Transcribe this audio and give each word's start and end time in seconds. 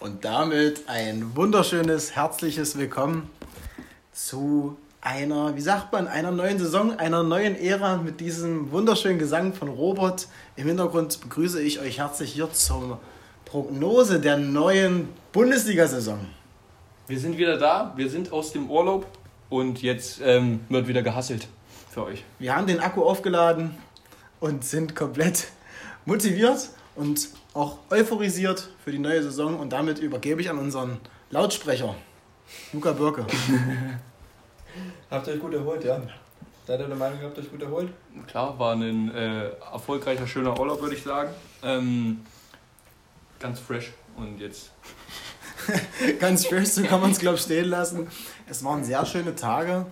Und 0.00 0.24
damit 0.24 0.88
ein 0.88 1.36
wunderschönes, 1.36 2.16
herzliches 2.16 2.78
Willkommen 2.78 3.28
zu 4.14 4.78
einer, 5.02 5.54
wie 5.54 5.60
sagt 5.60 5.92
man, 5.92 6.08
einer 6.08 6.30
neuen 6.30 6.58
Saison, 6.58 6.98
einer 6.98 7.22
neuen 7.22 7.54
Ära 7.54 7.98
mit 7.98 8.18
diesem 8.20 8.72
wunderschönen 8.72 9.18
Gesang 9.18 9.52
von 9.52 9.68
Robert. 9.68 10.28
Im 10.56 10.68
Hintergrund 10.68 11.20
begrüße 11.20 11.60
ich 11.60 11.80
euch 11.80 11.98
herzlich 11.98 12.32
hier 12.32 12.50
zur 12.50 12.98
Prognose 13.44 14.20
der 14.20 14.38
neuen 14.38 15.10
Bundesliga-Saison. 15.32 16.18
Wir 17.08 17.20
sind 17.20 17.36
wieder 17.36 17.58
da, 17.58 17.92
wir 17.94 18.08
sind 18.08 18.32
aus 18.32 18.52
dem 18.52 18.70
Urlaub 18.70 19.06
und 19.48 19.82
jetzt 19.82 20.20
ähm, 20.22 20.60
wird 20.68 20.88
wieder 20.88 21.02
gehasselt 21.02 21.48
für 21.90 22.04
euch. 22.04 22.24
Wir 22.38 22.54
haben 22.54 22.66
den 22.66 22.80
Akku 22.80 23.02
aufgeladen 23.02 23.76
und 24.40 24.64
sind 24.64 24.94
komplett 24.94 25.48
motiviert 26.04 26.70
und 26.94 27.28
auch 27.54 27.78
euphorisiert 27.90 28.68
für 28.84 28.92
die 28.92 28.98
neue 28.98 29.22
Saison. 29.22 29.58
Und 29.58 29.72
damit 29.72 29.98
übergebe 29.98 30.40
ich 30.40 30.50
an 30.50 30.58
unseren 30.58 30.98
Lautsprecher, 31.30 31.94
Luca 32.72 32.92
Birke. 32.92 33.26
habt 35.10 35.26
ihr 35.26 35.34
euch 35.34 35.40
gut 35.40 35.54
erholt, 35.54 35.84
ja? 35.84 36.00
Seid 36.66 36.80
ihr 36.80 36.88
der 36.88 36.96
Meinung, 36.96 37.20
habt 37.22 37.36
ihr 37.38 37.44
euch 37.44 37.50
gut 37.50 37.62
erholt? 37.62 37.90
Klar, 38.26 38.58
war 38.58 38.74
ein 38.74 39.14
äh, 39.14 39.50
erfolgreicher, 39.72 40.26
schöner 40.26 40.58
Urlaub, 40.58 40.80
würde 40.82 40.96
ich 40.96 41.02
sagen. 41.02 41.30
Ähm, 41.62 42.20
ganz 43.38 43.60
fresh 43.60 43.92
und 44.16 44.40
jetzt. 44.40 44.72
ganz 46.20 46.46
fresh, 46.46 46.68
so 46.68 46.82
kann 46.82 47.00
man 47.00 47.12
es, 47.12 47.18
glaube 47.18 47.36
ich, 47.36 47.42
stehen 47.42 47.68
lassen. 47.68 48.08
Es 48.48 48.64
waren 48.64 48.84
sehr 48.84 49.04
schöne 49.04 49.34
Tage, 49.34 49.86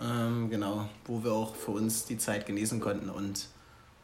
ähm, 0.00 0.48
genau, 0.48 0.88
wo 1.04 1.22
wir 1.24 1.32
auch 1.32 1.54
für 1.54 1.72
uns 1.72 2.04
die 2.04 2.18
Zeit 2.18 2.46
genießen 2.46 2.80
konnten 2.80 3.10
und 3.10 3.46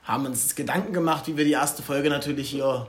haben 0.02 0.26
uns 0.26 0.54
Gedanken 0.54 0.92
gemacht, 0.92 1.28
wie 1.28 1.36
wir 1.36 1.44
die 1.44 1.52
erste 1.52 1.82
Folge 1.82 2.10
natürlich 2.10 2.50
hier 2.50 2.88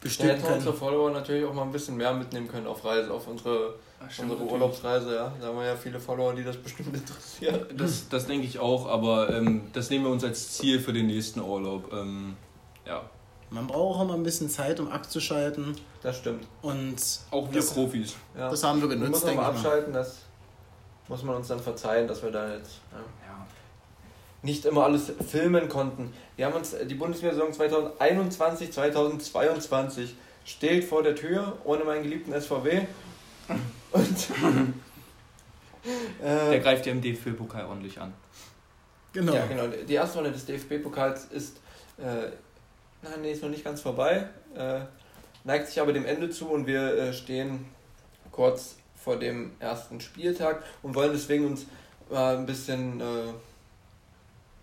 bestimmen 0.00 0.30
ja, 0.30 0.36
können. 0.36 0.54
unsere 0.54 0.74
Follower 0.74 1.10
natürlich 1.10 1.44
auch 1.44 1.54
mal 1.54 1.62
ein 1.62 1.72
bisschen 1.72 1.96
mehr 1.96 2.12
mitnehmen 2.12 2.48
können 2.48 2.66
auf 2.66 2.84
Reise, 2.84 3.12
auf 3.12 3.26
unsere, 3.26 3.74
Ach, 3.98 4.04
unsere 4.06 4.28
natürlich. 4.28 4.52
Urlaubsreise. 4.52 5.14
Ja. 5.14 5.32
Da 5.40 5.46
haben 5.46 5.56
wir 5.56 5.66
ja 5.66 5.76
viele 5.76 5.98
Follower, 5.98 6.34
die 6.34 6.44
das 6.44 6.56
bestimmt 6.56 6.94
interessieren. 6.96 7.66
Das, 7.76 8.08
das 8.08 8.26
denke 8.26 8.46
ich 8.46 8.58
auch, 8.58 8.86
aber 8.86 9.30
ähm, 9.30 9.62
das 9.72 9.90
nehmen 9.90 10.04
wir 10.04 10.12
uns 10.12 10.24
als 10.24 10.52
Ziel 10.52 10.80
für 10.80 10.92
den 10.92 11.06
nächsten 11.06 11.40
Urlaub. 11.40 11.92
Ähm, 11.92 12.36
ja. 12.86 13.02
Man 13.52 13.66
braucht 13.66 14.00
auch 14.00 14.06
mal 14.06 14.14
ein 14.14 14.22
bisschen 14.22 14.48
Zeit, 14.48 14.80
um 14.80 14.90
abzuschalten. 14.90 15.76
Das 16.02 16.18
stimmt. 16.18 16.46
Und 16.62 16.96
auch 17.30 17.50
wir 17.50 17.60
das, 17.60 17.74
Profis. 17.74 18.14
Ja. 18.36 18.48
Das 18.48 18.64
haben 18.64 18.80
wir 18.80 18.88
genutzt. 18.88 19.10
Man 19.10 19.10
muss 19.10 19.24
auch 19.24 19.34
mal 19.34 19.50
abschalten, 19.50 19.92
das 19.92 20.16
muss 21.08 21.22
man 21.22 21.36
uns 21.36 21.48
dann 21.48 21.60
verzeihen, 21.60 22.08
dass 22.08 22.22
wir 22.22 22.30
da 22.30 22.54
jetzt. 22.54 22.80
Ja. 22.90 22.98
ja 22.98 23.46
nicht 24.42 24.64
immer 24.64 24.84
alles 24.84 25.12
filmen 25.28 25.68
konnten. 25.68 26.12
Wir 26.36 26.46
haben 26.46 26.54
uns 26.54 26.74
die 26.84 26.94
Bundesliga-Saison 26.94 27.52
2021, 27.52 28.72
2022 28.72 30.16
steht 30.44 30.84
vor 30.84 31.02
der 31.02 31.14
Tür 31.14 31.58
ohne 31.64 31.84
meinen 31.84 32.02
geliebten 32.02 32.32
SVW. 32.38 32.86
Und 33.92 34.30
äh, 36.22 36.50
der 36.50 36.60
greift 36.60 36.86
ja 36.86 36.92
im 36.92 37.00
DFB-Pokal 37.00 37.66
ordentlich 37.66 38.00
an. 38.00 38.12
Genau. 39.12 39.34
Ja, 39.34 39.46
genau. 39.46 39.64
Die 39.66 39.94
erste 39.94 40.18
Runde 40.18 40.32
des 40.32 40.46
DFB-Pokals 40.46 41.26
ist, 41.26 41.58
äh, 41.98 42.30
nein, 43.02 43.22
nee, 43.22 43.32
ist 43.32 43.42
noch 43.42 43.50
nicht 43.50 43.64
ganz 43.64 43.80
vorbei, 43.80 44.28
äh, 44.56 44.80
neigt 45.44 45.68
sich 45.68 45.80
aber 45.80 45.92
dem 45.92 46.04
Ende 46.04 46.30
zu 46.30 46.48
und 46.48 46.66
wir 46.66 46.96
äh, 46.96 47.12
stehen 47.12 47.66
kurz 48.30 48.76
vor 48.96 49.18
dem 49.18 49.52
ersten 49.58 50.00
Spieltag 50.00 50.62
und 50.82 50.94
wollen 50.94 51.12
deswegen 51.12 51.46
uns 51.46 51.66
mal 52.10 52.36
ein 52.36 52.46
bisschen 52.46 53.00
äh, 53.00 53.32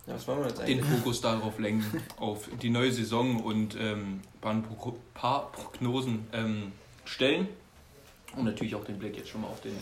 ja, 0.10 0.16
was 0.16 0.28
wollen 0.28 0.40
wir 0.40 0.48
jetzt 0.48 0.60
eigentlich? 0.60 0.78
Den 0.78 0.98
Fokus 0.98 1.22
darauf 1.22 1.60
lenken, 1.60 2.02
auf 2.18 2.50
die 2.62 2.72
neue 2.72 2.92
Saison 2.92 3.44
und 3.44 3.76
ähm, 3.76 4.22
ein 4.42 4.66
paar 5.14 5.52
Prognosen 5.52 6.28
ähm, 6.34 6.72
stellen. 7.06 7.48
Und 8.36 8.46
natürlich 8.46 8.74
auch 8.74 8.84
den 8.84 8.98
Blick 8.98 9.18
jetzt 9.18 9.30
schon 9.30 9.42
mal 9.42 9.48
auf 9.48 9.62
den, 9.62 9.76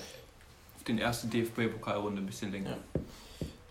auf 0.75 0.83
den 0.83 0.99
ersten 0.99 1.29
DFB-Pokalrunde 1.29 2.21
ein 2.21 2.25
bisschen 2.25 2.51
lenken. 2.51 2.71
Ja. 2.71 3.01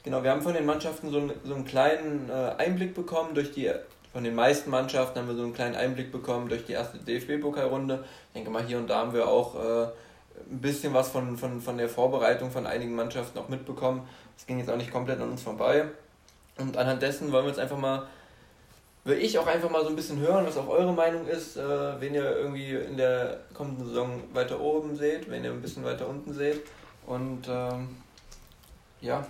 Genau, 0.02 0.22
wir 0.22 0.30
haben 0.30 0.40
von 0.40 0.54
den 0.54 0.64
Mannschaften 0.64 1.10
so 1.10 1.18
einen, 1.18 1.32
so 1.44 1.54
einen 1.54 1.66
kleinen 1.66 2.30
äh, 2.30 2.54
Einblick 2.56 2.94
bekommen 2.94 3.34
durch 3.34 3.52
die 3.52 3.70
von 4.16 4.24
den 4.24 4.34
meisten 4.34 4.70
Mannschaften 4.70 5.18
haben 5.18 5.28
wir 5.28 5.34
so 5.34 5.42
einen 5.42 5.52
kleinen 5.52 5.74
Einblick 5.74 6.10
bekommen 6.10 6.48
durch 6.48 6.64
die 6.64 6.72
erste 6.72 6.96
DFB-Pokalrunde. 6.96 8.02
Ich 8.28 8.32
denke 8.32 8.48
mal, 8.48 8.64
hier 8.64 8.78
und 8.78 8.88
da 8.88 9.00
haben 9.00 9.12
wir 9.12 9.28
auch 9.28 9.54
äh, 9.56 9.82
ein 10.50 10.58
bisschen 10.62 10.94
was 10.94 11.10
von, 11.10 11.36
von, 11.36 11.60
von 11.60 11.76
der 11.76 11.90
Vorbereitung 11.90 12.50
von 12.50 12.66
einigen 12.66 12.94
Mannschaften 12.94 13.38
auch 13.38 13.50
mitbekommen. 13.50 14.08
Das 14.34 14.46
ging 14.46 14.58
jetzt 14.58 14.70
auch 14.70 14.78
nicht 14.78 14.90
komplett 14.90 15.20
an 15.20 15.32
uns 15.32 15.42
vorbei. 15.42 15.84
Und 16.56 16.78
anhand 16.78 17.02
dessen 17.02 17.30
wollen 17.30 17.44
wir 17.44 17.50
jetzt 17.50 17.60
einfach 17.60 17.76
mal, 17.76 18.06
will 19.04 19.18
ich 19.18 19.38
auch 19.38 19.46
einfach 19.46 19.68
mal 19.68 19.82
so 19.82 19.90
ein 19.90 19.96
bisschen 19.96 20.18
hören, 20.20 20.46
was 20.46 20.56
auch 20.56 20.68
eure 20.68 20.94
Meinung 20.94 21.26
ist, 21.26 21.58
äh, 21.58 22.00
wen 22.00 22.14
ihr 22.14 22.38
irgendwie 22.38 22.70
in 22.70 22.96
der 22.96 23.40
kommenden 23.52 23.86
Saison 23.86 24.22
weiter 24.32 24.58
oben 24.58 24.96
seht, 24.96 25.28
wenn 25.28 25.44
ihr 25.44 25.50
ein 25.50 25.60
bisschen 25.60 25.84
weiter 25.84 26.08
unten 26.08 26.32
seht. 26.32 26.62
Und 27.04 27.48
ähm, 27.50 27.88
ja, 29.02 29.26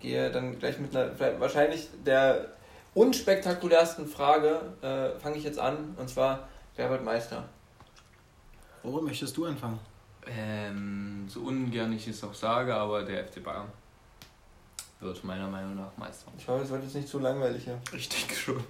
gehe 0.00 0.30
dann 0.30 0.58
gleich 0.58 0.78
mit 0.78 0.96
einer, 0.96 1.10
wahrscheinlich 1.38 1.88
der 2.06 2.53
unspektakulärsten 2.94 4.06
Frage, 4.06 4.60
äh, 4.82 5.18
fange 5.20 5.36
ich 5.36 5.44
jetzt 5.44 5.58
an, 5.58 5.94
und 5.98 6.08
zwar, 6.08 6.48
wer 6.76 6.90
wird 6.90 7.04
Meister? 7.04 7.44
Wo 8.82 9.00
möchtest 9.00 9.36
du 9.36 9.46
anfangen? 9.46 9.78
Ähm, 10.26 11.26
so 11.28 11.40
ungern 11.40 11.92
ich 11.92 12.08
es 12.08 12.22
auch 12.24 12.34
sage, 12.34 12.74
aber 12.74 13.02
der 13.02 13.26
FC 13.26 13.42
Bayern 13.42 13.66
wird 15.00 15.22
meiner 15.24 15.48
Meinung 15.48 15.76
nach 15.76 15.96
Meister. 15.96 16.32
Ich 16.38 16.48
hoffe, 16.48 16.64
es 16.64 16.70
wird 16.70 16.82
jetzt 16.82 16.94
nicht 16.94 17.08
zu 17.08 17.18
langweilig 17.18 17.64
hier. 17.64 17.78
Ich 17.96 18.08
denke 18.08 18.34
schon. 18.34 18.64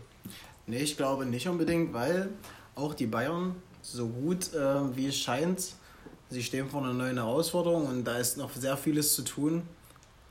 Nee, 0.66 0.78
ich 0.78 0.96
glaube 0.96 1.26
nicht 1.26 1.46
unbedingt, 1.46 1.92
weil 1.92 2.30
auch 2.74 2.94
die 2.94 3.06
Bayern, 3.06 3.54
so 3.82 4.08
gut 4.08 4.52
äh, 4.54 4.96
wie 4.96 5.08
es 5.08 5.16
scheint, 5.16 5.74
sie 6.30 6.42
stehen 6.42 6.68
vor 6.68 6.82
einer 6.82 6.94
neuen 6.94 7.18
Herausforderung 7.18 7.86
und 7.86 8.04
da 8.04 8.16
ist 8.16 8.36
noch 8.36 8.52
sehr 8.52 8.76
vieles 8.76 9.14
zu 9.14 9.22
tun. 9.22 9.62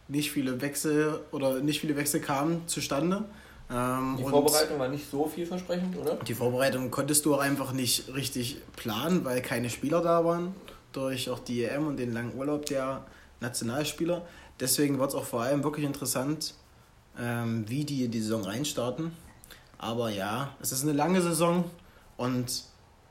Nicht 0.08 0.32
viele 0.32 0.60
Wechsel 0.60 1.20
oder 1.32 1.60
nicht 1.62 1.80
viele 1.80 1.96
Wechsel 1.96 2.20
kamen 2.20 2.68
zustande. 2.68 3.26
Ähm, 3.74 4.16
die 4.18 4.24
Vorbereitung 4.24 4.78
war 4.78 4.88
nicht 4.88 5.10
so 5.10 5.28
vielversprechend, 5.28 5.98
oder? 5.98 6.16
Die 6.16 6.36
Vorbereitung 6.36 6.92
konntest 6.92 7.26
du 7.26 7.36
auch 7.36 7.40
einfach 7.40 7.72
nicht 7.74 8.14
richtig 8.14 8.58
planen, 8.76 9.26
weil 9.26 9.42
keine 9.42 9.70
Spieler 9.70 10.02
da 10.02 10.24
waren. 10.24 10.54
Durch 10.92 11.30
auch 11.30 11.40
die 11.40 11.64
EM 11.64 11.88
und 11.88 11.98
den 11.98 12.14
langen 12.14 12.36
Urlaub 12.36 12.68
der 12.68 13.04
Nationalspieler. 13.40 14.22
Deswegen 14.60 15.00
wird 15.00 15.10
es 15.10 15.16
auch 15.16 15.24
vor 15.24 15.42
allem 15.42 15.64
wirklich 15.64 15.86
interessant, 15.86 16.54
ähm, 17.20 17.68
wie 17.68 17.84
die 17.84 18.06
in 18.06 18.12
die 18.12 18.22
Saison 18.22 18.44
reinstarten. 18.44 19.12
Aber 19.80 20.10
ja, 20.10 20.56
es 20.62 20.72
ist 20.72 20.84
eine 20.84 20.94
lange 20.94 21.22
Saison 21.22 21.66
und 22.16 22.64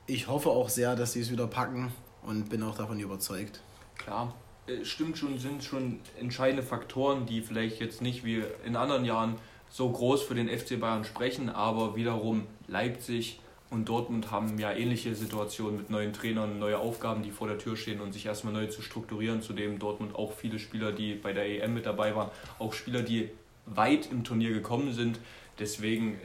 ich 0.07 0.29
hoffe 0.29 0.51
auch 0.51 0.69
sehr, 0.69 0.95
dass 0.95 1.13
sie 1.13 1.21
es 1.21 1.33
wieder 1.33 1.49
packen 1.49 1.93
und 2.23 2.49
bin 2.49 2.63
auch 2.63 2.77
davon 2.77 3.01
überzeugt. 3.01 3.61
Klar, 3.99 4.33
äh, 4.69 4.85
stimmt 4.85 5.19
schon, 5.19 5.39
sind 5.39 5.65
schon 5.65 5.99
entscheidende 6.21 6.63
Faktoren, 6.63 7.27
die 7.27 7.43
vielleicht 7.43 7.81
jetzt 7.81 8.01
nicht 8.01 8.25
wie 8.25 8.45
in 8.65 8.77
anderen 8.77 9.05
Jahren 9.05 9.37
so 9.73 9.91
groß 9.91 10.23
für 10.23 10.35
den 10.35 10.49
FC 10.49 10.79
Bayern 10.79 11.05
sprechen, 11.05 11.49
aber 11.49 11.97
wiederum 11.97 12.47
Leipzig, 12.69 13.41
und 13.73 13.89
Dortmund 13.89 14.31
haben 14.31 14.59
ja 14.59 14.71
ähnliche 14.71 15.15
Situationen 15.15 15.79
mit 15.79 15.89
neuen 15.89 16.13
Trainern, 16.13 16.59
neue 16.59 16.79
Aufgaben, 16.79 17.23
die 17.23 17.31
vor 17.31 17.49
der 17.49 17.57
Tür 17.57 17.75
stehen 17.75 18.03
und 18.03 18.13
sich 18.13 18.27
erstmal 18.27 18.53
neu 18.53 18.67
zu 18.67 18.83
strukturieren. 18.83 19.41
Zudem 19.41 19.79
Dortmund 19.79 20.15
auch 20.15 20.35
viele 20.35 20.59
Spieler, 20.59 20.93
die 20.93 21.15
bei 21.15 21.33
der 21.33 21.47
EM 21.47 21.73
mit 21.73 21.87
dabei 21.87 22.15
waren, 22.15 22.31
auch 22.59 22.75
Spieler, 22.75 23.01
die 23.01 23.31
weit 23.65 24.13
im 24.13 24.25
Turnier 24.25 24.53
gekommen 24.53 24.93
sind. 24.93 25.19
Deswegen 25.59 26.15
äh, 26.15 26.19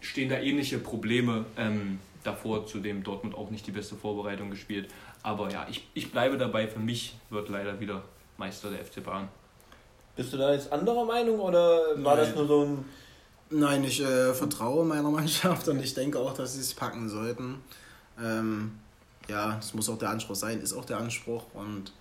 stehen 0.00 0.28
da 0.28 0.38
ähnliche 0.38 0.78
Probleme 0.78 1.44
ähm, 1.56 1.98
davor, 2.22 2.66
zudem 2.66 3.02
Dortmund 3.02 3.34
auch 3.34 3.50
nicht 3.50 3.66
die 3.66 3.72
beste 3.72 3.96
Vorbereitung 3.96 4.50
gespielt. 4.50 4.88
Aber 5.24 5.50
ja, 5.50 5.66
ich, 5.68 5.88
ich 5.94 6.12
bleibe 6.12 6.38
dabei, 6.38 6.68
für 6.68 6.78
mich 6.78 7.16
wird 7.30 7.48
leider 7.48 7.80
wieder 7.80 8.04
Meister 8.38 8.70
der 8.70 8.84
FC 8.84 9.02
Bayern. 9.02 9.28
Bist 10.16 10.32
du 10.32 10.36
da 10.36 10.52
jetzt 10.52 10.72
anderer 10.72 11.04
Meinung 11.04 11.40
oder 11.40 11.80
war 11.96 12.16
Nein. 12.16 12.26
das 12.26 12.34
nur 12.34 12.46
so 12.46 12.64
ein 12.64 12.84
Nein, 13.54 13.84
ich 13.84 14.00
äh, 14.00 14.32
vertraue 14.32 14.84
meiner 14.84 15.10
Mannschaft 15.10 15.68
und 15.68 15.82
ich 15.82 15.92
denke 15.94 16.18
auch, 16.18 16.32
dass 16.32 16.54
sie 16.54 16.60
es 16.60 16.72
packen 16.72 17.08
sollten. 17.08 17.62
Ähm, 18.22 18.78
ja, 19.28 19.58
es 19.58 19.74
muss 19.74 19.88
auch 19.88 19.98
der 19.98 20.08
Anspruch 20.08 20.36
sein, 20.36 20.60
ist 20.60 20.72
auch 20.72 20.84
der 20.84 20.98
Anspruch 20.98 21.44
und 21.54 21.92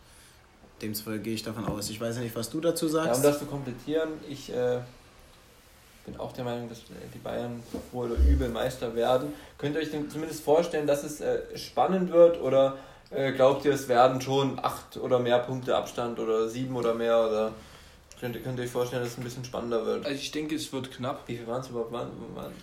demzufolge 0.82 1.20
gehe 1.20 1.34
ich 1.34 1.44
davon 1.44 1.66
aus. 1.66 1.90
Ich 1.90 2.00
weiß 2.00 2.18
nicht, 2.18 2.36
was 2.36 2.50
du 2.50 2.62
dazu 2.62 2.88
sagst. 2.88 3.10
Ja, 3.10 3.16
um 3.16 3.24
das 3.24 3.40
zu 3.40 3.46
komplettieren, 3.46 4.10
ich 4.30 4.52
äh, 4.52 4.80
bin 6.06 6.18
auch 6.18 6.32
der 6.32 6.46
Meinung, 6.46 6.70
dass 6.70 6.82
die 7.14 7.20
Bayern 7.20 7.62
wohl 7.92 8.12
oder 8.12 8.22
übel 8.24 8.50
Meister 8.50 8.96
werden. 8.96 9.34
Könnt 9.58 9.76
ihr 9.76 9.82
euch 9.82 9.92
zumindest 9.92 10.44
vorstellen, 10.44 10.88
dass 10.88 11.04
es 11.04 11.22
äh, 11.22 11.40
spannend 11.56 12.12
wird 12.12 12.42
oder 12.42 12.78
äh, 13.12 13.34
glaubt 13.34 13.66
ihr, 13.66 13.74
es 13.74 13.88
werden 13.88 14.22
schon 14.22 14.58
acht 14.60 14.98
oder 14.98 15.20
mehr 15.20 15.40
Punkte 15.40 15.76
Abstand 15.76 16.20
oder 16.20 16.48
sieben 16.48 16.76
oder 16.76 16.94
mehr 16.94 17.28
oder 17.28 17.52
Könnt, 18.22 18.42
könnt 18.44 18.60
ihr 18.60 18.66
euch 18.66 18.72
vorstellen, 18.72 19.04
dass 19.04 19.14
es 19.14 19.18
ein 19.18 19.24
bisschen 19.24 19.44
spannender 19.44 19.84
wird? 19.86 20.06
Also 20.06 20.16
ich 20.16 20.32
denke, 20.32 20.56
es 20.56 20.72
wird 20.72 20.92
knapp. 20.92 21.24
Wie 21.28 21.36
viel 21.36 21.48
waren 21.48 21.62
es 21.62 21.70
überhaupt? 21.70 21.92
Waren, 21.92 22.12
waren, 22.36 22.54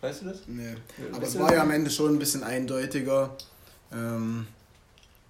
weißt 0.00 0.22
du 0.22 0.26
das? 0.26 0.38
Nee. 0.46 0.76
Aber 1.12 1.26
es 1.26 1.36
war 1.38 1.52
ja 1.52 1.62
am 1.62 1.72
Ende 1.72 1.90
schon 1.90 2.14
ein 2.14 2.18
bisschen 2.20 2.44
eindeutiger. 2.44 3.36
Ähm, 3.92 4.46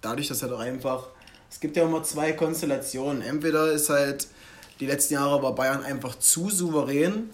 dadurch, 0.01 0.27
dass 0.27 0.43
halt 0.43 0.53
auch 0.53 0.59
einfach. 0.59 1.07
Es 1.49 1.59
gibt 1.59 1.75
ja 1.75 1.83
immer 1.83 2.03
zwei 2.03 2.33
Konstellationen. 2.33 3.21
Entweder 3.23 3.71
ist 3.71 3.89
halt 3.89 4.27
Die 4.79 4.85
letzten 4.85 5.13
Jahre 5.13 5.41
war 5.41 5.55
Bayern 5.55 5.83
einfach 5.83 6.17
zu 6.19 6.49
souverän. 6.49 7.29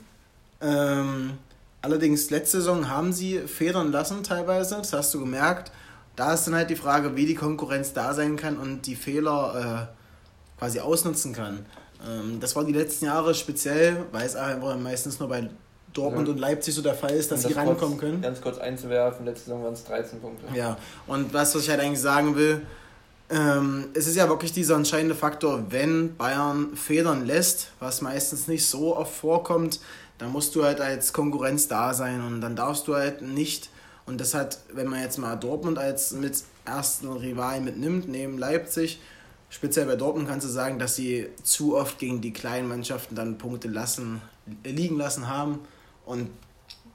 Ähm, 0.62 1.38
allerdings, 1.82 2.30
letzte 2.30 2.58
Saison 2.58 2.90
haben 2.90 3.14
sie 3.14 3.40
federn 3.40 3.92
lassen 3.92 4.24
teilweise, 4.24 4.76
das 4.78 4.94
hast 4.94 5.14
du 5.14 5.20
gemerkt. 5.22 5.72
Da 6.16 6.34
ist 6.34 6.46
dann 6.46 6.56
halt 6.56 6.70
die 6.70 6.76
Frage, 6.76 7.16
wie 7.16 7.26
die 7.26 7.36
Konkurrenz 7.36 7.94
da 7.94 8.14
sein 8.14 8.36
kann 8.36 8.58
und 8.58 8.86
die 8.86 8.96
Fehler 8.96 9.90
äh, 9.90 10.60
quasi 10.60 10.80
ausnutzen 10.80 11.34
kann. 11.34 11.66
Ähm, 12.08 12.40
das 12.40 12.56
war 12.56 12.64
die 12.64 12.74
letzten 12.74 13.06
Jahre 13.06 13.34
speziell, 13.34 14.06
weil 14.12 14.26
es 14.26 14.36
einfach 14.36 14.78
meistens 14.78 15.20
nur 15.20 15.30
bei 15.30 15.50
Dortmund 15.94 16.28
ja. 16.28 16.34
und 16.34 16.40
Leipzig 16.40 16.74
so 16.74 16.82
der 16.82 16.94
Fall 16.94 17.12
ist, 17.12 17.32
dass 17.32 17.44
sie 17.44 17.54
rankommen 17.54 17.98
kurz, 17.98 18.00
können. 18.00 18.22
Ganz 18.22 18.42
kurz 18.42 18.58
einzuwerfen, 18.58 19.26
letzte 19.26 19.46
Saison 19.46 19.64
waren 19.64 19.74
es 19.74 19.84
13 19.86 20.20
Punkte. 20.20 20.46
Ja, 20.56 20.78
und 21.08 21.34
was, 21.34 21.56
was 21.56 21.64
ich 21.64 21.70
halt 21.70 21.80
eigentlich 21.80 22.02
sagen 22.02 22.36
will, 22.36 22.62
ähm, 23.30 23.90
es 23.94 24.08
ist 24.08 24.16
ja 24.16 24.28
wirklich 24.28 24.54
dieser 24.54 24.76
entscheidende 24.76 25.16
Faktor, 25.16 25.66
wenn 25.70 26.16
Bayern 26.16 26.76
Federn 26.76 27.26
lässt, 27.26 27.72
was 27.80 28.02
meistens 28.02 28.48
nicht 28.48 28.66
so 28.66 28.96
oft 28.96 29.14
vorkommt, 29.14 29.80
dann 30.18 30.32
musst 30.32 30.56
du 30.56 30.64
halt 30.64 30.82
als 30.82 31.14
Konkurrenz 31.14 31.68
da 31.68 31.94
sein 31.94 32.22
und 32.22 32.42
dann 32.42 32.56
darfst 32.56 32.88
du 32.88 32.96
halt 32.96 33.22
nicht, 33.22 33.70
und 34.06 34.20
das 34.20 34.34
hat, 34.34 34.60
wenn 34.74 34.88
man 34.88 35.02
jetzt 35.02 35.18
mal 35.18 35.36
Dortmund 35.36 35.78
als 35.78 36.12
mit 36.12 36.44
ersten 36.66 37.12
Rival 37.12 37.62
mitnimmt, 37.62 38.10
neben 38.10 38.38
Leipzig, 38.38 39.00
speziell 39.50 39.86
bei 39.86 39.96
Dortmund 39.96 40.28
kannst 40.28 40.46
du 40.46 40.52
sagen, 40.52 40.80
dass 40.80 40.96
sie 40.96 41.28
zu 41.44 41.76
oft 41.76 42.00
gegen 42.00 42.22
die 42.22 42.34
kleinen 42.34 42.68
Mannschaften 42.68 43.16
dann 43.16 43.38
Punkte 43.38 43.68
lassen, 43.68 44.22
liegen 44.64 44.98
lassen 44.98 45.28
haben 45.28 45.60
und 46.06 46.30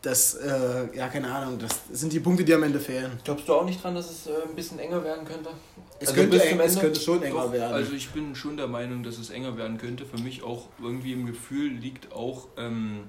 das, 0.05 0.35
äh, 0.35 0.97
ja, 0.97 1.09
keine 1.09 1.33
Ahnung, 1.35 1.59
das 1.59 1.81
sind 1.93 2.13
die 2.13 2.21
Punkte, 2.21 2.45
die 2.45 2.53
am 2.53 2.63
Ende 2.63 2.79
fehlen. 2.79 3.19
Glaubst 3.25 3.49
du 3.49 3.55
auch 3.55 3.65
nicht 3.65 3.83
dran, 3.83 3.95
dass 3.95 4.11
es 4.11 4.27
äh, 4.27 4.33
ein 4.47 4.55
bisschen 4.55 4.79
enger 4.79 5.03
werden 5.03 5.25
könnte? 5.25 5.51
Es, 5.99 6.09
also 6.09 6.21
könnte, 6.21 6.43
eng, 6.43 6.61
es 6.61 6.79
könnte 6.79 7.01
schon 7.01 7.23
enger 7.23 7.45
Doch, 7.45 7.53
werden. 7.53 7.73
Also 7.73 7.93
ich 7.93 8.11
bin 8.11 8.35
schon 8.35 8.57
der 8.57 8.67
Meinung, 8.67 9.03
dass 9.03 9.19
es 9.19 9.31
enger 9.31 9.57
werden 9.57 9.79
könnte. 9.79 10.05
Für 10.05 10.19
mich 10.19 10.43
auch 10.43 10.69
irgendwie 10.83 11.13
im 11.13 11.25
Gefühl 11.25 11.73
liegt 11.73 12.13
auch, 12.13 12.49
ähm, 12.59 13.05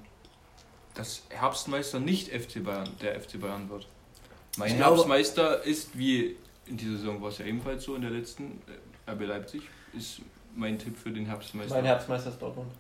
dass 0.94 1.24
Herbstmeister 1.30 2.00
nicht 2.00 2.30
FC 2.30 2.64
Bayern, 2.64 2.90
der 3.02 3.20
FC 3.20 3.42
Bayern 3.42 3.70
wird. 3.70 3.88
Mein 4.58 4.72
ich 4.72 4.78
Herbstmeister 4.78 5.56
glaube, 5.56 5.70
ist, 5.70 5.98
wie 5.98 6.38
in 6.68 6.78
dieser 6.78 6.98
Saison 6.98 7.22
war 7.22 7.30
es 7.30 7.38
ja 7.38 7.46
ebenfalls 7.46 7.84
so, 7.84 7.96
in 7.96 8.02
der 8.02 8.12
letzten 8.12 8.44
äh, 8.44 8.85
RB 9.08 9.22
Leipzig, 9.26 9.62
ist 9.96 10.22
mein 10.56 10.80
Tipp 10.80 10.98
für 10.98 11.12
den 11.12 11.26
Herbstmeister. 11.26 11.76
Mein 11.76 11.86
Herbstmeister 11.86 12.30
ist 12.30 12.42
Dortmund. 12.42 12.72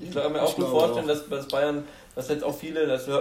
Ich 0.00 0.12
kann 0.12 0.32
mir 0.32 0.42
auch 0.42 0.54
gut 0.54 0.66
vorstellen, 0.66 1.04
auch. 1.04 1.08
dass, 1.08 1.28
dass 1.28 1.48
Bayern, 1.48 1.84
dass 2.14 2.28
jetzt 2.28 2.44
auch 2.44 2.54
viele, 2.54 2.86
das, 2.86 3.08
äh, 3.08 3.14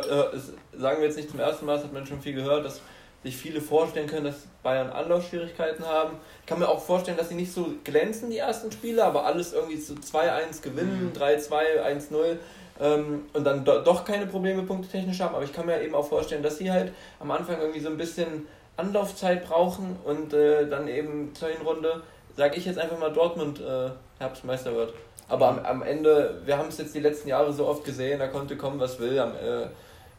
sagen 0.77 0.99
wir 0.99 1.07
jetzt 1.07 1.17
nicht 1.17 1.29
zum 1.29 1.39
ersten 1.39 1.65
Mal, 1.65 1.75
das 1.75 1.85
hat 1.85 1.93
man 1.93 2.05
schon 2.05 2.21
viel 2.21 2.33
gehört, 2.33 2.65
dass 2.65 2.81
sich 3.23 3.35
viele 3.35 3.61
vorstellen 3.61 4.07
können, 4.07 4.25
dass 4.25 4.47
Bayern 4.61 4.89
Anlaufschwierigkeiten 4.89 5.85
haben. 5.85 6.17
Ich 6.41 6.45
kann 6.45 6.59
mir 6.59 6.69
auch 6.69 6.81
vorstellen, 6.81 7.17
dass 7.17 7.29
sie 7.29 7.35
nicht 7.35 7.51
so 7.51 7.73
glänzen, 7.83 8.29
die 8.29 8.37
ersten 8.37 8.71
Spiele, 8.71 9.03
aber 9.03 9.25
alles 9.25 9.53
irgendwie 9.53 9.79
zu 9.79 9.95
so 9.95 10.17
2-1 10.17 10.61
gewinnen, 10.61 11.11
mhm. 11.13 11.19
3-2, 11.19 11.49
1-0 11.83 12.37
ähm, 12.79 13.25
und 13.33 13.43
dann 13.43 13.65
do 13.65 13.79
doch 13.79 14.05
keine 14.05 14.27
Probleme 14.27 14.61
punktetechnisch 14.63 15.19
haben. 15.19 15.35
Aber 15.35 15.43
ich 15.43 15.53
kann 15.53 15.65
mir 15.65 15.81
eben 15.81 15.95
auch 15.95 16.07
vorstellen, 16.07 16.43
dass 16.43 16.57
sie 16.57 16.71
halt 16.71 16.93
am 17.19 17.31
Anfang 17.31 17.59
irgendwie 17.59 17.79
so 17.79 17.89
ein 17.89 17.97
bisschen 17.97 18.47
Anlaufzeit 18.77 19.45
brauchen 19.45 19.97
und 20.05 20.33
äh, 20.33 20.69
dann 20.69 20.87
eben 20.87 21.33
zur 21.33 21.49
Hinrunde, 21.49 22.03
sage 22.37 22.55
ich 22.55 22.65
jetzt 22.65 22.79
einfach 22.79 22.97
mal, 22.97 23.11
Dortmund 23.11 23.59
äh, 23.59 23.89
Herbstmeister 24.19 24.73
wird. 24.73 24.93
Aber 25.27 25.49
am, 25.49 25.59
am 25.59 25.81
Ende, 25.81 26.41
wir 26.45 26.57
haben 26.57 26.69
es 26.69 26.77
jetzt 26.77 26.95
die 26.95 26.99
letzten 26.99 27.27
Jahre 27.27 27.51
so 27.51 27.67
oft 27.67 27.83
gesehen, 27.83 28.19
da 28.19 28.27
konnte 28.27 28.55
kommen, 28.55 28.79
was 28.79 28.99
will. 28.99 29.19
Am, 29.19 29.33
äh, 29.35 29.63
äh 29.63 29.67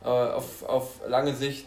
auf, 0.05 0.63
auf 0.65 1.01
lange 1.09 1.35
Sicht 1.35 1.67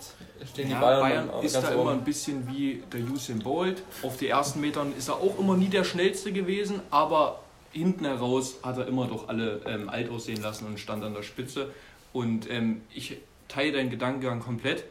stehen 0.52 0.70
ja, 0.70 0.76
die 0.76 0.82
Bayern, 0.82 1.02
Bayern 1.02 1.44
ist 1.44 1.56
da 1.56 1.60
oben. 1.70 1.82
immer 1.82 1.92
ein 1.92 2.04
bisschen 2.04 2.48
wie 2.48 2.84
der 2.94 3.02
Usain 3.02 3.40
Bolt. 3.40 3.82
Auf 4.04 4.18
die 4.18 4.28
ersten 4.28 4.62
Metern 4.62 4.94
ist 4.96 5.08
er 5.08 5.16
auch 5.16 5.40
immer 5.40 5.58
nie 5.58 5.70
der 5.70 5.84
schnellste 5.84 6.32
gewesen, 6.32 6.82
aber 6.92 7.40
hinten 7.72 8.06
heraus 8.06 8.58
hat 8.62 8.78
er 8.78 8.88
immer 8.88 9.08
doch 9.08 9.30
alle 9.30 9.62
ähm, 9.66 9.90
alt 9.90 10.10
aussehen 10.12 10.42
lassen 10.42 10.66
und 10.68 10.80
stand 10.80 11.04
an 11.04 11.14
der 11.14 11.24
Spitze. 11.24 11.72
Und 12.14 12.50
ähm, 12.50 12.82
ich 12.94 13.18
teile 13.48 13.72
deinen 13.72 13.90
Gedankengang 13.90 14.42
komplett. 14.42 14.84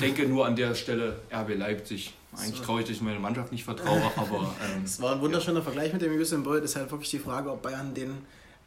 Denke 0.00 0.26
nur 0.26 0.46
an 0.46 0.56
der 0.56 0.74
Stelle 0.74 1.20
RB 1.32 1.56
Leipzig. 1.56 2.14
Eigentlich 2.36 2.60
traurig, 2.60 2.86
dass 2.86 2.96
ich 2.96 3.02
meiner 3.02 3.18
Mannschaft 3.18 3.52
nicht 3.52 3.64
vertraue, 3.64 4.02
aber. 4.16 4.54
Ähm, 4.74 4.84
es 4.84 5.00
war 5.00 5.14
ein 5.14 5.20
wunderschöner 5.20 5.58
ja. 5.58 5.64
Vergleich 5.64 5.92
mit 5.92 6.02
dem 6.02 6.12
Usain 6.12 6.42
Bolt. 6.42 6.64
Es 6.64 6.72
ist 6.72 6.76
halt 6.76 6.90
wirklich 6.90 7.10
die 7.10 7.18
Frage, 7.18 7.50
ob 7.50 7.62
Bayern 7.62 7.92
den 7.94 8.18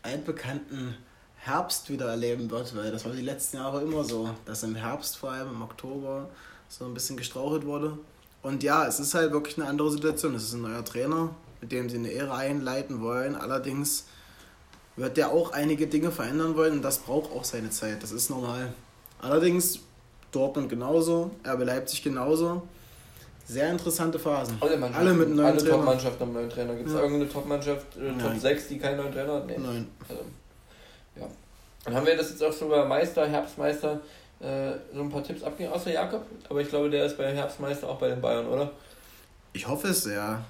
altbekannten 0.02 0.96
Herbst 1.38 1.90
wieder 1.90 2.10
erleben 2.10 2.50
wird, 2.52 2.76
weil 2.76 2.92
das 2.92 3.06
war 3.06 3.14
die 3.14 3.22
letzten 3.22 3.58
Jahre 3.58 3.82
immer 3.82 4.04
so, 4.04 4.30
dass 4.46 4.64
im 4.64 4.76
Herbst, 4.76 5.18
vor 5.18 5.32
allem 5.32 5.50
im 5.50 5.62
Oktober, 5.62 6.30
so 6.70 6.86
ein 6.86 6.94
bisschen 6.94 7.18
gestrauchelt 7.18 7.66
wurde. 7.66 7.98
Und 8.42 8.64
ja, 8.64 8.86
es 8.86 9.00
ist 9.00 9.14
halt 9.14 9.32
wirklich 9.32 9.58
eine 9.58 9.68
andere 9.68 9.92
Situation. 9.92 10.36
Es 10.36 10.44
ist 10.44 10.54
ein 10.54 10.62
neuer 10.62 10.84
Trainer, 10.84 11.30
mit 11.62 11.72
dem 11.72 11.90
sie 11.90 11.98
eine 11.98 12.12
Ära 12.12 12.38
einleiten 12.38 13.02
wollen. 13.02 13.36
Allerdings 13.36 14.06
wird 14.96 15.18
der 15.18 15.32
auch 15.32 15.52
einige 15.52 15.88
Dinge 15.88 16.12
verändern 16.12 16.56
wollen 16.56 16.74
und 16.74 16.82
das 16.82 17.00
braucht 17.00 17.32
auch 17.32 17.44
seine 17.44 17.70
Zeit. 17.70 18.04
Das 18.04 18.12
ist 18.12 18.30
normal. 18.30 18.74
Allerdings 19.22 19.80
Dortmund 20.32 20.70
genauso, 20.70 21.32
RB 21.48 21.64
Leipzig 21.64 22.04
genauso. 22.04 22.64
Sehr 23.46 23.70
interessante 23.70 24.18
Phasen. 24.18 24.58
Alle, 24.62 24.82
Alle 24.94 25.14
mit 25.14 25.28
einem 25.28 25.36
neuen 25.36 25.48
alle 25.48 25.58
Trainer. 25.58 25.72
Top-Mannschaften 25.72 26.22
haben 26.22 26.34
neuen 26.34 26.50
Trainer. 26.50 26.76
Gibt 26.76 26.88
es 26.88 26.94
ja. 26.94 27.02
irgendeine 27.02 27.30
Top-Mannschaft, 27.30 27.98
äh, 27.98 28.22
Top 28.22 28.40
6, 28.40 28.68
die 28.70 28.80
keinen 28.80 28.98
neuen 28.98 29.12
Trainer 29.12 29.34
hat? 29.34 29.48
Nee. 29.48 29.58
Nein. 29.58 29.88
Also, 30.08 30.22
ja. 31.16 31.28
Dann 31.84 31.96
haben 31.96 32.06
wir 32.06 32.16
das 32.16 32.30
jetzt 32.30 32.44
auch 32.44 32.54
schon 32.54 32.70
bei 32.70 32.86
Meister, 32.86 33.28
Herbstmeister, 33.28 34.00
äh, 34.40 34.72
so 34.94 35.02
ein 35.02 35.10
paar 35.10 35.24
Tipps 35.24 35.44
abgegeben, 35.44 35.74
außer 35.74 35.92
Jakob. 35.92 36.24
Aber 36.50 36.62
ich 36.62 36.70
glaube, 36.70 36.90
der 36.90 37.06
ist 37.06 37.18
bei 37.18 37.34
Herbstmeister 37.34 37.90
auch 37.90 38.00
bei 38.00 38.10
den 38.10 38.22
Bayern, 38.22 38.48
oder? 38.48 38.72
Ich 39.52 39.68
hoffe 39.68 39.90
es, 39.90 40.06
ja. 40.06 40.44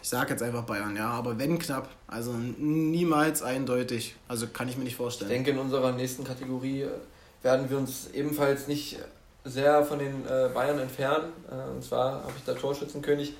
Ich 0.00 0.08
sage 0.08 0.30
jetzt 0.30 0.42
einfach 0.42 0.62
Bayern, 0.62 0.94
ja, 0.94 1.10
aber 1.10 1.36
wenn 1.36 1.58
knapp. 1.58 1.88
Also 2.06 2.32
niemals 2.32 3.42
eindeutig. 3.42 4.14
Also 4.28 4.46
kann 4.46 4.68
ich 4.68 4.76
mir 4.76 4.84
nicht 4.84 4.94
vorstellen. 4.94 5.30
Ich 5.30 5.36
denke, 5.36 5.50
in 5.50 5.58
unserer 5.58 5.90
nächsten 5.90 6.22
Kategorie 6.22 6.82
äh, 6.82 6.88
werden 7.42 7.68
wir 7.68 7.76
uns 7.76 8.10
ebenfalls 8.14 8.68
nicht 8.68 8.98
sehr 9.46 9.84
von 9.84 9.98
den 9.98 10.26
äh, 10.26 10.50
Bayern 10.52 10.78
entfernen. 10.78 11.32
Äh, 11.50 11.70
und 11.70 11.82
zwar 11.82 12.22
habe 12.22 12.32
ich 12.36 12.44
da 12.44 12.54
Torschützenkönig, 12.54 13.34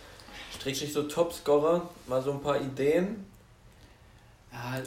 Strickstrich 0.55 0.93
so 0.93 1.03
Topscorer, 1.03 1.89
mal 2.07 2.23
so 2.23 2.33
ein 2.33 2.41
paar 2.41 2.61
Ideen. 2.61 3.27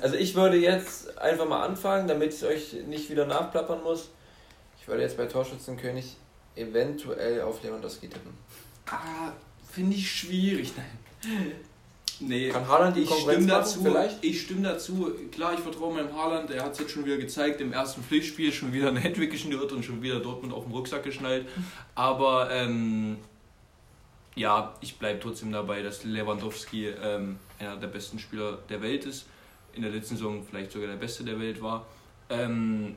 Also 0.02 0.16
ich 0.16 0.34
würde 0.34 0.58
jetzt 0.58 1.16
einfach 1.20 1.48
mal 1.48 1.64
anfangen, 1.64 2.08
damit 2.08 2.34
ich 2.34 2.44
euch 2.44 2.74
nicht 2.88 3.10
wieder 3.10 3.28
nachplappern 3.28 3.84
muss. 3.84 4.10
Ich 4.82 4.88
würde 4.88 5.04
jetzt 5.04 5.16
bei 5.16 5.28
Torschützenkönig 5.28 6.18
eventuell 6.56 7.42
auf 7.42 7.62
Lewandowski 7.62 8.10
tippen. 8.10 8.36
Ah, 8.88 9.32
finde 9.72 9.96
ich 9.96 10.12
schwierig. 10.12 10.74
Nein. 10.76 11.52
Nee, 12.22 12.50
Kann 12.50 12.68
Haaland 12.68 12.96
die 12.96 13.06
Konkurrenz 13.06 13.40
ich 13.40 13.44
stimme 13.44 13.48
dazu, 13.48 13.84
vielleicht? 13.84 14.26
Ich 14.26 14.42
stimme 14.42 14.62
dazu. 14.62 15.12
Klar, 15.32 15.54
ich 15.54 15.60
vertraue 15.60 15.94
meinem 15.94 16.16
Haaland. 16.16 16.52
Er 16.52 16.64
hat 16.64 16.74
es 16.74 16.80
jetzt 16.80 16.92
schon 16.92 17.06
wieder 17.06 17.18
gezeigt. 17.18 17.62
Im 17.62 17.72
ersten 17.72 18.04
Pflichtspiel 18.04 18.52
schon 18.52 18.74
wieder 18.74 18.90
eine 18.90 19.00
Hattrick 19.00 19.32
geschnürt 19.32 19.72
und 19.72 19.84
schon 19.84 20.02
wieder 20.02 20.20
Dortmund 20.20 20.54
auf 20.54 20.66
den 20.66 20.74
Rucksack 20.74 21.04
geschnallt. 21.04 21.48
Aber 21.96 22.50
ähm, 22.52 23.18
ja, 24.36 24.74
ich 24.82 24.98
bleibe 24.98 25.20
trotzdem 25.20 25.52
dabei, 25.52 25.82
dass 25.82 26.04
Lewandowski 26.04 26.88
ähm, 26.88 27.38
einer 27.60 27.78
der 27.78 27.88
besten 27.88 28.20
Spieler 28.20 28.60
der 28.70 28.82
Welt 28.82 29.06
ist. 29.06 29.28
In 29.74 29.82
der 29.82 29.92
letzten 29.92 30.16
Saison 30.16 30.44
vielleicht 30.44 30.72
sogar 30.72 30.90
der 30.90 30.98
beste 30.98 31.24
der 31.24 31.40
Welt 31.40 31.62
war. 31.62 31.86
Ähm, 32.30 32.96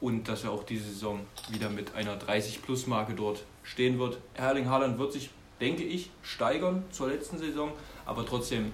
und 0.00 0.28
dass 0.28 0.44
er 0.44 0.50
auch 0.50 0.64
diese 0.64 0.84
Saison 0.84 1.20
wieder 1.50 1.70
mit 1.70 1.94
einer 1.94 2.18
30-Plus-Marke 2.18 3.14
dort 3.14 3.44
stehen 3.62 3.98
wird. 3.98 4.18
Erling 4.34 4.68
Haaland 4.68 4.98
wird 4.98 5.12
sich, 5.12 5.30
denke 5.62 5.84
ich, 5.84 6.10
steigern 6.22 6.84
zur 6.90 7.08
letzten 7.08 7.38
Saison 7.38 7.72
aber 8.04 8.26
trotzdem 8.26 8.72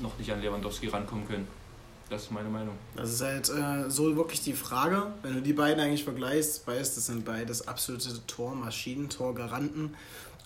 noch 0.00 0.18
nicht 0.18 0.30
an 0.32 0.42
Lewandowski 0.42 0.88
rankommen 0.88 1.26
können. 1.26 1.48
Das 2.10 2.22
ist 2.22 2.32
meine 2.32 2.48
Meinung. 2.48 2.74
Das 2.96 3.12
ist 3.12 3.20
halt 3.20 3.50
äh, 3.50 3.90
so 3.90 4.16
wirklich 4.16 4.42
die 4.42 4.54
Frage, 4.54 5.08
wenn 5.22 5.34
du 5.34 5.42
die 5.42 5.52
beiden 5.52 5.78
eigentlich 5.78 6.04
vergleichst, 6.04 6.66
weißt, 6.66 6.96
das 6.96 7.06
sind 7.06 7.24
beides 7.24 7.68
absolute 7.68 8.08
Tormaschinen, 8.26 9.10
Torgaranten. 9.10 9.94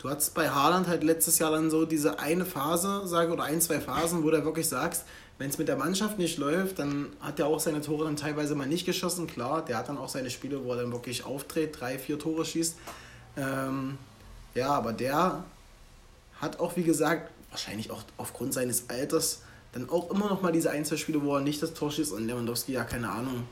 Du 0.01 0.11
hattest 0.11 0.35
bei 0.35 0.51
Haaland 0.51 0.89
halt 0.89 1.05
letztes 1.05 1.39
Jahr 1.39 1.53
dann 1.53 1.71
so 1.71 1.87
diese 1.87 2.19
eine 2.19 2.45
Phase, 2.45 3.07
sage 3.07 3.33
oder 3.33 3.45
ein, 3.45 3.61
zwei 3.61 3.81
Phasen, 3.81 4.25
wo 4.25 4.31
du 4.31 4.45
wirklich 4.45 4.69
sagst, 4.69 5.05
wenn 5.39 5.49
es 5.49 5.59
mit 5.59 5.69
der 5.69 5.77
Mannschaft 5.77 6.19
nicht 6.19 6.39
läuft, 6.39 6.81
dann 6.81 7.13
hat 7.21 7.39
er 7.39 7.47
auch 7.47 7.61
seine 7.61 7.81
Tore 7.81 8.05
dann 8.05 8.17
teilweise 8.17 8.57
mal 8.57 8.67
nicht 8.67 8.85
geschossen. 8.85 9.29
Klar, 9.29 9.65
der 9.65 9.79
hat 9.79 9.89
dann 9.89 9.99
auch 9.99 10.09
seine 10.09 10.31
Spiele, 10.31 10.65
wo 10.65 10.73
er 10.73 10.83
dann 10.83 10.93
wirklich 10.93 11.25
auftritt, 11.25 11.81
drei, 11.81 11.99
vier 11.99 12.19
Tore 12.19 12.45
schießt. 12.45 12.77
Ähm, 13.37 13.99
ja, 14.55 14.71
aber 14.71 14.93
der 14.93 15.45
hat 16.43 16.59
auch, 16.61 16.77
wie 16.77 16.83
gesagt, 16.83 17.31
wahrscheinlich 17.51 17.91
auch 17.91 18.03
aufgrund 18.19 18.53
seines 18.53 18.91
Alters, 18.91 19.43
dann 19.73 19.89
auch 19.89 20.11
immer 20.11 20.29
noch 20.29 20.43
mal 20.43 20.53
diese 20.53 20.71
ein, 20.71 20.85
zwei 20.85 20.97
Spiele, 20.97 21.23
wo 21.23 21.37
er 21.37 21.41
nicht 21.41 21.63
das 21.63 21.73
Tor 21.73 21.91
schießt 21.91 22.13
und 22.13 22.27
Lewandowski, 22.27 22.73
ja, 22.73 22.85
keine 22.85 23.09
Ahnung. 23.09 23.45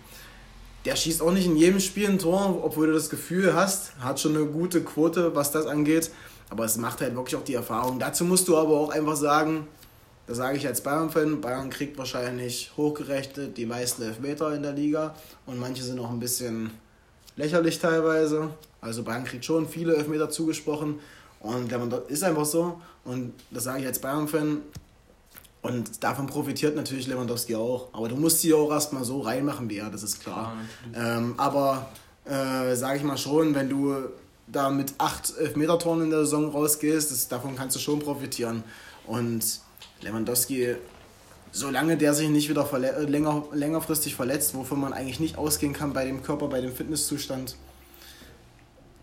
Der 0.84 0.96
schießt 0.96 1.22
auch 1.22 1.30
nicht 1.30 1.46
in 1.46 1.56
jedem 1.56 1.80
Spiel 1.80 2.08
ein 2.08 2.18
Tor, 2.18 2.62
obwohl 2.62 2.88
du 2.88 2.92
das 2.92 3.08
Gefühl 3.08 3.54
hast, 3.54 3.96
hat 4.00 4.18
schon 4.18 4.36
eine 4.36 4.46
gute 4.46 4.82
Quote, 4.82 5.34
was 5.34 5.52
das 5.52 5.66
angeht. 5.66 6.10
Aber 6.50 6.64
es 6.64 6.76
macht 6.76 7.00
halt 7.00 7.14
wirklich 7.14 7.36
auch 7.36 7.44
die 7.44 7.54
Erfahrung. 7.54 7.98
Dazu 7.98 8.24
musst 8.24 8.48
du 8.48 8.56
aber 8.56 8.76
auch 8.76 8.90
einfach 8.90 9.16
sagen, 9.16 9.68
das 10.26 10.38
sage 10.38 10.56
ich 10.56 10.66
als 10.66 10.80
Bayern-Fan, 10.82 11.40
Bayern 11.40 11.70
kriegt 11.70 11.96
wahrscheinlich 11.96 12.72
hochgerechnet 12.76 13.56
die 13.56 13.66
meisten 13.66 14.02
Elfmeter 14.02 14.54
in 14.54 14.62
der 14.62 14.72
Liga 14.72 15.14
und 15.46 15.58
manche 15.58 15.82
sind 15.82 15.98
auch 16.00 16.10
ein 16.10 16.20
bisschen 16.20 16.70
lächerlich 17.36 17.78
teilweise. 17.78 18.50
Also 18.80 19.02
Bayern 19.02 19.24
kriegt 19.24 19.44
schon 19.44 19.68
viele 19.68 19.94
Elfmeter 19.94 20.30
zugesprochen 20.30 21.00
und 21.40 21.72
ist 22.08 22.22
einfach 22.22 22.44
so. 22.44 22.80
Und 23.04 23.32
das 23.50 23.64
sage 23.64 23.80
ich 23.80 23.86
als 23.86 23.98
Bayern-Fan. 23.98 24.58
Und 25.62 26.02
davon 26.02 26.26
profitiert 26.26 26.76
natürlich 26.76 27.06
Lewandowski 27.06 27.54
auch. 27.54 27.88
Aber 27.92 28.08
du 28.08 28.16
musst 28.16 28.40
sie 28.40 28.54
auch 28.54 28.70
erstmal 28.70 29.04
so 29.04 29.20
reinmachen 29.20 29.68
wie 29.68 29.78
er, 29.78 29.90
das 29.90 30.02
ist 30.02 30.20
klar. 30.20 30.56
Ja, 30.94 31.18
ähm, 31.18 31.34
aber 31.36 31.90
äh, 32.24 32.74
sage 32.76 32.98
ich 32.98 33.04
mal 33.04 33.18
schon, 33.18 33.54
wenn 33.54 33.68
du 33.68 33.94
da 34.46 34.70
mit 34.70 34.94
acht 34.98 35.36
Elfmeter-Toren 35.36 36.02
in 36.02 36.10
der 36.10 36.20
Saison 36.20 36.50
rausgehst, 36.50 37.10
das, 37.10 37.28
davon 37.28 37.56
kannst 37.56 37.76
du 37.76 37.80
schon 37.80 38.00
profitieren. 38.00 38.64
Und 39.06 39.60
Lewandowski, 40.00 40.76
solange 41.52 41.96
der 41.96 42.14
sich 42.14 42.28
nicht 42.28 42.48
wieder 42.48 42.64
verle 42.64 42.92
länger, 43.04 43.44
längerfristig 43.52 44.14
verletzt, 44.14 44.54
wovon 44.54 44.80
man 44.80 44.92
eigentlich 44.92 45.20
nicht 45.20 45.36
ausgehen 45.36 45.72
kann 45.72 45.92
bei 45.92 46.04
dem 46.04 46.22
Körper, 46.22 46.48
bei 46.48 46.60
dem 46.60 46.72
Fitnesszustand, 46.72 47.56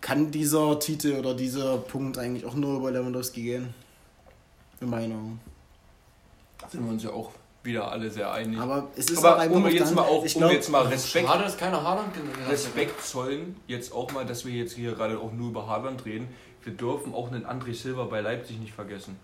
kann 0.08 0.30
dieser 0.30 0.78
Titel 0.78 1.16
oder 1.18 1.34
dieser 1.34 1.76
Punkt 1.76 2.16
eigentlich 2.16 2.46
auch 2.46 2.54
nur 2.54 2.78
über 2.78 2.90
Lewandowski 2.90 3.42
gehen. 3.42 3.74
In 4.80 4.88
meiner 4.88 5.08
Meinung. 5.08 5.40
Da 6.58 6.66
sind 6.66 6.82
wir 6.82 6.92
uns 6.92 7.02
ja 7.04 7.10
auch 7.10 7.32
wieder 7.62 7.92
alle 7.92 8.10
sehr 8.10 8.32
einig. 8.32 8.58
Aber 8.58 8.88
es 8.96 9.10
ist 9.10 9.18
Aber 9.18 9.36
auch 9.36 9.40
einfach 9.40 9.56
um 9.56 9.68
jetzt 9.68 9.94
mal 9.94 10.02
auch, 10.02 10.24
ich 10.24 10.34
um 10.36 10.40
glaub, 10.40 10.52
jetzt 10.52 10.70
mal 10.70 10.86
Respekt, 10.86 11.28
Schade, 11.28 11.44
dass 11.44 11.58
keiner 11.58 11.82
Haaland 11.82 12.14
Respekt 12.48 13.04
zollen, 13.04 13.56
jetzt 13.66 13.92
auch 13.92 14.10
mal, 14.12 14.24
dass 14.24 14.46
wir 14.46 14.54
jetzt 14.54 14.72
hier 14.72 14.94
gerade 14.94 15.18
auch 15.18 15.32
nur 15.32 15.50
über 15.50 15.66
Haaland 15.66 16.06
reden. 16.06 16.28
Wir 16.64 16.72
dürfen 16.72 17.12
auch 17.12 17.30
einen 17.30 17.44
André 17.44 17.74
Silva 17.74 18.04
bei 18.04 18.22
Leipzig 18.22 18.58
nicht 18.58 18.72
vergessen. 18.72 19.16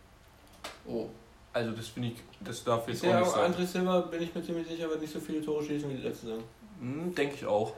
Oh. 0.87 1.07
Also 1.55 1.71
das 1.71 1.87
finde 1.87 2.09
ich, 2.09 2.15
das 2.41 2.63
darf 2.63 2.87
jetzt 2.89 3.03
Ja, 3.03 3.23
auch 3.23 3.25
nicht 3.25 3.33
sein. 3.33 3.55
André 3.55 3.65
Silva 3.67 4.01
bin 4.01 4.23
ich 4.23 4.35
mir 4.35 4.43
ziemlich 4.43 4.67
sicher, 4.69 4.91
wird 4.91 5.01
nicht 5.01 5.15
so 5.15 5.21
viele 5.21 5.43
Tore 5.43 5.65
schießen 5.65 5.89
wie 5.89 5.95
die 5.95 6.03
letzte 6.03 6.27
Saison. 6.27 6.45
Hm, 6.81 7.15
Denke 7.15 7.37
ich 7.37 7.47
auch. 7.47 7.73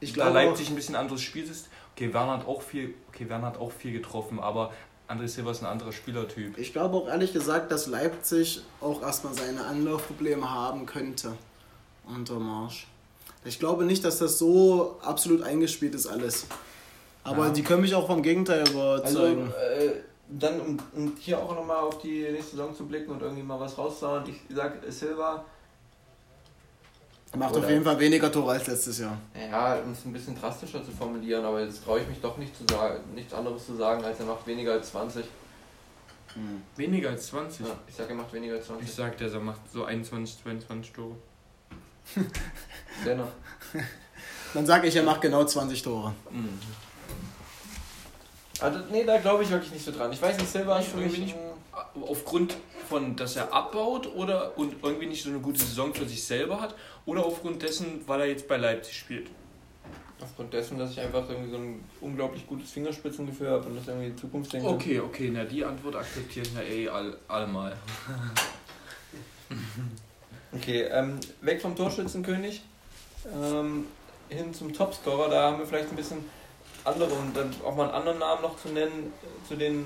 Ich 0.00 0.12
da 0.12 0.30
glaube 0.30 0.34
Leipzig 0.46 0.68
ein 0.68 0.74
bisschen 0.76 0.96
anderes 0.96 1.22
Spiel 1.22 1.44
ist. 1.48 1.68
Okay, 1.94 2.12
Werner 2.12 2.38
hat 2.38 2.46
auch 2.46 2.60
viel, 2.62 2.94
okay, 3.08 3.28
Werner 3.28 3.46
hat 3.48 3.58
auch 3.58 3.72
viel 3.72 3.92
getroffen, 3.92 4.38
aber 4.40 4.72
André 5.08 5.28
Silva 5.28 5.52
ist 5.52 5.62
ein 5.62 5.66
anderer 5.66 5.92
Spielertyp. 5.92 6.58
Ich 6.58 6.72
glaube 6.72 6.96
auch 6.96 7.08
ehrlich 7.08 7.32
gesagt, 7.32 7.70
dass 7.70 7.86
Leipzig 7.86 8.60
auch 8.80 9.00
erstmal 9.02 9.32
seine 9.34 9.64
Anlaufprobleme 9.64 10.50
haben 10.52 10.84
könnte 10.84 11.32
unter 12.06 12.38
Marsch. 12.38 12.86
Ich 13.44 13.58
glaube 13.58 13.84
nicht, 13.84 14.04
dass 14.04 14.18
das 14.18 14.38
so 14.38 14.98
absolut 15.02 15.42
eingespielt 15.42 15.94
ist 15.94 16.06
alles. 16.06 16.46
Aber 17.22 17.46
Ja. 17.46 17.52
die 17.52 17.62
können 17.62 17.82
mich 17.82 17.94
auch 17.94 18.06
vom 18.06 18.22
Gegenteil 18.22 18.60
Also, 18.60 18.72
überzeugen. 18.72 19.52
äh, 19.78 19.90
dann, 20.28 20.60
um, 20.60 20.76
um 20.94 21.12
hier 21.18 21.38
auch 21.38 21.54
nochmal 21.54 21.78
auf 21.78 21.98
die 22.00 22.22
nächste 22.32 22.56
Saison 22.56 22.74
zu 22.74 22.84
blicken 22.86 23.12
und 23.12 23.22
irgendwie 23.22 23.42
mal 23.44 23.58
was 23.60 23.78
rauszuhauen, 23.78 24.24
ich 24.28 24.36
sag 24.54 24.82
Silva, 24.88 25.44
Macht 27.38 27.54
oder- 27.54 27.64
auf 27.64 27.70
jeden 27.70 27.84
Fall 27.84 27.98
weniger 27.98 28.30
Tore 28.32 28.52
als 28.52 28.66
letztes 28.66 28.98
Jahr. 28.98 29.18
ja, 29.50 29.76
um 29.76 29.92
es 29.92 30.04
ein 30.04 30.12
bisschen 30.12 30.38
drastischer 30.40 30.84
zu 30.84 30.90
formulieren, 30.90 31.44
aber 31.44 31.60
jetzt 31.62 31.84
traue 31.84 32.00
ich 32.00 32.08
mich 32.08 32.20
doch 32.20 32.36
nicht 32.38 32.56
zu 32.56 32.64
sagen, 32.72 33.00
nichts 33.14 33.32
anderes 33.34 33.66
zu 33.66 33.76
sagen, 33.76 34.04
als 34.04 34.18
er 34.20 34.26
macht 34.26 34.46
weniger 34.46 34.72
als 34.72 34.90
20. 34.90 35.24
Weniger 36.76 37.10
als 37.10 37.28
20. 37.28 37.66
Ja, 37.66 37.72
ich 37.88 37.94
sag, 37.94 38.10
er 38.10 38.14
macht 38.14 38.32
weniger 38.32 38.54
als 38.56 38.66
20. 38.66 38.86
Ich 38.88 38.94
sag, 38.94 39.16
der 39.16 39.30
macht 39.40 39.60
so 39.72 39.84
21, 39.84 40.42
22 40.42 40.92
Tore. 40.92 41.14
Dennoch. 43.06 43.28
Dann 44.52 44.66
sage 44.66 44.86
ich, 44.88 44.96
er 44.96 45.02
macht 45.02 45.22
genau 45.22 45.44
20 45.44 45.82
Tore. 45.82 46.14
Mhm. 46.30 46.58
Also, 48.60 48.80
nee, 48.90 49.04
da 49.04 49.18
glaube 49.18 49.42
ich 49.44 49.50
wirklich 49.50 49.72
nicht 49.72 49.84
so 49.84 49.92
dran. 49.92 50.12
Ich 50.12 50.20
weiß 50.20 50.38
nicht, 50.38 50.50
Silva 50.50 50.78
ist 50.78 50.88
für 50.88 50.96
mich 50.98 51.06
irgendwie 51.18 51.32
nicht. 51.32 51.36
Aufgrund 52.08 52.56
von, 52.88 53.16
dass 53.16 53.36
er 53.36 53.52
abbaut 53.52 54.06
oder 54.14 54.56
und 54.56 54.82
irgendwie 54.82 55.06
nicht 55.06 55.22
so 55.22 55.28
eine 55.30 55.40
gute 55.40 55.60
Saison 55.60 55.92
für 55.92 56.06
sich 56.06 56.22
selber 56.24 56.60
hat 56.60 56.74
oder 57.06 57.24
aufgrund 57.24 57.62
dessen, 57.62 58.02
weil 58.06 58.20
er 58.20 58.26
jetzt 58.26 58.46
bei 58.46 58.56
Leipzig 58.56 58.98
spielt. 58.98 59.28
Aufgrund 60.20 60.52
dessen, 60.52 60.78
dass 60.78 60.92
ich 60.92 61.00
einfach 61.00 61.28
irgendwie 61.28 61.50
so 61.50 61.56
ein 61.58 61.84
unglaublich 62.00 62.46
gutes 62.46 62.70
Fingerspitzengefühl 62.70 63.50
habe 63.50 63.66
und 63.66 63.76
das 63.76 63.86
irgendwie 63.86 64.08
in 64.08 64.18
Zukunft 64.18 64.52
denke. 64.52 64.68
Okay, 64.68 65.00
okay, 65.00 65.30
na 65.32 65.44
die 65.44 65.64
Antwort 65.64 65.96
akzeptieren 65.96 66.48
wir 66.54 66.62
eh 66.62 66.88
all, 66.88 67.16
allemal. 67.28 67.76
Okay, 70.52 70.84
ähm, 70.84 71.20
weg 71.42 71.60
vom 71.60 71.76
Torschützenkönig 71.76 72.62
ähm, 73.26 73.86
hin 74.28 74.54
zum 74.54 74.72
Topscorer. 74.72 75.28
Da 75.28 75.42
haben 75.42 75.58
wir 75.58 75.66
vielleicht 75.66 75.90
ein 75.90 75.96
bisschen 75.96 76.24
andere 76.84 77.12
und 77.12 77.36
dann 77.36 77.54
auch 77.64 77.76
mal 77.76 77.84
einen 77.84 77.94
anderen 77.94 78.18
Namen 78.20 78.42
noch 78.42 78.56
zu 78.58 78.68
nennen, 78.68 79.12
zu 79.46 79.56
den 79.56 79.84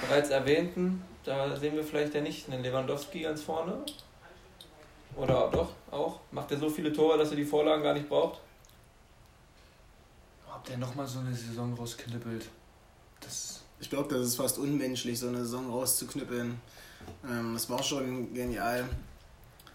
bereits 0.00 0.30
erwähnten. 0.30 1.02
Da 1.24 1.56
sehen 1.56 1.74
wir 1.74 1.84
vielleicht 1.84 2.14
ja 2.14 2.20
nicht 2.20 2.50
einen 2.50 2.62
Lewandowski 2.62 3.22
ganz 3.22 3.42
vorne. 3.42 3.84
Oder 5.16 5.50
doch 5.50 5.70
auch? 5.90 6.20
Macht 6.32 6.50
er 6.50 6.58
so 6.58 6.68
viele 6.68 6.92
Tore, 6.92 7.18
dass 7.18 7.30
er 7.30 7.36
die 7.36 7.44
Vorlagen 7.44 7.82
gar 7.82 7.94
nicht 7.94 8.08
braucht? 8.08 8.40
Ob 10.52 10.64
der 10.64 10.78
nochmal 10.78 11.06
so 11.06 11.20
eine 11.20 11.34
Saison 11.34 11.74
rausknibbelt? 11.74 12.46
Das. 13.20 13.60
Ich 13.80 13.90
glaube, 13.90 14.14
das 14.14 14.26
ist 14.26 14.36
fast 14.36 14.58
unmenschlich, 14.58 15.18
so 15.18 15.28
eine 15.28 15.38
Saison 15.38 15.70
rauszuknüppeln. 15.70 16.60
Ähm, 17.28 17.54
das 17.54 17.68
war 17.68 17.82
schon 17.82 18.32
genial. 18.32 18.88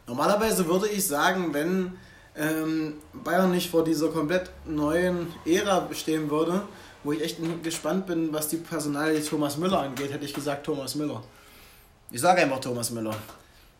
Normalerweise 0.07 0.67
würde 0.67 0.87
ich 0.87 1.05
sagen, 1.05 1.53
wenn 1.53 1.97
ähm, 2.35 2.95
Bayern 3.13 3.51
nicht 3.51 3.69
vor 3.69 3.83
dieser 3.83 4.09
komplett 4.09 4.49
neuen 4.65 5.31
Ära 5.45 5.87
stehen 5.93 6.29
würde, 6.29 6.63
wo 7.03 7.11
ich 7.11 7.21
echt 7.21 7.37
gespannt 7.63 8.07
bin, 8.07 8.33
was 8.33 8.47
die 8.47 8.57
Personalie 8.57 9.23
Thomas 9.23 9.57
Müller 9.57 9.81
angeht, 9.81 10.11
hätte 10.11 10.25
ich 10.25 10.33
gesagt 10.33 10.65
Thomas 10.65 10.95
Müller. 10.95 11.21
Ich 12.11 12.21
sage 12.21 12.41
einfach 12.41 12.59
Thomas 12.59 12.89
Müller. 12.91 13.15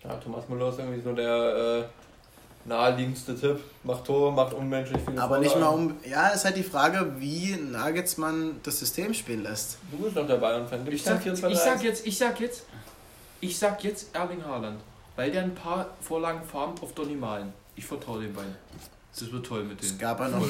Ja, 0.03 0.15
Thomas 0.15 0.47
Müller 0.47 0.69
ist 0.69 0.79
irgendwie 0.79 1.01
so 1.01 1.13
der 1.13 1.83
äh, 1.85 2.67
naheliegendste 2.67 3.37
Tipp. 3.37 3.59
Macht 3.83 4.05
Tore, 4.05 4.31
macht 4.31 4.53
unmenschlich 4.53 5.01
viele 5.05 5.21
Aber 5.21 5.39
nicht 5.39 5.51
Vorlagen. 5.51 5.87
mal 5.87 5.91
um. 5.93 5.97
Ja, 6.09 6.29
ist 6.29 6.45
halt 6.45 6.55
die 6.57 6.63
Frage, 6.63 7.13
wie 7.19 7.55
Nagelsmann 7.57 8.59
das 8.63 8.79
System 8.79 9.13
spielen 9.13 9.43
lässt. 9.43 9.77
Du 9.91 9.97
bist 9.97 10.15
doch 10.15 10.25
der 10.27 10.37
Bayern-Fan. 10.37 10.87
Ich 10.91 11.03
sag, 11.03 11.21
4 11.21 11.33
ich 11.33 11.39
sag 11.57 11.83
jetzt, 11.83 12.05
ich 12.07 12.17
sag 12.17 12.39
jetzt, 12.39 12.65
ich 13.41 13.57
sag 13.57 13.83
jetzt 13.83 14.15
Erling 14.15 14.43
Haaland, 14.45 14.79
weil 15.15 15.31
der 15.31 15.43
ein 15.43 15.55
paar 15.55 15.87
Vorlagen 16.01 16.43
farmt 16.43 16.81
auf 16.81 16.93
Donny 16.93 17.15
Malen. 17.15 17.53
Ich 17.75 17.85
vertraue 17.85 18.21
den 18.21 18.33
beiden. 18.33 18.55
Das 19.17 19.31
wird 19.31 19.45
toll 19.45 19.63
mit 19.63 19.81
Es 19.81 19.87
denen. 19.89 19.99
gab 19.99 20.19
ja 20.19 20.27
noch, 20.29 20.45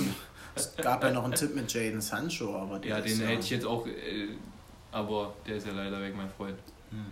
es 0.56 0.76
gab 0.76 1.04
ja 1.04 1.12
noch 1.12 1.24
einen 1.24 1.34
Tipp 1.34 1.56
mit 1.56 1.72
Jaden 1.74 2.02
Sancho, 2.02 2.56
aber 2.56 2.78
der 2.80 2.92
Ja, 2.92 2.98
ist 2.98 3.20
den 3.20 3.28
hätte 3.28 3.40
ich 3.42 3.50
jetzt 3.52 3.66
auch, 3.66 3.86
äh, 3.88 4.28
aber 4.92 5.34
der 5.48 5.56
ist 5.58 5.66
ja 5.68 5.74
leider 5.74 6.00
weg, 6.02 6.14
mein 6.16 6.30
Freund. 6.38 6.58
Hm. 6.92 7.06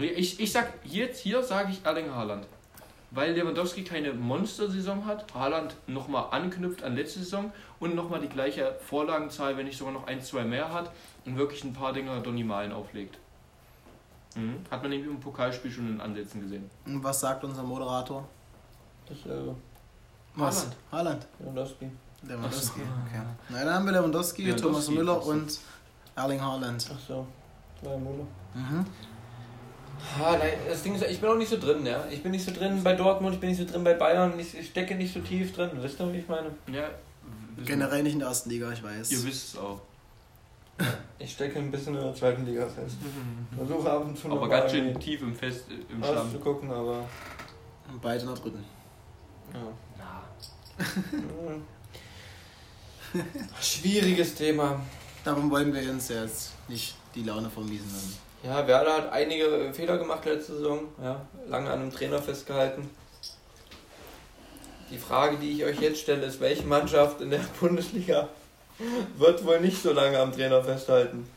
Nee, 0.00 0.06
ich, 0.06 0.40
ich 0.40 0.50
sag, 0.50 0.72
jetzt 0.84 1.20
hier 1.20 1.42
sage 1.42 1.72
ich 1.72 1.84
Erling 1.84 2.10
Haaland. 2.14 2.46
Weil 3.10 3.34
Lewandowski 3.34 3.84
keine 3.84 4.14
Monstersaison 4.14 5.04
hat, 5.04 5.34
Haaland 5.34 5.74
nochmal 5.86 6.28
anknüpft 6.30 6.82
an 6.82 6.94
letzte 6.94 7.18
Saison 7.18 7.52
und 7.80 7.94
nochmal 7.94 8.20
die 8.20 8.28
gleiche 8.28 8.76
Vorlagenzahl, 8.88 9.56
wenn 9.56 9.66
nicht 9.66 9.76
sogar 9.76 9.92
noch 9.92 10.06
ein, 10.06 10.22
zwei 10.22 10.44
mehr 10.44 10.72
hat 10.72 10.90
und 11.26 11.36
wirklich 11.36 11.64
ein 11.64 11.74
paar 11.74 11.92
Dinger 11.92 12.20
Donny 12.20 12.44
Malen 12.44 12.72
auflegt. 12.72 13.18
Mhm. 14.36 14.64
Hat 14.70 14.80
man 14.80 14.90
nämlich 14.90 15.10
im 15.10 15.20
Pokalspiel 15.20 15.70
schon 15.70 15.88
in 15.88 16.00
Ansätzen 16.00 16.40
gesehen. 16.40 16.70
Und 16.86 17.04
was 17.04 17.20
sagt 17.20 17.44
unser 17.44 17.64
Moderator? 17.64 18.26
Dasselbe. 19.06 19.54
Was? 20.36 20.68
Haaland. 20.92 21.26
Haaland. 21.26 21.26
Lewandowski. 21.40 21.90
Lewandowski. 22.22 22.80
So. 22.80 22.86
Okay. 23.06 23.22
Na, 23.50 23.64
dann 23.64 23.74
haben 23.74 23.84
wir 23.84 23.92
Lewandowski, 23.92 24.42
Lewandowski, 24.44 24.66
Thomas 24.66 24.88
Müller 24.88 25.26
und 25.26 25.58
Erling 26.16 26.40
Haaland. 26.40 26.90
Ach 26.94 27.00
so. 27.06 27.26
Zwei 27.82 27.96
Müller. 27.96 28.26
Mhm. 28.54 28.86
Ah, 30.22 30.36
nein, 30.38 30.52
das 30.68 30.82
Ding 30.82 30.94
ist, 30.94 31.04
ich 31.04 31.20
bin 31.20 31.30
auch 31.30 31.36
nicht 31.36 31.50
so 31.50 31.58
drin, 31.58 31.84
ja. 31.86 32.04
Ich 32.10 32.22
bin 32.22 32.32
nicht 32.32 32.44
so 32.44 32.52
drin 32.52 32.82
bei 32.82 32.94
Dortmund, 32.94 33.34
ich 33.34 33.40
bin 33.40 33.50
nicht 33.50 33.58
so 33.58 33.64
drin 33.64 33.84
bei 33.84 33.94
Bayern, 33.94 34.38
ich 34.38 34.56
ich 34.58 34.68
stecke 34.68 34.94
nicht 34.94 35.14
so 35.14 35.20
tief 35.20 35.54
drin. 35.54 35.70
Wisst 35.74 36.00
ihr, 36.00 36.12
wie 36.12 36.18
ich 36.18 36.28
meine? 36.28 36.50
Ja, 36.72 36.90
Generell 37.64 38.02
nicht 38.02 38.14
in 38.14 38.20
der 38.20 38.28
ersten 38.28 38.50
Liga, 38.50 38.72
ich 38.72 38.82
weiß. 38.82 39.10
Ihr 39.12 39.24
wisst 39.24 39.54
es 39.54 39.58
auch. 39.58 39.80
Ich 41.18 41.32
stecke 41.32 41.58
ein 41.58 41.70
bisschen 41.70 41.94
in 41.94 42.00
der 42.02 42.14
zweiten 42.14 42.46
Liga 42.46 42.66
fest. 42.66 42.96
Versuche 43.54 43.90
ab 43.90 44.02
und 44.06 44.16
zu 44.18 44.28
noch 44.28 44.36
Aber 44.36 44.46
mal 44.46 44.60
ganz 44.60 44.72
schön 44.72 44.98
tief 44.98 45.20
im 45.20 45.34
Fest, 45.34 45.64
äh, 45.70 45.92
im 45.92 46.02
Schlamm. 46.02 46.30
zu 46.32 46.38
gucken, 46.38 46.70
aber. 46.70 47.06
Beide 48.00 48.22
in 48.22 48.26
der 48.28 48.36
dritten. 48.36 48.64
Ja. 49.52 49.60
Na. 49.98 50.22
Schwieriges 53.60 54.34
Thema. 54.34 54.80
Darum 55.22 55.50
wollen 55.50 55.74
wir 55.74 55.90
uns 55.90 56.08
jetzt 56.08 56.52
nicht 56.68 56.96
die 57.14 57.24
Laune 57.24 57.50
vermiesen 57.50 57.92
lassen. 57.92 58.16
Ja, 58.42 58.66
Werder 58.66 58.94
hat 58.94 59.12
einige 59.12 59.70
Fehler 59.74 59.98
gemacht 59.98 60.24
letzte 60.24 60.54
Saison. 60.54 60.88
Ja, 61.02 61.26
lange 61.48 61.70
an 61.70 61.80
einem 61.80 61.92
Trainer 61.92 62.20
festgehalten. 62.22 62.88
Die 64.90 64.98
Frage, 64.98 65.36
die 65.36 65.52
ich 65.52 65.64
euch 65.64 65.80
jetzt 65.80 66.00
stelle, 66.00 66.24
ist, 66.26 66.40
welche 66.40 66.64
Mannschaft 66.64 67.20
in 67.20 67.30
der 67.30 67.40
Bundesliga 67.60 68.28
wird 69.18 69.44
wohl 69.44 69.60
nicht 69.60 69.80
so 69.82 69.92
lange 69.92 70.18
am 70.18 70.32
Trainer 70.32 70.64
festhalten? 70.64 71.28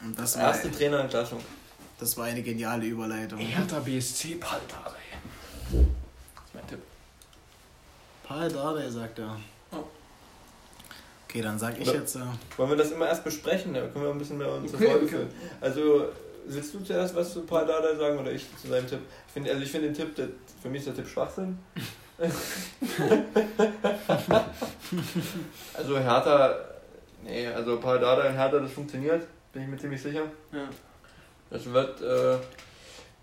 Und 0.00 0.16
das 0.18 0.36
war, 0.36 0.44
Erste 0.44 0.70
Trainerentlassung. 0.70 1.40
das 1.98 2.16
war 2.16 2.26
eine 2.26 2.40
geniale 2.42 2.86
Überleitung. 2.86 3.38
Hertha 3.40 3.80
BSC 3.80 4.36
Paltare. 4.36 4.94
Das 5.72 5.80
ist 5.80 6.54
mein 6.54 6.66
Tipp. 6.68 6.78
Paul 8.22 8.48
Dardai, 8.48 8.88
sagt 8.88 9.18
er. 9.18 9.36
Oh. 9.72 9.82
Okay, 11.28 11.42
dann 11.42 11.58
sag 11.58 11.78
ich 11.80 11.92
jetzt. 11.92 12.14
Äh, 12.14 12.20
Wollen 12.56 12.70
wir 12.70 12.76
das 12.76 12.92
immer 12.92 13.08
erst 13.08 13.24
besprechen? 13.24 13.74
Da 13.74 13.80
können 13.88 14.04
wir 14.04 14.10
ein 14.12 14.18
bisschen 14.18 14.38
mehr 14.38 14.52
uns 14.52 14.70
zur 14.70 14.80
Folge. 14.80 15.26
Also, 15.60 16.06
willst 16.54 16.74
du 16.74 16.80
zuerst 16.80 17.14
was 17.14 17.32
zu 17.32 17.42
Paul 17.42 17.66
Dardai 17.66 17.94
sagen 17.96 18.18
oder 18.18 18.32
ich 18.32 18.46
zu 18.56 18.68
seinem 18.68 18.86
Tipp? 18.86 19.00
Ich 19.26 19.32
finde 19.32 19.50
also 19.50 19.62
ich 19.62 19.70
finde 19.70 19.88
den 19.88 19.94
Tipp, 19.94 20.14
der, 20.14 20.28
für 20.60 20.68
mich 20.68 20.80
ist 20.80 20.88
der 20.88 20.94
Tipp 20.96 21.08
Schwachsinn. 21.08 21.58
also 25.74 25.98
Hertha, 25.98 26.56
nee, 27.22 27.46
also 27.46 27.78
Paul 27.78 28.00
Dardai 28.00 28.30
und 28.30 28.34
Hertha, 28.34 28.58
das 28.58 28.72
funktioniert, 28.72 29.24
bin 29.52 29.62
ich 29.62 29.68
mir 29.68 29.76
ziemlich 29.76 30.02
sicher. 30.02 30.22
Ja. 30.52 30.68
Das 31.50 31.64
wird, 31.72 32.00
äh, 32.02 32.36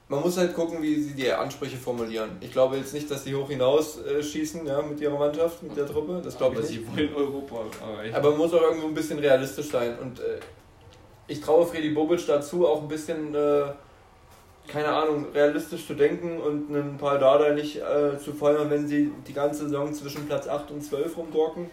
man 0.07 0.21
muss 0.21 0.37
halt 0.37 0.53
gucken, 0.53 0.81
wie 0.81 1.01
sie 1.01 1.13
die 1.13 1.31
Ansprüche 1.31 1.77
formulieren. 1.77 2.37
Ich 2.39 2.51
glaube 2.51 2.77
jetzt 2.77 2.93
nicht, 2.93 3.09
dass 3.09 3.23
sie 3.23 3.35
hoch 3.35 3.49
hinaus 3.49 4.01
äh, 4.01 4.21
schießen 4.21 4.65
ja, 4.65 4.81
mit 4.81 4.99
ihrer 4.99 5.17
Mannschaft, 5.17 5.63
mit 5.63 5.75
der 5.75 5.87
Truppe. 5.87 6.21
Das 6.23 6.37
glaube 6.37 6.55
ich 6.55 6.59
Aber 6.59 6.69
nicht. 6.69 6.79
sie 6.79 6.97
wollen 6.97 7.15
Europa 7.15 7.65
erreichen. 7.81 8.15
Aber 8.15 8.29
man 8.29 8.37
muss 8.37 8.53
auch 8.53 8.61
irgendwo 8.61 8.87
ein 8.87 8.93
bisschen 8.93 9.19
realistisch 9.19 9.69
sein. 9.69 9.97
Und 9.99 10.19
äh, 10.19 10.39
ich 11.27 11.41
traue 11.41 11.65
Freddy 11.65 11.89
Bobic 11.89 12.25
dazu, 12.27 12.67
auch 12.67 12.81
ein 12.81 12.87
bisschen, 12.87 13.33
äh, 13.33 13.65
keine 14.67 14.89
Ahnung, 14.89 15.27
realistisch 15.33 15.85
zu 15.85 15.93
denken 15.93 16.39
und 16.39 16.69
einen 16.69 16.97
Paul 16.97 17.19
Dardai 17.19 17.53
nicht 17.53 17.77
äh, 17.77 18.17
zu 18.17 18.33
feuern, 18.33 18.69
wenn 18.69 18.87
sie 18.87 19.11
die 19.27 19.33
ganze 19.33 19.65
Saison 19.65 19.93
zwischen 19.93 20.25
Platz 20.27 20.47
8 20.47 20.71
und 20.71 20.83
12 20.83 21.17
rumdorken. 21.17 21.69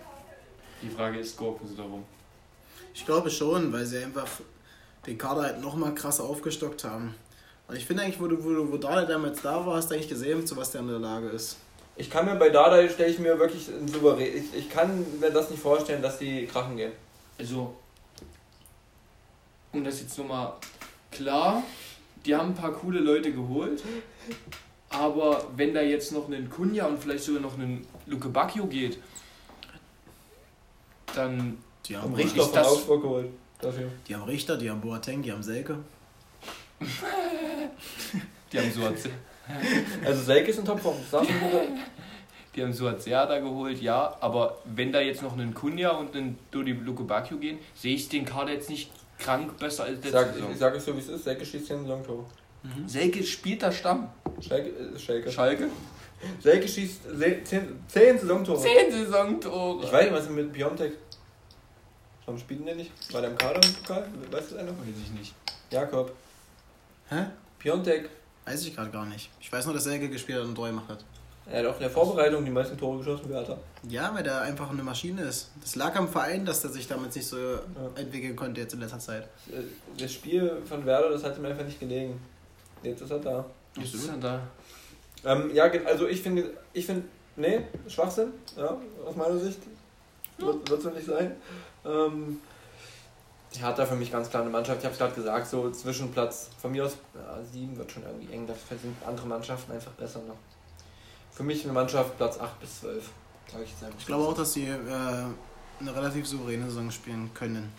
Die 0.82 0.90
Frage 0.90 1.18
ist, 1.18 1.36
gurken 1.36 1.66
sie 1.66 1.76
darum? 1.76 2.04
Ich 2.94 3.06
glaube 3.06 3.30
schon, 3.30 3.72
weil 3.72 3.86
sie 3.86 4.04
einfach 4.04 4.28
den 5.06 5.18
Kader 5.18 5.42
halt 5.42 5.60
nochmal 5.60 5.94
krass 5.94 6.20
aufgestockt 6.20 6.84
haben. 6.84 7.14
Und 7.68 7.76
ich 7.76 7.86
finde 7.86 8.02
eigentlich, 8.02 8.20
wo, 8.20 8.26
du, 8.26 8.42
wo, 8.44 8.50
du, 8.50 8.72
wo 8.72 8.76
Dardai 8.76 9.06
damals 9.06 9.40
da 9.42 9.64
war, 9.64 9.76
hast 9.76 9.90
du 9.90 9.94
eigentlich 9.94 10.08
gesehen, 10.08 10.46
zu 10.46 10.56
was 10.56 10.70
der 10.70 10.80
in 10.82 10.88
der 10.88 10.98
Lage 10.98 11.28
ist. 11.28 11.56
Ich 11.96 12.10
kann 12.10 12.24
mir 12.24 12.36
bei 12.36 12.48
Dardai, 12.48 12.88
stelle 12.88 13.10
ich 13.10 13.18
mir 13.18 13.38
wirklich 13.38 13.68
souverän. 13.86 14.36
Ich, 14.36 14.58
ich 14.58 14.70
kann 14.70 15.04
mir 15.20 15.30
das 15.30 15.50
nicht 15.50 15.62
vorstellen, 15.62 16.02
dass 16.02 16.18
die 16.18 16.46
krachen 16.46 16.76
gehen. 16.76 16.92
Also, 17.38 17.74
um 19.72 19.84
das 19.84 20.00
jetzt 20.00 20.18
nochmal 20.18 20.52
klar, 21.10 21.62
die 22.26 22.34
haben 22.34 22.48
ein 22.50 22.54
paar 22.54 22.72
coole 22.72 23.00
Leute 23.00 23.32
geholt, 23.32 23.82
aber 24.90 25.46
wenn 25.56 25.74
da 25.74 25.80
jetzt 25.82 26.12
noch 26.12 26.28
ein 26.30 26.50
Kunja 26.50 26.86
und 26.86 26.98
vielleicht 27.02 27.24
sogar 27.24 27.40
noch 27.42 27.56
ein 27.58 27.86
Luke 28.06 28.28
Bacchio 28.28 28.66
geht, 28.66 28.98
dann 31.14 31.58
Die 31.86 31.96
haben, 31.96 32.14
Richter 32.14 32.40
ist 32.42 32.44
von 32.46 32.54
das- 32.54 32.68
Augsburg 32.68 33.02
geholt. 33.02 33.28
Dafür. 33.60 33.90
die 34.08 34.14
haben 34.16 34.24
Richter, 34.24 34.56
die 34.56 34.68
haben 34.70 34.80
Boateng, 34.80 35.22
die 35.22 35.30
haben 35.30 35.42
Selke. 35.42 35.78
die 38.52 38.58
haben 38.58 38.72
Suaz, 38.72 39.04
Also 40.04 40.22
Selke 40.22 40.50
ist 40.50 40.58
in 40.58 40.64
Topform. 40.64 40.96
Die 42.56 42.62
haben 42.62 42.72
Suazea 42.72 43.24
da 43.26 43.38
geholt, 43.38 43.80
ja, 43.80 44.16
aber 44.20 44.58
wenn 44.64 44.92
da 44.92 45.00
jetzt 45.00 45.22
noch 45.22 45.38
ein 45.38 45.54
Kunja 45.54 45.90
und 45.92 46.14
ein 46.16 46.38
Dodi 46.50 46.72
Luke 46.72 47.04
Bacchio 47.04 47.38
gehen, 47.38 47.58
sehe 47.74 47.94
ich 47.94 48.08
den 48.08 48.24
Kader 48.24 48.52
jetzt 48.52 48.68
nicht 48.68 48.90
krank 49.22 49.56
besser 49.58 49.84
als 49.84 49.98
Ich 49.98 50.04
letzte 50.04 50.10
sag, 50.12 50.34
Saison. 50.34 50.52
ich 50.52 50.58
sag 50.58 50.74
es 50.74 50.84
so, 50.84 50.94
wie 50.96 51.00
es 51.00 51.08
ist. 51.08 51.24
Selke 51.24 51.44
schießt 51.46 51.66
10 51.66 51.78
Saisontore. 51.80 52.24
Selke 52.86 53.22
spielt 53.24 53.62
da 53.62 53.72
Stamm. 53.72 54.08
Schalke, 54.40 54.68
äh, 54.70 54.98
Schalke. 54.98 55.30
Schalke? 55.32 55.68
Selke 56.40 56.68
schießt 56.68 57.00
10, 57.44 57.44
10 57.88 58.18
Saisontore. 58.18 58.60
Zehn 58.60 58.90
Saisontore. 58.92 59.84
Ich 59.84 59.92
weiß 59.92 60.04
nicht, 60.04 60.14
was 60.14 60.24
ist 60.24 60.30
mit 60.30 60.52
Piontek? 60.52 60.92
Warum 62.24 62.38
spielt 62.38 62.66
der 62.66 62.76
nicht? 62.76 62.92
War 63.12 63.20
der 63.20 63.30
im 63.30 63.38
Kader 63.38 63.60
im 63.66 63.74
Pokal? 63.74 64.06
Weißt 64.30 64.52
du 64.52 64.56
einer? 64.56 64.70
Weiß 64.70 64.86
ich 65.04 65.10
nicht. 65.18 65.34
Jakob. 65.70 66.12
Hä? 67.08 67.24
Piontek. 67.58 68.08
Weiß 68.44 68.64
ich 68.64 68.74
gerade 68.76 68.90
gar 68.90 69.06
nicht. 69.06 69.28
Ich 69.40 69.50
weiß 69.52 69.64
nur, 69.66 69.74
dass 69.74 69.84
Selke 69.84 70.08
gespielt 70.08 70.38
hat 70.38 70.44
und 70.46 70.54
Tor 70.54 70.68
gemacht 70.68 70.88
hat. 70.88 71.04
Er 71.50 71.58
hat 71.60 71.66
auch 71.66 71.74
in 71.74 71.80
der 71.80 71.90
Vorbereitung 71.90 72.44
die 72.44 72.50
meisten 72.50 72.78
Tore 72.78 72.98
geschossen, 72.98 73.34
hat 73.34 73.48
er? 73.48 73.58
Ja, 73.88 74.14
weil 74.14 74.22
der 74.22 74.42
einfach 74.42 74.70
eine 74.70 74.82
Maschine 74.82 75.22
ist. 75.22 75.50
Das 75.60 75.74
lag 75.74 75.94
am 75.96 76.08
Verein, 76.08 76.44
dass 76.44 76.60
der 76.62 76.70
sich 76.70 76.86
damit 76.86 77.14
nicht 77.14 77.26
so 77.26 77.36
entwickeln 77.96 78.36
konnte 78.36 78.60
jetzt 78.60 78.74
in 78.74 78.80
letzter 78.80 79.00
Zeit. 79.00 79.24
Äh, 79.50 79.62
Das 79.98 80.12
Spiel 80.12 80.62
von 80.64 80.86
Werder, 80.86 81.10
das 81.10 81.24
hat 81.24 81.36
ihm 81.36 81.44
einfach 81.44 81.64
nicht 81.64 81.80
gelegen. 81.80 82.20
Jetzt 82.82 83.02
ist 83.02 83.10
er 83.10 83.18
da. 83.18 83.44
Was 83.74 83.94
ist 83.94 84.08
denn 84.08 84.20
da? 84.20 84.40
Ähm, 85.24 85.50
ja, 85.54 85.64
also 85.86 86.06
ich 86.06 86.22
finde, 86.22 86.50
ich 86.72 86.86
finde, 86.86 87.04
nee, 87.36 87.60
Schwachsinn, 87.88 88.32
ja, 88.56 88.76
aus 89.04 89.16
meiner 89.16 89.38
Sicht. 89.38 89.58
Wird, 90.38 90.68
wird 90.70 90.82
so 90.82 90.90
nicht 90.90 91.06
sein. 91.06 91.36
Ähm, 91.84 92.40
die 93.54 93.62
hat 93.62 93.78
da 93.78 93.84
für 93.84 93.94
mich 93.94 94.10
ganz 94.10 94.30
klar 94.30 94.42
eine 94.42 94.50
Mannschaft, 94.50 94.78
ich 94.78 94.84
habe 94.84 94.92
es 94.92 94.98
gerade 94.98 95.14
gesagt, 95.14 95.46
so 95.46 95.70
zwischen 95.70 96.10
Platz, 96.10 96.48
von 96.58 96.72
mir 96.72 96.86
aus, 96.86 96.96
ja, 97.14 97.38
sieben 97.52 97.76
wird 97.76 97.92
schon 97.92 98.02
irgendwie 98.02 98.32
eng, 98.32 98.46
dafür 98.46 98.78
sind 98.78 98.96
andere 99.06 99.26
Mannschaften 99.26 99.72
einfach 99.72 99.92
besser 99.92 100.20
noch. 100.20 100.36
Für 101.32 101.42
mich 101.42 101.64
eine 101.64 101.72
Mannschaft 101.72 102.16
Platz 102.18 102.38
8 102.38 102.60
bis 102.60 102.80
12, 102.80 103.10
sage 103.50 103.64
ich 103.64 103.70
jetzt 103.70 103.82
einfach. 103.82 103.98
Ich 103.98 104.06
glaube 104.06 104.24
auch, 104.24 104.34
dass 104.34 104.52
sie 104.52 104.66
äh, 104.66 104.76
eine 105.80 105.96
relativ 105.96 106.26
souveräne 106.26 106.66
Saison 106.66 106.90
spielen 106.90 107.30
können. 107.34 107.72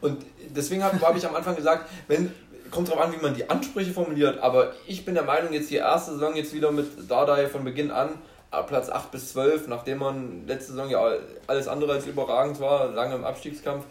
Und 0.00 0.24
deswegen 0.48 0.82
habe 0.82 1.00
hab 1.00 1.16
ich 1.16 1.26
am 1.26 1.36
Anfang 1.36 1.54
gesagt, 1.54 1.88
wenn 2.08 2.32
kommt 2.70 2.90
drauf 2.90 2.98
an, 2.98 3.12
wie 3.12 3.22
man 3.22 3.34
die 3.34 3.48
Ansprüche 3.48 3.92
formuliert, 3.92 4.38
aber 4.40 4.72
ich 4.86 5.04
bin 5.04 5.14
der 5.14 5.22
Meinung, 5.24 5.52
jetzt 5.52 5.70
die 5.70 5.76
erste 5.76 6.12
Saison 6.12 6.34
jetzt 6.34 6.52
wieder 6.52 6.72
mit 6.72 7.08
Dardai 7.08 7.46
von 7.46 7.64
Beginn 7.64 7.90
an, 7.90 8.10
ab 8.50 8.68
Platz 8.68 8.88
8 8.88 9.10
bis 9.10 9.32
12, 9.32 9.68
nachdem 9.68 9.98
man 9.98 10.46
letzte 10.46 10.72
Saison 10.72 10.88
ja 10.88 11.00
alles 11.46 11.68
andere 11.68 11.92
als 11.92 12.06
überragend 12.06 12.60
war, 12.60 12.88
lange 12.88 13.14
im 13.14 13.24
Abstiegskampf, 13.24 13.84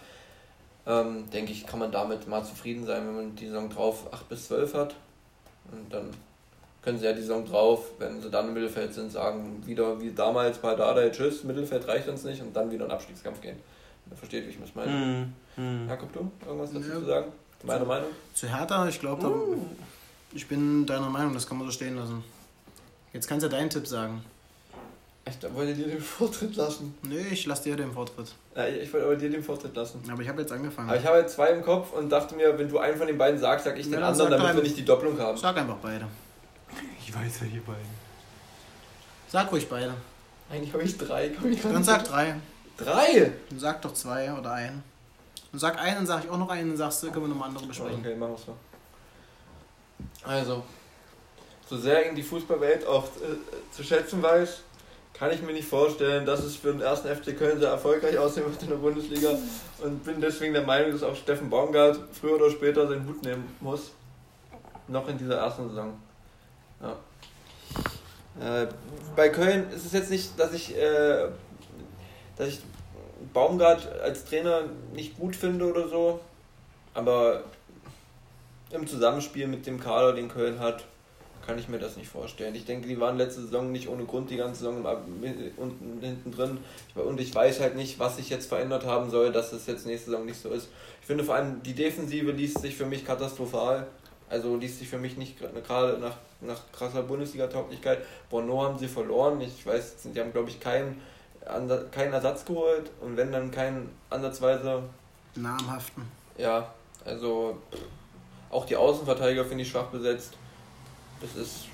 ähm, 0.88 1.30
denke 1.32 1.52
ich, 1.52 1.66
kann 1.66 1.80
man 1.80 1.92
damit 1.92 2.28
mal 2.28 2.44
zufrieden 2.44 2.86
sein, 2.86 3.08
wenn 3.08 3.16
man 3.16 3.36
die 3.36 3.48
Saison 3.48 3.70
drauf 3.70 4.14
8 4.14 4.30
bis 4.30 4.48
12 4.48 4.74
hat. 4.74 4.96
Und 5.72 5.92
dann 5.92 6.12
können 6.86 6.98
sie 7.00 7.06
ja 7.06 7.12
die 7.14 7.22
Saison 7.22 7.44
drauf, 7.46 7.92
wenn 8.00 8.22
sie 8.22 8.30
dann 8.30 8.48
im 8.48 8.54
Mittelfeld 8.54 8.94
sind, 8.94 9.12
sagen, 9.12 9.62
wieder 9.66 10.00
wie 10.00 10.12
damals 10.12 10.60
bei 10.60 10.74
Dardai, 10.76 11.10
tschüss, 11.10 11.44
Mittelfeld 11.44 11.86
reicht 11.88 12.08
uns 12.08 12.24
nicht 12.24 12.42
und 12.42 12.56
dann 12.56 12.72
wieder 12.72 12.84
in 12.86 12.90
den 12.90 12.96
Abstiegskampf 12.96 13.42
gehen. 13.42 13.58
Versteht, 14.16 14.46
wie 14.46 14.52
ich 14.52 14.58
das 14.62 14.74
meine. 14.76 15.28
Jakob, 15.90 16.14
du? 16.14 16.32
Irgendwas 16.46 16.72
dazu 16.72 16.88
Ja. 16.88 16.94
zu 17.00 17.06
sagen? 17.06 17.26
Meine 17.64 17.86
Meinung? 17.86 18.10
Zu 18.36 18.48
Hertha, 18.48 18.88
ich 18.88 19.00
glaube, 19.00 19.24
da- 19.24 20.36
ich 20.36 20.48
bin 20.48 20.86
deiner 20.86 21.10
Meinung, 21.10 21.34
das 21.34 21.48
kann 21.48 21.58
man 21.58 21.66
so 21.66 21.72
stehen 21.74 21.96
lassen. 21.98 22.24
Jetzt 23.14 23.28
kannst 23.28 23.44
du 23.46 23.50
deinen 23.50 23.70
Tipp 23.70 23.88
sagen. 23.88 24.24
Ich 25.28 25.56
wollte 25.56 25.74
dir 25.74 25.88
den 25.88 26.00
Vortritt 26.02 26.56
lassen. 26.56 26.94
Nee, 27.02 27.26
ich 27.32 27.48
lasse 27.48 27.64
dir 27.64 27.76
den 27.76 27.92
Vortritt. 27.92 28.28
Ja, 28.56 28.68
ich 28.68 28.94
wollte 28.94 29.08
aber 29.08 29.16
dir 29.16 29.32
den 29.32 29.42
Vortritt 29.44 29.76
lassen. 29.76 30.04
Aber 30.12 30.22
ich 30.22 30.30
habe 30.30 30.42
jetzt 30.42 30.52
angefangen. 30.52 30.88
Aber 30.90 31.00
ich 31.00 31.06
habe 31.08 31.18
jetzt 31.18 31.34
zwei 31.34 31.50
im 31.50 31.64
Kopf 31.64 31.94
und 31.94 32.10
dachte 32.12 32.36
mir, 32.36 32.56
wenn 32.60 32.70
du 32.70 32.78
einen 32.78 32.96
von 32.96 33.08
den 33.08 33.18
beiden 33.18 33.40
sagst, 33.40 33.66
sag 33.66 33.76
ich 33.80 33.88
Ja, 33.88 33.94
den 33.98 34.04
anderen, 34.04 34.30
damit 34.30 34.56
wir 34.56 34.62
nicht 34.62 34.78
die 34.78 34.86
Doppelung 34.86 35.18
haben. 35.20 35.36
Sag 35.36 35.58
einfach 35.58 35.78
beide. 35.82 36.06
Ich 37.16 37.26
weiß 37.26 37.42
ja 37.42 37.48
hier 37.48 37.62
beiden. 37.62 38.06
Sag 39.28 39.52
ruhig 39.52 39.70
beide. 39.70 39.94
Eigentlich 40.50 40.74
habe 40.74 40.84
ich 40.84 40.98
drei. 40.98 41.30
Komm 41.30 41.52
ich 41.52 41.62
Dann 41.62 41.84
sag 41.84 42.04
drei. 42.04 42.36
Drei? 42.78 43.32
Dann 43.50 43.60
sag 43.60 43.82
doch 43.82 43.94
zwei 43.94 44.34
oder 44.34 44.52
einen. 44.52 44.84
Und 45.52 45.60
sag 45.60 45.80
einen, 45.80 45.96
dann 45.96 46.06
sag 46.06 46.26
ich 46.26 46.30
auch 46.30 46.38
noch 46.38 46.50
einen, 46.50 46.70
dann 46.70 46.78
sagst 46.78 47.02
du, 47.02 47.12
können 47.12 47.26
wir 47.26 47.30
nochmal 47.30 47.50
andere 47.50 47.66
besprechen. 47.66 48.00
Okay, 48.00 48.16
machen 48.16 48.34
wir 48.34 48.38
so. 48.38 48.56
Also, 50.24 50.64
so 51.70 51.78
sehr 51.78 52.10
ihn 52.10 52.16
die 52.16 52.24
Fußballwelt 52.24 52.86
auch 52.86 53.06
äh, 53.06 53.72
zu 53.72 53.84
schätzen 53.84 54.22
weiß, 54.22 54.62
kann 55.14 55.32
ich 55.32 55.42
mir 55.42 55.54
nicht 55.54 55.68
vorstellen, 55.68 56.26
dass 56.26 56.44
es 56.44 56.58
für 56.58 56.74
den 56.74 56.82
ersten 56.82 57.08
FC 57.08 57.38
Köln 57.38 57.58
sehr 57.60 57.70
erfolgreich 57.70 58.18
aussehen 58.18 58.46
wird 58.46 58.62
in 58.62 58.70
der 58.70 58.76
Bundesliga 58.76 59.30
und 59.82 60.04
bin 60.04 60.20
deswegen 60.20 60.54
der 60.54 60.64
Meinung, 60.64 60.92
dass 60.92 61.04
auch 61.04 61.16
Steffen 61.16 61.50
Baumgart 61.50 61.98
früher 62.12 62.36
oder 62.36 62.52
später 62.52 62.88
seinen 62.88 63.08
Hut 63.08 63.24
nehmen 63.24 63.56
muss. 63.62 63.92
Noch 64.90 65.08
in 65.08 65.18
dieser 65.18 65.38
ersten 65.38 65.70
Saison. 65.70 65.94
Ja. 66.82 68.64
Äh, 68.64 68.68
bei 69.16 69.30
Köln 69.30 69.70
ist 69.72 69.86
es 69.86 69.94
jetzt 69.94 70.10
nicht, 70.10 70.38
dass 70.40 70.54
ich, 70.54 70.76
äh, 70.76 71.28
dass 72.36 72.50
ich 72.50 72.60
Baumgart 73.34 73.88
als 74.02 74.26
Trainer 74.26 74.64
nicht 74.94 75.18
gut 75.18 75.36
finde 75.36 75.70
oder 75.70 75.88
so, 75.88 76.20
aber 76.94 77.44
im 78.72 78.88
Zusammenspiel 78.88 79.48
mit 79.48 79.66
dem 79.66 79.80
Kader, 79.80 80.14
den 80.14 80.30
Köln 80.30 80.60
hat, 80.60 80.84
kann 81.46 81.60
ich 81.60 81.68
mir 81.68 81.78
das 81.78 81.96
nicht 81.96 82.10
vorstellen. 82.10 82.56
Ich 82.56 82.66
denke, 82.66 82.88
die 82.88 83.00
waren 83.00 83.18
letzte 83.18 83.42
Saison 83.42 83.72
nicht 83.72 83.88
ohne 83.88 84.06
Grund 84.06 84.30
die 84.32 84.38
ganze 84.38 84.62
Saison 84.62 84.84
unten 85.58 86.00
hinten 86.02 86.32
drin. 86.32 86.58
Und 86.96 87.20
ich 87.20 87.34
weiß 87.34 87.60
halt 87.60 87.76
nicht, 87.76 88.00
was 88.00 88.18
sich 88.18 88.30
jetzt 88.30 88.48
verändert 88.48 88.86
haben 88.86 89.12
soll, 89.12 89.32
dass 89.32 89.52
das 89.52 89.68
jetzt 89.68 89.86
nächste 89.86 90.10
Saison 90.10 90.26
nicht 90.26 90.42
so 90.42 90.50
ist. 90.50 90.70
Ich 91.02 91.08
finde 91.08 91.24
vor 91.24 91.36
allem, 91.36 91.62
die 91.62 91.74
Defensive 91.74 92.32
liest 92.32 92.62
sich 92.62 92.76
für 92.76 92.86
mich 92.86 93.06
katastrophal. 93.06 93.86
Also 94.30 94.56
liest 94.56 94.80
sich 94.80 94.88
für 94.90 94.98
mich 94.98 95.18
nicht 95.18 95.38
gerade 95.40 95.98
nach, 96.00 96.16
nach 96.42 96.60
krasser 96.72 97.04
Bundesliga-Tauglichkeit. 97.04 98.00
Bono 98.30 98.64
haben 98.64 98.78
sie 98.80 98.88
verloren. 98.88 99.40
Ich 99.42 99.66
weiß, 99.66 99.96
die 100.14 100.20
haben, 100.20 100.32
glaube 100.32 100.50
ich, 100.50 100.60
keinen, 100.60 101.00
keinen 101.92 102.14
Ersatz 102.14 102.44
geholt. 102.46 102.90
Und 103.02 103.18
wenn 103.18 103.32
dann 103.32 103.52
keinen 103.52 103.90
ansatzweise 104.10 104.84
Namhaften. 105.36 106.04
ja, 106.38 106.74
also 107.06 107.58
auch 108.50 108.66
die 108.66 108.76
Außenverteidiger 108.76 109.46
finde 109.46 109.64
ich 109.64 109.70
schwach 109.70 109.88
besetzt. 109.88 110.34
Das 111.22 111.36
ist 111.36 111.66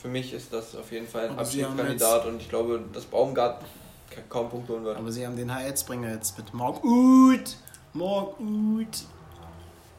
für 0.00 0.08
mich 0.08 0.34
ist 0.34 0.52
das 0.52 0.76
auf 0.76 0.92
jeden 0.92 1.08
Fall 1.08 1.28
ein 1.30 1.46
sie 1.46 1.64
Abschiedskandidat 1.64 2.26
und 2.26 2.40
ich 2.42 2.48
glaube, 2.50 2.82
dass 2.92 3.04
Baumgart 3.06 3.62
ka- 4.10 4.20
kaum 4.28 4.50
Punkte 4.50 4.74
holen 4.74 4.84
wird. 4.84 4.98
Aber 4.98 5.10
sie 5.10 5.26
haben 5.26 5.34
den 5.36 5.52
HR-Springer 5.54 6.10
jetzt 6.12 6.36
mit 6.36 6.52
Uth. 6.52 7.56
Mark 7.94 8.38
Uth. 8.38 9.06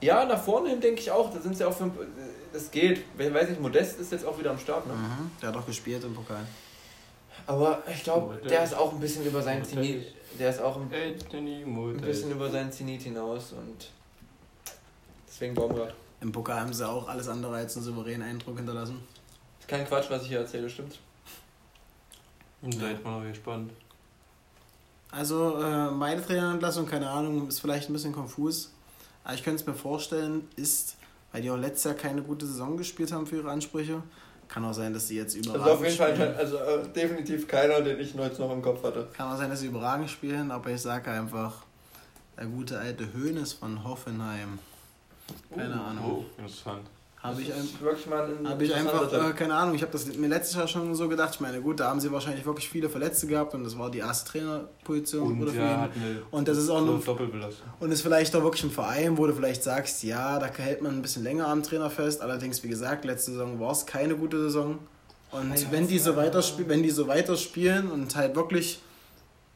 Ja, 0.05 0.23
nach 0.23 0.41
vorne 0.41 0.69
hin 0.69 0.79
denke 0.79 1.01
ich 1.01 1.09
auch, 1.09 1.33
da 1.33 1.41
sind 1.41 1.57
sie 1.57 1.65
auch 1.65 1.75
für 1.75 1.89
das 2.53 2.69
geht. 2.69 3.03
Ich 3.17 3.33
weiß 3.33 3.49
nicht, 3.49 3.59
Modest 3.59 3.99
ist 3.99 4.11
jetzt 4.11 4.23
auch 4.23 4.37
wieder 4.37 4.51
am 4.51 4.59
Start, 4.59 4.85
ne? 4.85 4.93
Mhm, 4.93 5.31
der 5.41 5.49
hat 5.49 5.57
auch 5.57 5.65
gespielt 5.65 6.03
im 6.03 6.13
Pokal. 6.13 6.45
Aber 7.47 7.81
ich 7.91 8.03
glaube, 8.03 8.39
der 8.47 8.63
ist 8.63 8.75
auch 8.75 8.93
ein 8.93 8.99
bisschen 8.99 9.25
über 9.25 9.41
seinen 9.41 9.59
Modest. 9.59 9.73
Zenit, 9.73 10.13
der 10.39 10.49
ist 10.51 10.61
auch 10.61 10.77
ein, 10.77 10.91
ein 10.93 12.01
bisschen 12.01 12.31
über 12.31 12.51
seinen 12.51 12.71
Zenit 12.71 13.01
hinaus 13.01 13.53
und 13.53 13.89
deswegen 15.27 15.55
Baumgart. 15.55 15.95
Im 16.21 16.31
Pokal 16.31 16.61
haben 16.61 16.73
sie 16.73 16.87
auch 16.87 17.07
alles 17.07 17.27
andere 17.27 17.55
als 17.55 17.75
einen 17.75 17.85
souveränen 17.85 18.27
Eindruck 18.27 18.57
hinterlassen. 18.57 18.99
Ist 19.59 19.67
kein 19.67 19.87
Quatsch, 19.87 20.09
was 20.09 20.21
ich 20.21 20.29
hier 20.29 20.39
erzähle, 20.39 20.69
stimmt? 20.69 20.99
Seid 22.61 23.03
mal 23.03 23.27
gespannt. 23.27 23.71
Also 25.11 25.61
äh, 25.61 25.91
meine 25.91 26.23
Trainerentlassung, 26.23 26.85
keine 26.85 27.09
Ahnung, 27.09 27.47
ist 27.47 27.59
vielleicht 27.59 27.89
ein 27.89 27.93
bisschen 27.93 28.13
konfus. 28.13 28.71
Aber 29.25 29.33
ich 29.33 29.43
könnte 29.43 29.59
es 29.61 29.67
mir 29.67 29.73
vorstellen, 29.73 30.47
ist, 30.55 30.95
weil 31.33 31.41
die 31.41 31.51
auch 31.51 31.57
letztes 31.57 31.83
Jahr 31.83 31.95
keine 31.95 32.21
gute 32.21 32.45
Saison 32.45 32.77
gespielt 32.77 33.11
haben 33.11 33.27
für 33.27 33.37
ihre 33.37 33.51
Ansprüche. 33.51 34.01
Kann 34.47 34.63
auch 34.63 34.73
sein, 34.73 34.93
dass 34.93 35.07
sie 35.07 35.17
jetzt 35.17 35.35
überragend 35.35 35.63
Also 35.65 35.75
auf 35.79 35.83
jeden 35.83 35.97
Fall, 35.97 36.15
spielen. 36.15 36.35
also 36.35 36.57
äh, 36.57 36.87
definitiv 36.89 37.47
keiner, 37.47 37.81
den 37.81 37.99
ich 37.99 38.13
jetzt 38.13 38.39
noch 38.39 38.51
im 38.51 38.61
Kopf 38.61 38.83
hatte. 38.83 39.07
Kann 39.11 39.33
auch 39.33 39.37
sein, 39.37 39.49
dass 39.49 39.59
sie 39.59 39.67
überragend 39.67 40.09
spielen, 40.09 40.51
aber 40.51 40.69
ich 40.69 40.81
sage 40.81 41.09
einfach, 41.09 41.63
der 42.37 42.45
gute 42.45 42.77
alte 42.77 43.11
Hönes 43.11 43.53
von 43.53 43.83
Hoffenheim. 43.83 44.59
Keine 45.53 45.73
Ahnung. 45.73 46.03
Oh, 46.05 46.25
interessant. 46.41 46.87
Habe 47.25 47.41
ich, 47.41 47.51
ein, 47.51 48.45
hab 48.45 48.61
ich 48.61 48.73
einfach, 48.73 49.11
äh, 49.11 49.33
keine 49.33 49.55
Ahnung, 49.55 49.75
ich 49.75 49.81
habe 49.81 49.91
das 49.91 50.05
mir 50.05 50.27
letztes 50.27 50.55
Jahr 50.55 50.67
schon 50.67 50.93
so 50.95 51.09
gedacht. 51.09 51.31
Ich 51.33 51.39
meine, 51.39 51.61
gut, 51.61 51.79
da 51.79 51.89
haben 51.89 51.99
sie 51.99 52.11
wahrscheinlich 52.11 52.45
wirklich 52.45 52.69
viele 52.69 52.89
Verletzte 52.89 53.27
gehabt 53.27 53.53
und 53.53 53.63
das 53.63 53.77
war 53.77 53.89
die 53.89 53.99
erste 53.99 54.31
Trainerposition. 54.31 55.23
Und 55.23 55.49
eine 55.49 56.21
Und 56.31 56.47
das 56.47 56.57
ist 56.57 56.69
auch 56.69 56.81
nur. 56.85 57.01
Und 57.79 57.91
ist 57.91 58.01
vielleicht 58.01 58.35
auch 58.35 58.43
wirklich 58.43 58.63
ein 58.63 58.71
Verein, 58.71 59.17
wo 59.17 59.25
du 59.27 59.33
vielleicht 59.33 59.63
sagst, 59.63 60.03
ja, 60.03 60.39
da 60.39 60.47
hält 60.47 60.81
man 60.81 60.93
ein 60.93 61.01
bisschen 61.01 61.23
länger 61.23 61.47
am 61.47 61.63
Trainer 61.63 61.89
fest. 61.89 62.21
Allerdings, 62.21 62.63
wie 62.63 62.69
gesagt, 62.69 63.05
letzte 63.05 63.31
Saison 63.31 63.59
war 63.59 63.71
es 63.71 63.85
keine 63.85 64.15
gute 64.15 64.39
Saison. 64.39 64.79
Und 65.31 65.59
Ja, 65.59 65.67
wenn 65.71 65.87
die 65.87 65.99
so 65.99 66.11
ja. 66.11 66.17
weiterspielen, 66.17 66.69
wenn 66.69 66.83
die 66.83 66.91
so 66.91 67.07
weiterspielen 67.07 67.91
und 67.91 68.15
halt 68.15 68.35
wirklich 68.35 68.81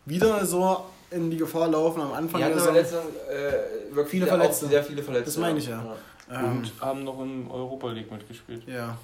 wieder 0.05 0.45
so 0.45 0.85
in 1.11 1.31
die 1.31 1.37
Gefahr 1.37 1.67
laufen 1.69 2.01
am 2.01 2.13
Anfang 2.13 2.41
der 2.41 2.53
Saison, 2.53 2.73
letztens 2.73 3.01
äh, 3.29 4.05
Viele 4.05 4.27
Verletzte. 4.27 4.67
sehr 4.67 4.83
viele 4.83 5.03
Verletzte. 5.03 5.25
Das 5.31 5.37
meine 5.37 5.59
ich 5.59 5.67
ja. 5.67 5.83
Ähm, 6.29 6.57
Und 6.57 6.71
haben 6.81 7.03
noch 7.03 7.21
in 7.21 7.49
Europa 7.49 7.91
League 7.91 8.11
mitgespielt. 8.11 8.63
ja. 8.67 8.97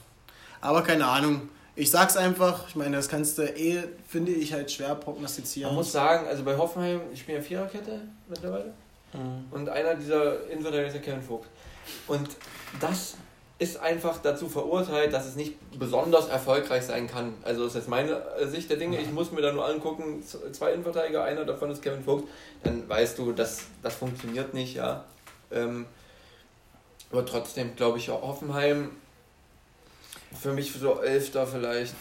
Aber 0.61 0.81
keine 0.81 1.05
Ahnung. 1.05 1.49
Ich 1.75 1.91
sag's 1.91 2.15
einfach, 2.17 2.67
ich 2.69 2.75
meine, 2.75 2.95
das 2.95 3.09
kannst 3.09 3.37
du 3.37 3.43
eh, 3.43 3.83
finde 4.07 4.31
ich, 4.31 4.53
halt 4.53 4.71
schwer 4.71 4.95
prognostizieren. 4.95 5.69
Man 5.69 5.75
muss 5.75 5.91
sagen, 5.91 6.25
also 6.25 6.43
bei 6.43 6.57
Hoffenheim, 6.57 7.01
ich 7.13 7.19
spiele 7.19 7.39
ja 7.39 7.43
Viererkette 7.43 8.01
mittlerweile. 8.27 8.73
Und 9.51 9.69
einer 9.69 9.95
dieser 9.95 10.49
Innenverteidiger 10.49 10.87
ist 10.87 10.93
der 10.93 11.01
Kevin 11.01 11.21
Vogt. 11.21 11.47
Und 12.07 12.29
das 12.79 13.15
ist 13.59 13.77
einfach 13.77 14.17
dazu 14.21 14.49
verurteilt, 14.49 15.13
dass 15.13 15.25
es 15.25 15.35
nicht 15.35 15.53
besonders 15.77 16.27
erfolgreich 16.27 16.83
sein 16.83 17.07
kann. 17.07 17.33
Also 17.43 17.63
das 17.63 17.73
ist 17.73 17.81
jetzt 17.81 17.89
meine 17.89 18.21
Sicht 18.45 18.69
der 18.69 18.77
Dinge. 18.77 18.99
Ich 18.99 19.11
muss 19.11 19.31
mir 19.31 19.41
da 19.41 19.51
nur 19.53 19.65
angucken, 19.65 20.23
zwei 20.51 20.71
Innenverteidiger, 20.71 21.23
einer 21.23 21.45
davon 21.45 21.69
ist 21.71 21.81
Kevin 21.81 22.03
Vogt. 22.03 22.27
Dann 22.63 22.87
weißt 22.89 23.17
du, 23.19 23.31
das, 23.31 23.61
das 23.83 23.95
funktioniert 23.95 24.53
nicht, 24.53 24.75
ja. 24.75 25.05
Ähm, 25.51 25.85
aber 27.11 27.25
trotzdem 27.25 27.75
glaube 27.75 27.97
ich, 27.97 28.09
Hoffenheim 28.09 28.91
für 30.39 30.51
mich 30.53 30.73
so 30.73 30.99
Elfter 31.01 31.47
vielleicht. 31.47 31.95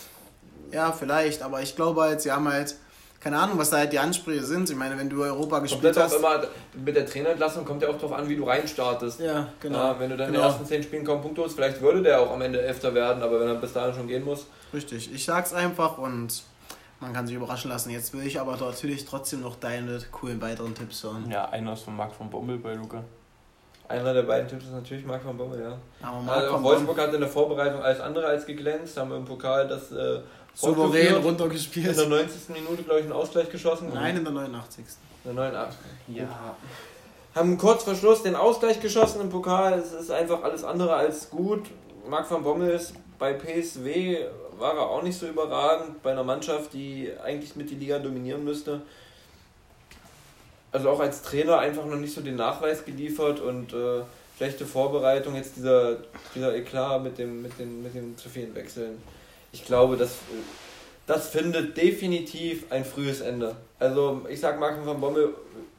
Ja, 0.73 0.93
vielleicht, 0.93 1.43
aber 1.43 1.63
ich 1.63 1.77
glaube 1.77 2.01
halt, 2.03 2.21
sie 2.21 2.33
haben 2.33 2.49
halt, 2.49 2.75
keine 3.21 3.39
Ahnung, 3.39 3.59
was 3.59 3.71
da 3.71 3.79
halt 3.79 3.93
die 3.93 3.99
Ansprüche 3.99 4.43
sind. 4.43 4.69
Ich 4.71 4.77
meine, 4.77 4.99
wenn 4.99 5.09
du 5.09 5.23
Europa 5.23 5.59
Kommt 5.59 5.71
gespielt 5.71 5.97
auch 5.99 6.03
hast. 6.03 6.15
immer, 6.17 6.43
mit 6.75 6.97
der 6.97 7.07
Trainerentlassung 7.07 7.65
kommt 7.65 7.83
ja 7.83 7.89
auch 7.89 7.95
darauf 7.95 8.13
an, 8.13 8.29
wie 8.29 8.37
du 8.37 8.45
reinstartest. 8.45 9.21
Ja, 9.21 9.49
genau. 9.61 9.79
Ja, 9.79 10.01
wenn 10.01 10.11
du 10.11 10.17
dann 10.17 10.29
in 10.29 10.35
Genau. 10.35 10.47
den 10.47 10.51
ersten 10.53 10.67
zehn 10.67 10.83
Spielen 10.83 11.05
kaum 11.05 11.23
Punkte 11.23 11.43
holst, 11.43 11.55
vielleicht 11.55 11.81
würde 11.81 12.03
der 12.03 12.21
auch 12.21 12.31
am 12.33 12.43
Ende 12.43 12.61
Elfter 12.61 12.93
werden, 12.95 13.23
aber 13.23 13.41
wenn 13.41 13.49
er 13.49 13.55
bis 13.55 13.73
dahin 13.73 13.95
schon 13.95 14.09
gehen 14.09 14.25
muss. 14.25 14.47
Richtig, 14.73 15.13
ich 15.15 15.25
sag's 15.25 15.53
einfach 15.53 15.97
und 15.99 16.43
man 17.01 17.13
kann 17.13 17.27
sich 17.27 17.37
überraschen 17.37 17.71
lassen. 17.71 17.91
Jetzt 17.91 18.13
will 18.15 18.27
ich 18.27 18.41
aber 18.41 18.57
natürlich 18.57 19.05
trotzdem 19.05 19.43
noch 19.43 19.57
deine 19.57 20.01
coolen 20.11 20.41
weiteren 20.43 20.75
Tipps 20.75 21.05
hören. 21.05 21.31
Ja, 21.31 21.49
einer 21.51 21.75
ist 21.75 21.83
von 21.83 21.95
Marc 21.97 22.15
von 22.15 22.29
Bommel 22.31 22.59
bei 22.59 22.75
Luca. 22.75 23.05
Einer 23.89 24.15
der 24.15 24.23
beiden 24.23 24.49
Tipps 24.49 24.65
ist 24.65 24.73
natürlich 24.73 25.05
Marc 25.05 25.25
van 25.25 25.37
Bommel, 25.37 25.61
ja. 25.61 25.79
Aber 26.07 26.21
Marc 26.21 26.45
Also 26.45 26.63
Wolfsburg 26.63 26.99
hat 26.99 27.13
in 27.13 27.21
der 27.21 27.29
Vorbereitung 27.29 27.83
alles 27.83 28.01
andere 28.01 28.27
als 28.27 28.47
geglänzt, 28.47 28.97
haben 28.97 29.13
im 29.13 29.25
Pokal 29.25 29.69
das 29.69 29.93
äh, 29.93 30.21
souverän 30.55 30.91
fortgeführt. 30.91 31.19
in 31.19 31.25
runtergespielt. 31.25 31.99
der 31.99 32.09
90. 32.09 32.49
Minute, 32.49 32.83
glaube 32.83 33.01
ich, 33.01 33.05
einen 33.05 33.13
Ausgleich 33.13 33.51
geschossen. 33.51 33.91
Nein, 33.93 34.17
in 34.17 34.25
der 34.25 34.33
89. 34.33 34.85
In 35.25 35.37
der 35.37 35.51
89. 35.51 35.79
Ja. 36.09 36.57
Haben 37.35 37.59
kurz 37.59 37.85
vor 37.85 37.95
Schluss 37.95 38.23
den 38.23 38.37
Ausgleich 38.37 38.81
geschossen 38.81 39.21
im 39.21 39.29
Pokal. 39.29 39.75
Es 39.79 39.93
ist 39.93 40.11
einfach 40.11 40.43
alles 40.43 40.65
andere 40.65 40.95
als 40.95 41.29
gut. 41.29 41.65
Marc 42.09 42.31
van 42.31 42.43
Bommel 42.43 42.71
ist 42.71 42.95
bei 43.19 43.33
PSW 43.35 44.19
war 44.59 44.75
er 44.77 44.89
auch 44.89 45.03
nicht 45.03 45.19
so 45.19 45.27
überragend 45.27 46.03
bei 46.03 46.13
einer 46.13 46.25
Mannschaft, 46.25 46.73
die 46.73 47.11
eigentlich 47.25 47.57
mit 47.57 47.71
die 47.71 47.75
Liga 47.75 47.99
dominieren 47.99 48.45
müsste. 48.45 48.83
Also 50.75 50.91
auch 50.91 50.99
als 50.99 51.23
Trainer 51.23 51.61
einfach 51.61 51.87
noch 51.87 51.99
nicht 51.99 52.13
so 52.13 52.21
den 52.21 52.35
Nachweis 52.35 52.85
geliefert 52.85 53.39
und 53.39 53.73
äh, 53.73 54.03
schlechte 54.37 54.67
Vorbereitung, 54.67 55.37
jetzt 55.37 55.55
dieser, 55.55 55.99
dieser 56.35 56.53
Eklat 56.53 57.01
mit 57.01 57.17
dem, 57.17 57.43
mit, 57.43 57.57
den, 57.61 57.81
mit 57.85 57.95
den 57.95 58.19
zu 58.19 58.29
vielen 58.29 58.57
Wechseln. 58.57 59.01
Ich 59.53 59.65
glaube, 59.65 59.97
das, 59.97 60.17
das 61.07 61.29
findet 61.29 61.77
definitiv 61.77 62.65
ein 62.71 62.85
frühes 62.85 63.21
Ende. 63.21 63.55
Also 63.79 64.23
ich 64.29 64.41
sag 64.41 64.59
Marc 64.59 64.85
van 64.85 65.01
Bommel, 65.01 65.33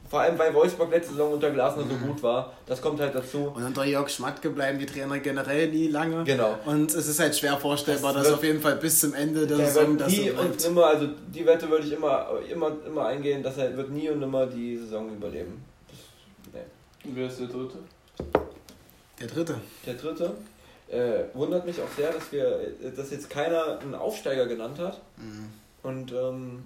vor 0.08 0.20
allem 0.20 0.38
weil 0.38 0.54
Wolfsburg 0.54 0.90
letzte 0.90 1.12
Saison 1.12 1.32
unter 1.32 1.50
Glasner 1.50 1.82
so 1.82 1.96
gut 1.96 2.22
war, 2.22 2.52
das 2.66 2.80
kommt 2.80 3.00
halt 3.00 3.14
dazu. 3.14 3.52
Und 3.54 3.64
unter 3.64 3.84
Jörg 3.84 4.08
Schmatke 4.08 4.50
bleiben 4.50 4.78
die 4.78 4.86
Trainer 4.86 5.18
generell 5.18 5.68
nie 5.68 5.88
lange. 5.88 6.24
Genau. 6.24 6.58
Und 6.64 6.94
es 6.94 7.08
ist 7.08 7.18
halt 7.18 7.36
schwer 7.36 7.56
vorstellbar, 7.56 8.14
Das 8.14 8.24
dass 8.24 8.34
auf 8.34 8.44
jeden 8.44 8.60
Fall 8.60 8.76
bis 8.76 9.00
zum 9.00 9.14
Ende 9.14 9.46
der 9.46 9.56
Der 9.56 9.66
Saison 9.66 9.98
das 9.98 10.08
nie 10.08 10.30
so 10.30 10.40
und 10.40 10.64
immer, 10.64 10.86
also 10.86 11.08
die 11.34 11.46
Wette 11.46 11.68
würde 11.68 11.86
ich 11.86 11.92
immer, 11.92 12.28
immer, 12.50 12.72
immer 12.86 13.06
eingehen, 13.06 13.42
dass 13.42 13.58
er 13.58 13.76
wird 13.76 13.90
nie 13.90 14.08
und 14.10 14.20
nimmer 14.20 14.46
die 14.46 14.76
Saison 14.76 15.08
überleben. 15.12 15.64
Das, 15.88 15.98
nee. 16.54 17.12
Wer 17.14 17.26
ist 17.26 17.40
der 17.40 17.48
dritte? 17.48 17.78
Der 19.20 19.26
dritte. 19.26 19.54
Der 19.86 19.94
dritte 19.94 20.34
äh, 20.88 21.24
wundert 21.34 21.66
mich 21.66 21.80
auch 21.80 21.90
sehr, 21.96 22.12
dass 22.12 22.30
wir, 22.30 22.74
dass 22.94 23.10
jetzt 23.10 23.30
keiner 23.30 23.78
einen 23.80 23.94
Aufsteiger 23.94 24.46
genannt 24.46 24.78
hat. 24.78 25.00
Mhm. 25.16 25.48
Und, 25.82 26.12
ähm, 26.12 26.64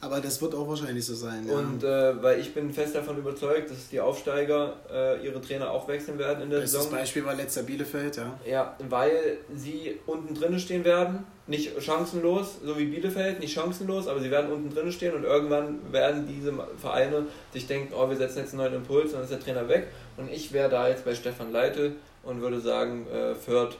Aber 0.00 0.20
das 0.20 0.40
wird 0.40 0.54
auch 0.54 0.68
wahrscheinlich 0.68 1.04
so 1.04 1.14
sein. 1.14 1.46
Ja. 1.46 1.54
und 1.54 1.84
äh, 1.84 2.22
weil 2.22 2.40
ich 2.40 2.54
bin 2.54 2.72
fest 2.72 2.94
davon 2.94 3.18
überzeugt, 3.18 3.70
dass 3.70 3.88
die 3.88 4.00
Aufsteiger 4.00 4.74
äh, 4.92 5.24
ihre 5.24 5.40
Trainer 5.40 5.70
auch 5.70 5.86
wechseln 5.88 6.18
werden 6.18 6.42
in 6.42 6.50
der 6.50 6.60
Bestes 6.60 6.82
Saison. 6.82 6.98
Beispiel 6.98 7.24
war 7.24 7.34
letzter 7.34 7.62
Bielefeld, 7.62 8.16
ja. 8.16 8.38
Ja, 8.46 8.76
weil 8.88 9.38
sie 9.54 9.98
unten 10.06 10.34
drinnen 10.34 10.58
stehen 10.58 10.84
werden, 10.84 11.24
nicht 11.46 11.70
chancenlos, 11.82 12.56
so 12.64 12.78
wie 12.78 12.86
Bielefeld, 12.86 13.40
nicht 13.40 13.52
chancenlos, 13.52 14.08
aber 14.08 14.20
sie 14.20 14.30
werden 14.30 14.50
unten 14.50 14.74
drinnen 14.74 14.92
stehen 14.92 15.14
und 15.14 15.24
irgendwann 15.24 15.92
werden 15.92 16.26
diese 16.26 16.52
Vereine 16.80 17.26
sich 17.52 17.66
denken, 17.66 17.92
oh, 17.94 18.08
wir 18.08 18.16
setzen 18.16 18.38
jetzt 18.38 18.54
einen 18.54 18.62
neuen 18.62 18.74
Impuls, 18.74 19.12
dann 19.12 19.22
ist 19.22 19.30
der 19.30 19.40
Trainer 19.40 19.68
weg. 19.68 19.88
Und 20.16 20.30
ich 20.30 20.52
wäre 20.52 20.70
da 20.70 20.88
jetzt 20.88 21.04
bei 21.04 21.14
Stefan 21.14 21.52
Leitl 21.52 21.92
und 22.22 22.40
würde 22.40 22.60
sagen, 22.60 23.06
äh, 23.08 23.34
Fürth 23.34 23.76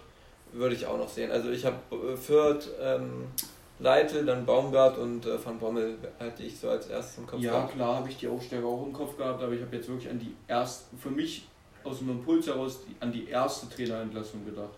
würde 0.53 0.75
ich 0.75 0.87
auch 0.87 0.99
noch 0.99 1.09
sehen. 1.09 1.31
Also 1.31 1.51
ich 1.51 1.65
habe 1.65 1.77
äh, 1.91 2.17
Fürth, 2.17 2.69
ähm, 2.81 3.27
Leitl, 3.85 4.25
dann 4.25 4.47
Baumgart 4.47 4.97
und 4.97 5.27
äh, 5.27 5.45
Van 5.45 5.59
Bommel 5.59 5.99
hatte 6.19 6.43
ich 6.43 6.59
so 6.59 6.71
als 6.71 6.87
erstes 6.87 7.19
im 7.19 7.27
Kopf. 7.27 7.41
Ja, 7.41 7.53
gehabt. 7.53 7.75
klar 7.75 7.97
habe 7.97 8.09
ich 8.09 8.17
die 8.17 8.27
Aufsteiger 8.27 8.67
auch 8.67 8.87
im 8.87 8.95
Kopf 8.95 9.17
gehabt, 9.19 9.43
aber 9.43 9.53
ich 9.53 9.61
habe 9.61 9.77
jetzt 9.77 9.89
wirklich 9.89 10.11
an 10.11 10.19
die 10.19 10.35
erste, 10.49 10.97
für 10.97 11.11
mich 11.11 11.47
aus 11.85 11.99
dem 11.99 12.09
Impuls 12.09 12.47
heraus, 12.47 12.81
die, 12.89 12.97
an 13.01 13.13
die 13.13 13.29
erste 13.29 13.69
Trainerentlassung 13.69 14.43
gedacht. 14.47 14.73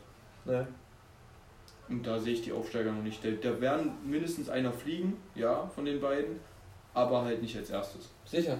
Ne? 0.44 0.66
Und 1.88 2.04
da 2.04 2.18
sehe 2.18 2.32
ich 2.34 2.42
die 2.42 2.52
Aufsteiger 2.52 2.90
noch 2.90 3.02
nicht. 3.02 3.24
Da, 3.24 3.28
da 3.30 3.60
werden 3.60 3.92
mindestens 4.04 4.48
einer 4.48 4.72
fliegen, 4.72 5.16
ja, 5.36 5.70
von 5.72 5.84
den 5.84 6.00
beiden, 6.00 6.40
aber 6.92 7.22
halt 7.22 7.40
nicht 7.40 7.56
als 7.56 7.70
erstes. 7.70 8.08
Sicher. 8.24 8.58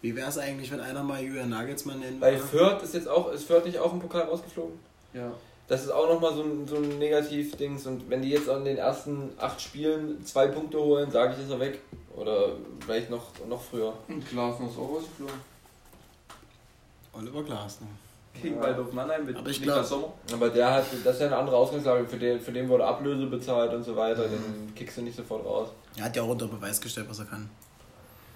Wie 0.00 0.16
wäre 0.16 0.30
es 0.30 0.38
eigentlich, 0.38 0.70
wenn 0.70 0.80
einer 0.80 1.02
mal 1.02 1.22
Julian 1.22 1.50
Nagelsmann 1.50 2.00
nennen 2.00 2.18
Bei 2.18 2.32
würde? 2.32 2.46
Fürth 2.46 2.82
ist 2.82 2.94
jetzt 2.94 3.08
auch, 3.08 3.30
ist 3.30 3.44
Fürth 3.44 3.66
nicht 3.66 3.78
auch 3.78 3.92
im 3.92 3.98
Pokal 3.98 4.22
rausgeflogen? 4.22 4.78
Ja. 5.12 5.32
Das 5.68 5.82
ist 5.82 5.90
auch 5.90 6.08
nochmal 6.08 6.34
so 6.34 6.42
ein, 6.42 6.66
so 6.66 6.76
ein 6.76 6.98
Negativ-Dings. 6.98 7.86
Und 7.86 8.08
wenn 8.08 8.22
die 8.22 8.30
jetzt 8.30 8.48
an 8.48 8.64
den 8.64 8.78
ersten 8.78 9.30
acht 9.38 9.60
Spielen 9.60 10.24
zwei 10.24 10.46
Punkte 10.48 10.78
holen, 10.78 11.10
sage 11.10 11.34
ich, 11.36 11.44
ist 11.44 11.50
er 11.50 11.60
weg. 11.60 11.80
Oder 12.16 12.52
vielleicht 12.84 13.10
noch, 13.10 13.26
noch 13.48 13.60
früher. 13.60 13.92
Und 14.08 14.26
Glasner 14.28 14.66
ist 14.68 14.78
auch 14.78 14.88
rausgeflogen. 14.96 15.34
Oliver 17.12 17.42
Glasner. 17.42 17.86
Gegen 18.40 18.56
Ja. 18.56 18.62
Waldorf 18.62 18.92
Mannheim 18.92 19.26
mit 19.26 19.36
Aber 19.36 19.48
ich 19.50 19.60
Niklas 19.60 19.88
glaub- 19.88 20.02
Sommer. 20.02 20.12
Aber 20.32 20.48
der 20.48 20.72
hat, 20.72 20.84
das 21.04 21.14
ist 21.14 21.20
ja 21.20 21.26
eine 21.26 21.36
andere 21.36 21.56
Ausgangslage. 21.56 22.06
Für 22.06 22.16
den, 22.18 22.40
für 22.40 22.52
den 22.52 22.68
wurde 22.68 22.86
Ablöse 22.86 23.26
bezahlt 23.26 23.72
und 23.74 23.82
so 23.82 23.96
weiter. 23.96 24.22
Den 24.28 24.72
kickst 24.74 24.96
du 24.96 25.02
nicht 25.02 25.16
sofort 25.16 25.44
raus. 25.44 25.68
Er 25.96 26.04
hat 26.04 26.16
ja 26.16 26.22
auch 26.22 26.28
unter 26.28 26.46
Beweis 26.46 26.80
gestellt, 26.80 27.06
was 27.10 27.18
er 27.18 27.24
kann. 27.26 27.50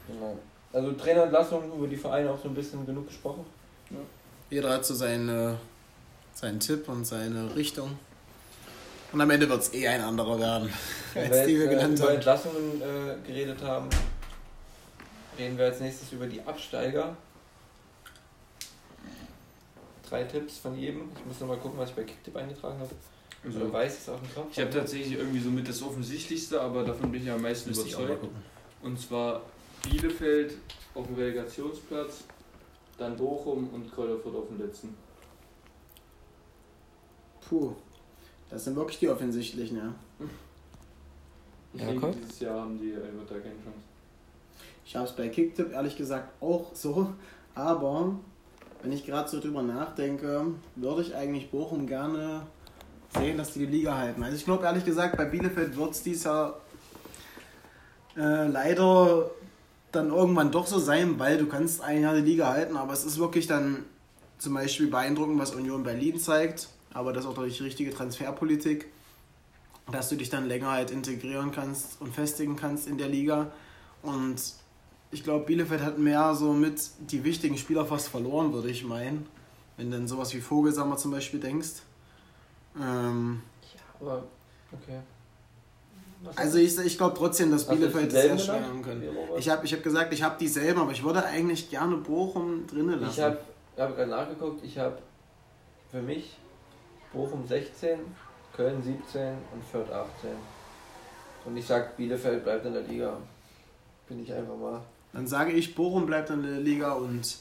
Genau. 0.08 0.36
Also 0.72 0.92
Trainerentlassung, 0.92 1.72
über 1.76 1.86
die 1.86 1.96
Vereine 1.96 2.30
auch 2.30 2.38
so 2.42 2.48
ein 2.48 2.54
bisschen 2.54 2.84
genug 2.84 3.06
gesprochen. 3.06 3.44
Jeder 4.50 4.70
hat 4.70 4.84
so 4.84 4.94
seine, 4.94 5.58
seinen 6.34 6.60
Tipp 6.60 6.88
und 6.88 7.04
seine 7.04 7.54
Richtung. 7.54 7.98
Und 9.12 9.20
am 9.20 9.30
Ende 9.30 9.48
wird 9.48 9.60
es 9.60 9.74
eh 9.74 9.86
ein 9.86 10.00
anderer 10.00 10.38
werden, 10.40 10.72
Wenn 11.12 11.30
als 11.32 11.46
die 11.46 11.58
wir 11.58 11.64
jetzt, 11.64 11.72
äh, 11.72 11.74
genannt 11.74 11.98
über 11.98 12.08
haben. 12.08 12.14
Entlassungen 12.14 12.82
äh, 12.82 13.26
geredet 13.26 13.62
haben, 13.62 13.88
reden 15.38 15.58
wir 15.58 15.66
als 15.66 15.80
nächstes 15.80 16.12
über 16.12 16.26
die 16.26 16.40
Absteiger. 16.40 17.16
Drei 20.08 20.24
Tipps 20.24 20.58
von 20.58 20.78
jedem. 20.78 21.10
Ich 21.18 21.26
muss 21.26 21.40
nochmal 21.40 21.58
gucken, 21.58 21.78
was 21.78 21.90
ich 21.90 21.96
bei 21.96 22.04
Kicktipp 22.04 22.36
eingetragen 22.36 22.78
habe. 22.78 22.90
Also, 23.44 23.60
Oder 23.60 23.72
weiß 23.72 23.94
ich 23.94 24.00
es 24.00 24.08
auf 24.08 24.20
dem 24.20 24.34
Kopf? 24.34 24.46
ich 24.52 24.60
habe 24.60 24.70
tatsächlich 24.70 25.18
irgendwie 25.18 25.40
so 25.40 25.50
mit 25.50 25.68
das 25.68 25.82
Offensichtlichste, 25.82 26.60
aber 26.60 26.84
davon 26.84 27.10
bin 27.10 27.22
ich 27.22 27.30
am 27.30 27.42
meisten 27.42 27.70
überzeugt. 27.70 28.24
Und 28.82 29.00
zwar 29.00 29.42
Bielefeld 29.82 30.54
auf 30.94 31.06
dem 31.06 31.16
Relegationsplatz, 31.16 32.24
dann 32.98 33.16
Bochum 33.16 33.68
und 33.70 33.92
Kräuter 33.92 34.18
Fürth 34.18 34.36
auf 34.36 34.48
dem 34.48 34.64
letzten. 34.64 34.94
Puh, 37.48 37.72
das 38.50 38.64
sind 38.64 38.76
wirklich 38.76 38.98
die 38.98 39.09
offensichtlichen, 39.09 39.76
ja. 39.78 39.94
Ich 41.74 41.81
Ja, 41.81 41.87
denke, 41.87 42.12
dieses 42.22 42.40
Jahr 42.40 42.61
haben 42.61 42.78
die 42.78 42.92
da 42.92 43.35
keine 43.35 43.55
Chance. 43.55 43.78
Ich 44.85 44.96
habe 44.96 45.07
es 45.07 45.12
bei 45.12 45.28
Kicktipp 45.28 45.72
ehrlich 45.72 45.96
gesagt 45.96 46.31
auch 46.42 46.74
so, 46.74 47.12
aber 47.55 48.14
wenn 48.83 48.92
ich 48.92 49.07
gerade 49.07 49.28
so 49.28 49.40
drüber 49.40 49.62
nachdenke, 49.62 50.46
würde 50.76 51.02
ich 51.02 51.14
eigentlich 51.14 51.50
Bochum 51.50 51.87
gerne 51.87 52.42
sehen, 53.14 53.38
dass 53.38 53.52
die 53.52 53.61
die 53.61 53.66
Liga 53.66 53.96
halten. 53.96 54.22
Also 54.22 54.37
ich 54.37 54.44
glaube 54.44 54.64
ehrlich 54.64 54.85
gesagt, 54.85 55.16
bei 55.16 55.24
Bielefeld 55.24 55.76
wird 55.76 55.92
es 55.92 56.02
dieses 56.02 56.24
Jahr 56.24 56.61
äh, 58.16 58.48
leider 58.48 59.31
dann 59.92 60.11
irgendwann 60.11 60.50
doch 60.50 60.66
so 60.66 60.78
sein, 60.78 61.18
weil 61.18 61.38
du 61.38 61.46
kannst 61.46 61.81
ein 61.83 62.02
Jahr 62.02 62.14
die 62.14 62.22
Liga 62.22 62.48
halten, 62.48 62.76
aber 62.76 62.92
es 62.92 63.05
ist 63.05 63.18
wirklich 63.18 63.46
dann 63.46 63.85
zum 64.38 64.55
Beispiel 64.55 64.88
beeindruckend, 64.88 65.38
was 65.38 65.55
Union 65.55 65.83
Berlin 65.83 66.18
zeigt, 66.18 66.68
aber 66.94 67.12
das 67.12 67.26
auch 67.26 67.35
durch 67.35 67.59
die 67.59 67.64
richtige 67.64 67.92
Transferpolitik, 67.92 68.87
dass 69.90 70.09
du 70.09 70.16
dich 70.16 70.31
dann 70.31 70.46
länger 70.46 70.70
halt 70.70 70.90
integrieren 70.90 71.52
kannst 71.52 72.00
und 72.00 72.14
festigen 72.14 72.57
kannst 72.57 72.87
in 72.87 72.98
der 72.98 73.09
Liga 73.09 73.50
und 74.02 74.40
ich 75.12 75.22
glaube, 75.22 75.44
Bielefeld 75.44 75.83
hat 75.83 75.98
mehr 75.98 76.35
so 76.35 76.52
mit 76.55 76.81
die 76.98 77.22
wichtigen 77.22 77.59
Spieler 77.59 77.85
fast 77.85 78.09
verloren, 78.09 78.52
würde 78.52 78.70
ich 78.70 78.83
meinen. 78.83 79.26
Wenn 79.76 79.90
du 79.90 79.98
dann 79.98 80.09
sowas 80.09 80.35
wie 80.35 80.40
Vogelsammer 80.40 80.96
zum 80.96 81.11
Beispiel 81.11 81.38
denkst. 81.38 81.83
Ähm, 82.81 83.42
ja, 83.74 83.81
aber 84.00 84.24
okay. 84.72 85.00
Also 86.37 86.59
ich, 86.59 86.78
ich 86.78 86.96
glaube 86.96 87.16
trotzdem, 87.16 87.50
dass 87.50 87.66
Bielefeld 87.66 88.12
das 88.12 88.22
sehr 88.22 88.38
schwer 88.38 88.66
haben 88.66 88.81
können. 88.81 89.02
Ich 89.37 89.50
habe 89.50 89.66
ich 89.66 89.72
hab 89.74 89.83
gesagt, 89.83 90.12
ich 90.14 90.22
habe 90.22 90.37
dieselben, 90.38 90.81
aber 90.81 90.92
ich 90.92 91.02
würde 91.02 91.24
eigentlich 91.24 91.68
gerne 91.68 91.96
Bochum 91.96 92.66
drinnen 92.66 93.00
lassen. 93.00 93.12
Ich 93.12 93.20
habe 93.20 93.38
hab 93.76 93.96
gerade 93.96 94.11
nachgeguckt, 94.11 94.64
ich 94.64 94.78
habe 94.78 94.98
für 95.90 96.00
mich 96.00 96.38
Bochum 97.12 97.46
16, 97.46 97.98
Köln 98.55 98.83
17 98.83 99.37
und 99.53 99.64
Fürth 99.64 99.90
18. 99.90 100.31
Und 101.44 101.57
ich 101.57 101.66
sag, 101.66 101.96
Bielefeld 101.96 102.44
bleibt 102.44 102.64
in 102.64 102.72
der 102.72 102.83
Liga. 102.83 103.16
Bin 104.09 104.22
ich 104.22 104.33
einfach 104.33 104.57
mal. 104.57 104.81
Dann 105.12 105.27
sage 105.27 105.53
ich, 105.53 105.75
Bochum 105.75 106.07
bleibt 106.07 106.31
in 106.31 106.42
der 106.42 106.61
Liga 106.61 106.92
und 106.92 107.37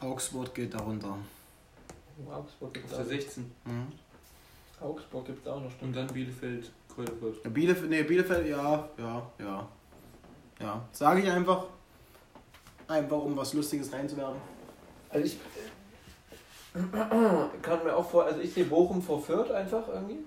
Augsburg 0.00 0.54
geht 0.54 0.74
darunter. 0.74 1.16
Augsburg 2.30 2.74
gibt 2.74 2.90
es 2.90 3.08
16. 3.08 3.50
Mhm. 3.64 3.92
Augsburg 4.80 5.26
gibt 5.26 5.46
es 5.46 5.52
auch 5.52 5.60
noch. 5.60 5.70
Stimmt. 5.70 5.82
Und 5.82 5.96
dann 5.96 6.06
Bielefeld, 6.14 6.70
Kräuterfurt. 6.92 7.44
Ja, 7.44 7.50
Bielefeld, 7.50 7.90
nee, 7.90 8.02
Bielefeld, 8.02 8.48
ja, 8.48 8.88
ja, 8.98 9.30
ja. 9.38 9.68
Ja, 10.60 10.88
sage 10.92 11.22
ich 11.22 11.30
einfach. 11.30 11.66
Einfach, 12.86 13.18
um 13.18 13.36
was 13.36 13.54
Lustiges 13.54 13.92
reinzuwerfen. 13.92 14.40
Also 15.08 15.26
ich 15.26 15.38
kann 17.62 17.84
mir 17.84 17.96
auch 17.96 18.10
vor, 18.10 18.24
also 18.24 18.40
ich 18.40 18.52
sehe 18.52 18.64
Bochum 18.64 19.00
vor 19.00 19.20
Fürth 19.22 19.50
einfach 19.50 19.84
irgendwie. 19.88 20.18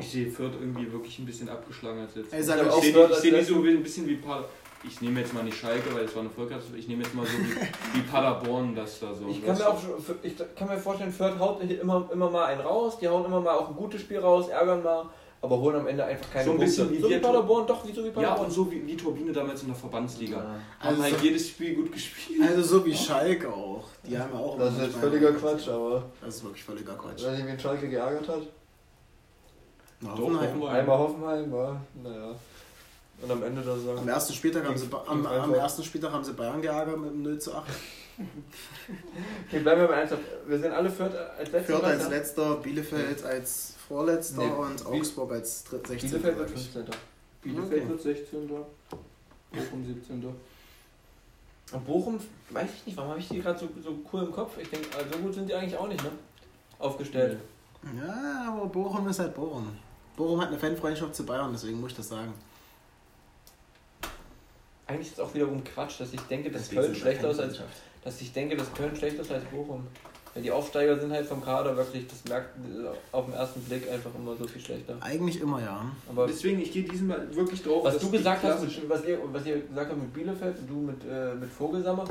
Ich 0.00 0.10
sehe 0.10 0.30
Fürth 0.30 0.54
irgendwie 0.60 0.90
wirklich 0.90 1.18
ein 1.20 1.26
bisschen 1.26 1.48
abgeschlagen 1.48 2.00
als 2.00 2.14
jetzt. 2.16 2.32
Ich, 2.32 2.40
ich, 2.40 2.48
ich 2.48 2.92
sehe 2.92 3.08
die, 3.08 3.14
seh 3.14 3.30
die 3.30 3.44
so 3.44 3.56
ein 3.56 3.82
bisschen 3.82 4.08
wie 4.08 4.16
Pader. 4.16 4.46
Ich 4.82 5.00
nehme 5.02 5.20
jetzt 5.20 5.34
mal 5.34 5.44
nicht 5.44 5.58
Schalke, 5.58 5.94
weil 5.94 6.06
es 6.06 6.14
war 6.14 6.22
eine 6.22 6.30
Vollkatastrophe. 6.30 6.78
Ich 6.78 6.88
nehme 6.88 7.02
jetzt 7.02 7.14
mal 7.14 7.24
so 7.26 7.32
wie, 7.32 7.54
wie 7.98 8.02
Paderborn, 8.10 8.74
das 8.74 8.98
da 8.98 9.14
so. 9.14 9.28
Ich 9.28 9.44
kann, 9.44 9.56
mir 9.56 9.68
auch, 9.68 9.78
ich 10.22 10.34
kann 10.56 10.68
mir 10.68 10.78
vorstellen, 10.78 11.12
Fürth 11.12 11.38
haut 11.38 11.62
immer, 11.62 12.08
immer 12.12 12.30
mal 12.30 12.46
einen 12.46 12.62
raus, 12.62 12.98
die 12.98 13.06
hauen 13.06 13.24
immer 13.26 13.40
mal 13.40 13.54
auch 13.54 13.68
ein 13.68 13.76
gutes 13.76 14.00
Spiel 14.00 14.18
raus, 14.18 14.48
ärgern 14.48 14.82
mal 14.82 15.10
aber 15.42 15.58
holen 15.58 15.76
am 15.76 15.86
Ende 15.86 16.04
einfach 16.04 16.30
keine 16.30 16.44
so 16.44 16.52
ein 16.52 16.58
bisschen 16.58 16.88
Punkte. 16.88 16.98
Wie 16.98 17.02
so 17.02 17.16
wie 17.16 17.20
Paderborn, 17.20 17.66
doch, 17.66 17.86
wie 17.86 17.92
so 17.92 18.04
wie 18.04 18.10
Paderborn. 18.10 18.38
Ja, 18.38 18.44
und 18.44 18.50
so 18.50 18.70
wie, 18.70 18.86
wie 18.86 18.96
Turbine 18.96 19.32
damals 19.32 19.62
in 19.62 19.68
der 19.68 19.76
Verbandsliga. 19.76 20.36
Ja. 20.36 20.42
Haben 20.44 20.60
also 20.80 21.02
halt 21.02 21.22
jedes 21.22 21.48
Spiel 21.48 21.74
gut 21.74 21.92
gespielt. 21.92 22.42
Also 22.42 22.62
so 22.62 22.84
wie 22.84 22.94
Schalke 22.94 23.48
auch. 23.48 23.84
Die 24.06 24.18
haben 24.18 24.34
auch. 24.34 24.58
Das 24.58 24.74
ist 24.74 24.82
jetzt 24.82 24.96
völliger 24.96 25.32
Quatsch, 25.32 25.68
aber. 25.68 26.04
Das 26.20 26.36
ist 26.36 26.44
wirklich 26.44 26.62
völliger 26.62 26.94
Quatsch. 26.94 27.24
Wenn 27.24 27.40
ich 27.40 27.46
wen 27.46 27.58
Schalke 27.58 27.88
geärgert 27.88 28.28
hat? 28.28 28.42
Na, 30.00 30.10
Hoffenheim. 30.10 30.34
Hoffenheim. 30.34 30.76
Einmal 30.76 30.98
Hoffenheim 30.98 31.52
war, 31.52 31.80
naja. 32.02 32.34
Und 33.22 33.30
am 33.30 33.42
Ende 33.42 33.62
da 33.62 33.76
sagen. 33.78 33.98
Am 33.98 34.08
ersten 34.08 34.32
Spieltag 34.32 34.64
haben 34.64 34.76
sie, 34.76 34.88
am, 35.06 35.26
am 35.26 35.54
ersten 35.54 35.84
Spieltag 35.84 36.12
haben 36.12 36.24
sie 36.24 36.32
Bayern 36.32 36.60
geärgert 36.60 36.98
mit 36.98 37.10
dem 37.10 37.22
0 37.22 37.38
zu 37.38 37.54
8. 37.54 37.66
okay, 39.48 39.58
bleiben 39.60 39.80
wir 39.82 39.88
bei 39.88 39.94
ernsthaft. 39.94 40.22
Wir 40.46 40.58
sind 40.58 40.72
alle 40.72 40.90
Fürth 40.90 41.14
als 41.14 41.50
letzter. 41.50 41.72
Fürth 41.72 41.84
als 41.84 42.08
letzter, 42.08 42.54
Bielefeld 42.56 43.24
als 43.24 43.74
Vorletzter 43.90 44.46
nee. 44.46 44.52
und 44.52 44.86
Augsburg 44.86 45.32
als 45.32 45.64
16. 45.68 45.98
Bielefeld 45.98 46.38
wird 46.38 46.50
15. 46.50 46.84
Bielefeld 47.42 47.82
okay. 47.82 47.88
wird 47.88 48.00
16. 48.00 48.48
Bochum 48.48 49.84
17. 49.84 50.24
Und 51.72 51.86
Bochum, 51.86 52.20
weiß 52.50 52.68
ich 52.72 52.86
nicht, 52.86 52.96
warum 52.96 53.10
habe 53.10 53.20
ich 53.20 53.28
die 53.28 53.40
gerade 53.40 53.58
so, 53.58 53.68
so 53.82 53.98
cool 54.12 54.22
im 54.22 54.30
Kopf? 54.30 54.58
Ich 54.58 54.70
denke, 54.70 54.86
so 55.12 55.18
gut 55.18 55.34
sind 55.34 55.48
die 55.48 55.54
eigentlich 55.54 55.76
auch 55.76 55.88
nicht, 55.88 56.00
ne? 56.04 56.10
Aufgestellt. 56.78 57.40
Ja, 57.98 58.54
aber 58.54 58.66
Bochum 58.66 59.08
ist 59.08 59.18
halt 59.18 59.34
Bochum. 59.34 59.76
Bochum 60.16 60.40
hat 60.40 60.48
eine 60.50 60.58
Fanfreundschaft 60.58 61.16
zu 61.16 61.26
Bayern, 61.26 61.50
deswegen 61.52 61.80
muss 61.80 61.90
ich 61.90 61.96
das 61.96 62.10
sagen. 62.10 62.32
Eigentlich 64.86 65.08
ist 65.08 65.14
es 65.14 65.20
auch 65.20 65.34
wiederum 65.34 65.64
Quatsch, 65.64 66.00
dass 66.00 66.12
ich 66.12 66.20
denke, 66.22 66.52
dass 66.52 66.70
Köln 66.70 66.94
schlechter 66.94 67.30
ist 67.30 67.40
als. 67.40 67.58
Dass 68.04 68.20
ich 68.20 68.32
denke, 68.32 68.56
dass 68.56 68.72
Köln 68.72 68.94
schlechter 68.94 69.22
ist 69.22 69.32
als 69.32 69.44
Bochum. 69.46 69.84
Ja, 70.34 70.40
die 70.40 70.50
Aufsteiger 70.52 70.98
sind 70.98 71.12
halt 71.12 71.26
vom 71.26 71.44
Kader 71.44 71.76
wirklich, 71.76 72.06
das 72.06 72.24
merkt 72.28 72.50
auf 73.10 73.24
den 73.24 73.34
ersten 73.34 73.60
Blick 73.62 73.90
einfach 73.90 74.10
immer 74.16 74.36
so 74.36 74.46
viel 74.46 74.62
schlechter. 74.62 74.96
Eigentlich 75.00 75.40
immer, 75.40 75.60
ja. 75.60 75.84
Aber 76.08 76.28
Deswegen, 76.28 76.60
ich 76.60 76.72
gehe 76.72 76.84
diesmal 76.84 77.34
wirklich 77.34 77.62
drauf. 77.62 77.84
Was 77.84 77.98
du 77.98 78.10
gesagt 78.10 78.44
hast, 78.44 78.62
mit, 78.62 78.88
was, 78.88 79.04
ihr, 79.04 79.18
was 79.32 79.44
ihr 79.44 79.60
gesagt 79.60 79.90
habt 79.90 80.00
mit 80.00 80.14
Bielefeld 80.14 80.58
und 80.60 80.70
du 80.70 80.74
mit, 80.74 81.02
äh, 81.04 81.34
mit 81.34 81.50
Vogelsammer, 81.50 82.04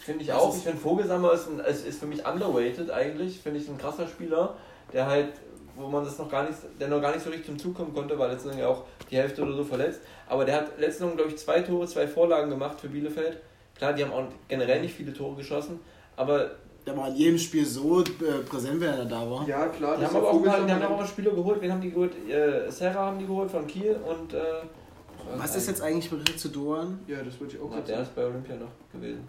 finde 0.00 0.20
ich 0.20 0.28
das 0.28 0.36
auch. 0.36 0.56
Ich 0.56 0.62
finde 0.62 0.78
Vogelsammer 0.78 1.32
ist, 1.32 1.48
ein, 1.48 1.58
ist, 1.58 1.86
ist 1.86 1.98
für 1.98 2.06
mich 2.06 2.24
underweighted 2.24 2.90
eigentlich. 2.90 3.40
Finde 3.40 3.58
ich 3.58 3.68
ein 3.68 3.78
krasser 3.78 4.06
Spieler, 4.06 4.54
der 4.92 5.06
halt, 5.06 5.32
wo 5.74 5.88
man 5.88 6.04
das 6.04 6.16
noch 6.18 6.30
gar 6.30 6.44
nicht, 6.44 6.58
der 6.78 6.86
noch 6.86 7.00
gar 7.00 7.12
nicht 7.12 7.24
so 7.24 7.30
richtig 7.30 7.46
zum 7.46 7.58
Zug 7.58 7.74
kommen 7.74 7.92
konnte, 7.92 8.16
weil 8.16 8.30
letztens 8.30 8.56
ja 8.56 8.68
auch 8.68 8.84
die 9.10 9.16
Hälfte 9.16 9.42
oder 9.42 9.54
so 9.54 9.64
verletzt. 9.64 10.00
Aber 10.28 10.44
der 10.44 10.54
hat 10.56 10.78
letztens, 10.78 11.16
glaube 11.16 11.30
ich, 11.30 11.38
zwei 11.38 11.62
Tore, 11.62 11.88
zwei 11.88 12.06
Vorlagen 12.06 12.48
gemacht 12.48 12.80
für 12.80 12.88
Bielefeld. 12.88 13.38
Klar, 13.74 13.92
die 13.92 14.04
haben 14.04 14.12
auch 14.12 14.24
generell 14.46 14.80
nicht 14.80 14.94
viele 14.94 15.12
Tore 15.12 15.34
geschossen, 15.34 15.80
aber 16.16 16.52
der 16.86 16.96
war 16.96 17.08
in 17.08 17.16
jedem 17.16 17.38
Spiel 17.38 17.64
so 17.64 18.00
äh, 18.00 18.04
präsent, 18.48 18.80
wenn 18.80 18.92
er 18.92 19.04
da 19.04 19.30
war. 19.30 19.46
Ja, 19.48 19.66
klar. 19.68 19.96
Die 19.96 20.04
haben 20.04 20.16
aber 20.16 20.30
auch, 20.30 20.44
mal, 20.44 20.66
die 20.66 20.72
haben 20.72 20.82
auch 20.82 20.98
mal 20.98 21.06
Spieler 21.06 21.30
geholt. 21.30 21.60
Wen 21.60 21.72
haben 21.72 21.80
die 21.80 21.90
geholt? 21.90 22.12
Äh, 22.28 22.70
Serra 22.70 23.06
haben 23.06 23.18
die 23.18 23.26
geholt 23.26 23.50
von 23.50 23.66
Kiel 23.66 23.96
und. 24.06 24.34
Äh, 24.34 24.42
was 25.36 25.56
ist 25.56 25.68
jetzt 25.68 25.80
eigentlich 25.80 26.12
mit 26.12 26.38
zu 26.38 26.48
Doan? 26.48 26.98
Ja, 27.06 27.22
das 27.22 27.40
würde 27.40 27.54
ich 27.54 27.60
auch 27.60 27.70
sagen. 27.70 27.84
Der 27.86 28.02
ist 28.02 28.14
bei 28.14 28.26
Olympia 28.26 28.56
noch 28.56 28.68
gewesen. 28.92 29.24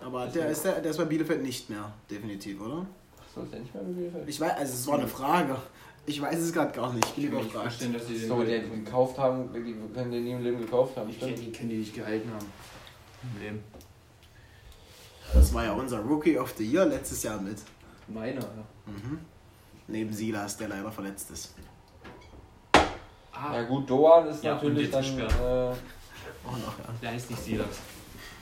Aber 0.00 0.26
der 0.26 0.48
ist, 0.48 0.64
der, 0.64 0.80
der 0.80 0.90
ist 0.90 0.96
bei 0.96 1.04
Bielefeld 1.04 1.42
nicht 1.42 1.68
mehr, 1.68 1.92
definitiv, 2.10 2.60
oder? 2.60 2.86
Ach 3.18 3.34
so, 3.34 3.42
ist 3.42 3.52
der 3.52 3.60
nicht 3.60 3.74
mehr 3.74 3.82
bei 3.82 3.92
Bielefeld? 3.92 4.28
Ich 4.28 4.40
weiß, 4.40 4.52
also 4.56 4.72
es 4.72 4.86
war 4.86 4.98
eine 4.98 5.08
Frage. 5.08 5.56
Ich 6.06 6.20
weiß 6.20 6.38
es 6.38 6.52
gerade 6.52 6.72
gar 6.72 6.92
nicht. 6.92 7.06
Ich 7.16 7.16
will 7.16 7.38
lieber 7.38 7.42
verstehen, 7.42 7.92
dass 7.92 8.06
sie 8.06 8.18
den 8.18 8.28
so, 8.28 8.42
die, 8.42 8.60
die 8.60 8.84
gekauft 8.84 9.18
haben, 9.18 9.50
die 9.52 9.74
können 9.94 10.10
den 10.10 10.24
nie 10.24 10.32
im 10.32 10.42
Leben 10.42 10.58
gekauft 10.58 10.96
haben. 10.96 11.08
Ich 11.08 11.18
kenne 11.18 11.32
die, 11.32 11.50
kenn 11.50 11.68
die 11.68 11.78
nicht 11.78 11.94
gehalten 11.94 12.30
haben. 12.30 12.46
Im 13.22 13.42
Leben. 13.42 13.64
Das 15.34 15.52
war 15.52 15.64
ja 15.64 15.72
unser 15.72 15.98
Rookie 15.98 16.38
of 16.38 16.54
the 16.56 16.64
Year 16.64 16.86
letztes 16.86 17.24
Jahr 17.24 17.40
mit. 17.40 17.58
Meiner, 18.06 18.40
ja. 18.40 18.64
Mhm. 18.86 19.18
Neben 19.88 20.12
Silas, 20.12 20.56
der 20.56 20.68
leider 20.68 20.90
verletzt 20.92 21.30
ist. 21.32 21.54
Ah. 23.32 23.56
Ja 23.56 23.62
gut, 23.64 23.90
Doan 23.90 24.28
ist 24.28 24.44
ja, 24.44 24.54
natürlich 24.54 24.90
dann... 24.90 25.04
Äh, 25.04 25.24
auch 26.46 26.52
noch, 26.52 26.78
ja. 26.78 26.84
Der 27.02 27.10
heißt 27.10 27.30
nicht 27.30 27.42
Silas. 27.42 27.66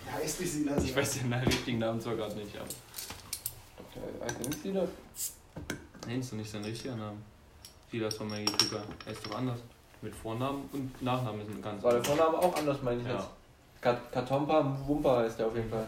Der 0.05 0.15
heißt 0.15 0.41
nicht 0.41 0.53
Silas. 0.53 0.85
Ich 0.85 0.95
weiß 0.95 1.19
den 1.21 1.33
richtigen 1.33 1.79
Namen 1.79 2.01
zwar 2.01 2.15
gerade 2.15 2.35
nicht, 2.35 2.55
aber... 2.57 2.69
Der 4.21 4.27
heißt 4.27 4.41
nicht 4.41 4.63
Silas? 4.63 4.89
Nein, 6.07 6.21
ist 6.21 6.33
doch 6.33 6.37
nicht 6.37 6.51
sein 6.51 6.65
richtiger 6.65 6.97
Name. 6.97 7.17
Silas 7.91 8.17
von 8.17 8.29
Maggie 8.29 8.45
Tucker. 8.45 8.83
Er 9.07 9.13
ist 9.13 9.27
doch 9.27 9.37
anders. 9.37 9.61
Mit 10.03 10.15
Vornamen 10.15 10.69
und 10.73 11.03
Nachnamen 11.03 11.41
ist 11.41 11.51
ein 11.51 11.63
ganz 11.63 11.83
War 11.83 11.93
der 11.93 12.05
Vorname 12.05 12.37
auch 12.37 12.55
anders, 12.55 12.83
meine 12.83 13.01
ich 13.01 13.07
ja. 13.07 13.15
jetzt. 13.15 14.13
Katompa 14.13 14.77
Wumpa 14.87 15.19
heißt 15.19 15.39
der 15.39 15.47
auf 15.47 15.57
jeden 15.57 15.71
Fall. 15.71 15.87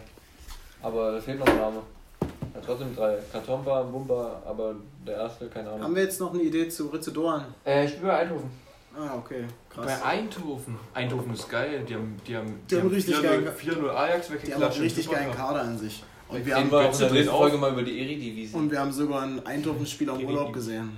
Aber 0.84 1.12
da 1.12 1.20
fehlt 1.20 1.38
noch 1.38 1.46
ein 1.46 1.56
Name. 1.56 1.76
Ja, 2.20 2.60
trotzdem 2.64 2.94
drei. 2.94 3.16
Kartomba, 3.32 3.82
Bumba, 3.82 4.42
aber 4.46 4.74
der 5.06 5.16
erste, 5.16 5.48
keine 5.48 5.70
Ahnung. 5.70 5.82
Haben 5.82 5.94
wir 5.94 6.02
jetzt 6.02 6.20
noch 6.20 6.34
eine 6.34 6.42
Idee 6.42 6.68
zu 6.68 6.88
Ritzedoran? 6.88 7.46
Äh, 7.64 7.86
ich 7.86 7.94
bin 7.94 8.06
bei 8.06 8.18
Eindhoven. 8.18 8.50
Ah, 8.96 9.16
okay. 9.16 9.44
Krass. 9.70 9.86
Bei 9.86 10.04
Eindhoven. 10.04 10.78
Eindhoven 10.92 11.32
ist 11.32 11.48
geil. 11.48 11.84
Die 11.88 11.94
haben, 11.94 12.20
die 12.26 12.36
haben, 12.36 12.60
die, 12.68 12.74
die 12.74 12.80
haben 12.80 12.88
richtig 12.88 13.16
4-0 13.16 13.88
Ajax 13.88 14.30
weggeklatscht. 14.30 14.46
Die 14.46 14.52
haben 14.54 14.62
einen 14.62 14.82
richtig 14.82 15.10
geilen 15.10 15.32
Kader 15.32 15.62
an 15.62 15.78
sich. 15.78 16.04
Und 16.28 16.46
wir 16.46 16.54
haben 16.54 16.70
wir 16.70 16.78
auch 16.78 16.92
in 16.92 16.98
der 16.98 17.10
nächsten 17.12 17.34
Folge 17.34 17.56
mal 17.56 17.72
über 17.72 17.82
die 17.82 18.00
Eredivisie. 18.00 18.56
Und 18.56 18.70
wir 18.70 18.78
haben 18.78 18.92
sogar 18.92 19.22
einen 19.22 19.44
Eindhoven-Spieler 19.44 20.18
im 20.20 20.26
Urlaub 20.26 20.52
gesehen. 20.52 20.92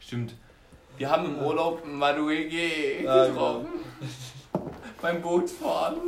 Stimmt. 0.00 0.34
Wir 0.98 1.08
haben 1.08 1.26
im 1.26 1.38
Urlaub 1.38 1.86
Maduege 1.86 3.02
getroffen. 3.02 3.68
Beim 5.00 5.22
Bootsfahren. 5.22 5.98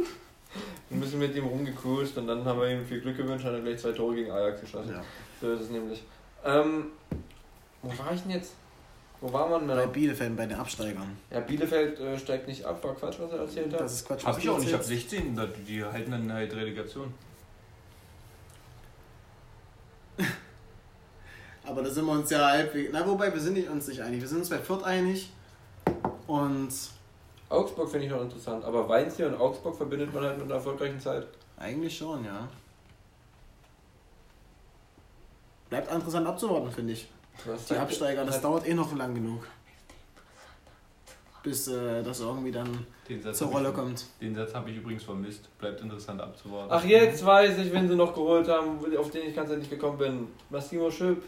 Wir 0.92 0.98
müssen 0.98 1.18
mit 1.18 1.34
ihm 1.34 1.46
rumgecruised 1.46 2.18
und 2.18 2.26
dann 2.26 2.44
haben 2.44 2.60
wir 2.60 2.68
ihm 2.68 2.84
viel 2.84 3.00
Glück 3.00 3.16
gewünscht 3.16 3.46
und 3.46 3.54
dann 3.54 3.64
gleich 3.64 3.78
zwei 3.78 3.92
Tore 3.92 4.14
gegen 4.14 4.30
Ajax 4.30 4.60
geschossen. 4.60 4.92
Ja. 4.92 5.02
So 5.40 5.52
ist 5.52 5.62
es 5.62 5.70
nämlich. 5.70 6.02
Ähm, 6.44 6.88
wo 7.80 7.88
war 7.98 8.12
ich 8.12 8.20
denn 8.20 8.32
jetzt? 8.32 8.52
Wo 9.22 9.32
war 9.32 9.48
man 9.48 9.66
denn? 9.66 9.74
Bei 9.74 9.86
Bielefeld, 9.86 10.36
bei 10.36 10.44
den 10.44 10.58
Absteigern. 10.58 11.16
Ja, 11.30 11.40
Bielefeld 11.40 11.98
äh, 11.98 12.18
steigt 12.18 12.46
nicht 12.46 12.66
ab, 12.66 12.84
war 12.84 12.94
Quatsch, 12.94 13.16
was 13.20 13.32
er 13.32 13.38
erzählt 13.38 13.72
hat. 13.72 13.80
Das 13.80 13.94
ist 13.94 14.06
Quatsch. 14.06 14.26
Hab 14.26 14.38
ich 14.38 14.50
auch 14.50 14.58
nicht, 14.58 14.68
ich 14.68 14.74
hab 14.74 14.82
16, 14.82 15.40
die 15.66 15.82
halten 15.82 16.10
dann 16.10 16.30
halt 16.30 16.54
Relegation. 16.54 17.14
Aber 21.64 21.82
da 21.82 21.88
sind 21.88 22.04
wir 22.04 22.12
uns 22.12 22.28
ja 22.28 22.50
halbwegs. 22.50 22.90
Na, 22.92 23.06
wobei, 23.06 23.32
wir 23.32 23.40
sind 23.40 23.66
uns 23.70 23.88
nicht 23.88 24.02
einig. 24.02 24.20
Wir 24.20 24.28
sind 24.28 24.40
uns 24.40 24.50
bei 24.50 24.58
Fürth 24.58 24.84
einig. 24.84 25.32
Und 26.26 26.70
Augsburg 27.52 27.90
finde 27.90 28.06
ich 28.06 28.12
noch 28.12 28.22
interessant, 28.22 28.64
aber 28.64 28.88
Weinziel 28.88 29.26
und 29.26 29.40
Augsburg 29.40 29.76
verbindet 29.76 30.12
man 30.14 30.24
halt 30.24 30.36
mit 30.38 30.46
einer 30.46 30.54
erfolgreichen 30.54 31.00
Zeit. 31.00 31.26
Eigentlich 31.58 31.96
schon, 31.96 32.24
ja. 32.24 32.48
bleibt 35.72 35.90
interessant 35.90 36.26
abzuwarten, 36.26 36.70
finde 36.70 36.92
ich. 36.92 37.08
Was 37.46 37.64
Die 37.64 37.76
Absteiger, 37.76 38.26
das 38.26 38.42
dauert 38.42 38.68
eh 38.68 38.74
noch 38.74 38.94
lang 38.94 39.14
genug. 39.14 39.46
Bis 41.42 41.66
äh, 41.66 42.02
das 42.02 42.20
irgendwie 42.20 42.52
dann 42.52 42.86
zur 43.32 43.46
hab 43.46 43.50
ich- 43.50 43.56
Rolle 43.56 43.72
kommt. 43.72 44.04
Den 44.20 44.34
Satz 44.34 44.54
habe 44.54 44.70
ich 44.70 44.76
übrigens 44.76 45.02
vermisst. 45.02 45.48
Bleibt 45.58 45.80
interessant 45.80 46.20
abzuwarten. 46.20 46.68
Ach, 46.70 46.84
jetzt 46.84 47.24
weiß 47.24 47.56
ich, 47.58 47.72
wen 47.72 47.88
sie 47.88 47.96
noch 47.96 48.14
geholt 48.14 48.48
haben, 48.48 48.78
auf 48.98 49.10
den 49.10 49.28
ich 49.28 49.34
ganz 49.34 49.50
endlich 49.50 49.70
gekommen 49.70 49.96
bin. 49.96 50.28
Massimo 50.50 50.90
Schöp. 50.90 51.22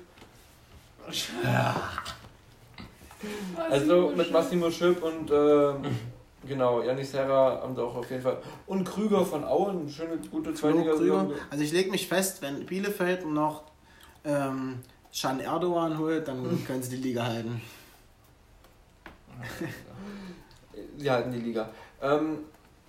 Also 3.70 4.12
mit 4.14 4.30
Massimo 4.30 4.70
Schöp 4.70 5.02
und 5.02 5.30
ähm, 5.30 5.98
genau, 6.46 6.82
Janis 6.82 7.12
Serra 7.12 7.60
haben 7.62 7.74
sie 7.74 7.82
auch 7.82 7.94
auf 7.94 8.10
jeden 8.10 8.22
Fall. 8.22 8.38
Und 8.66 8.84
Krüger 8.84 9.24
von 9.24 9.44
Auen, 9.44 9.88
schöne, 9.88 10.18
gute 10.30 10.52
Krüger. 10.52 11.30
Also 11.50 11.64
ich 11.64 11.72
lege 11.72 11.90
mich 11.90 12.08
fest, 12.08 12.42
wenn 12.42 12.66
Bielefeld 12.66 13.26
noch 13.26 13.64
ähm, 14.24 14.80
Can 15.18 15.40
Erdogan 15.40 15.98
holt, 15.98 16.28
dann 16.28 16.64
können 16.66 16.82
sie 16.82 16.96
die 16.96 17.08
Liga 17.08 17.24
halten. 17.24 17.60
Sie 20.96 21.10
halten 21.10 21.32
die 21.32 21.40
Liga. 21.40 21.68
Ähm, 22.02 22.38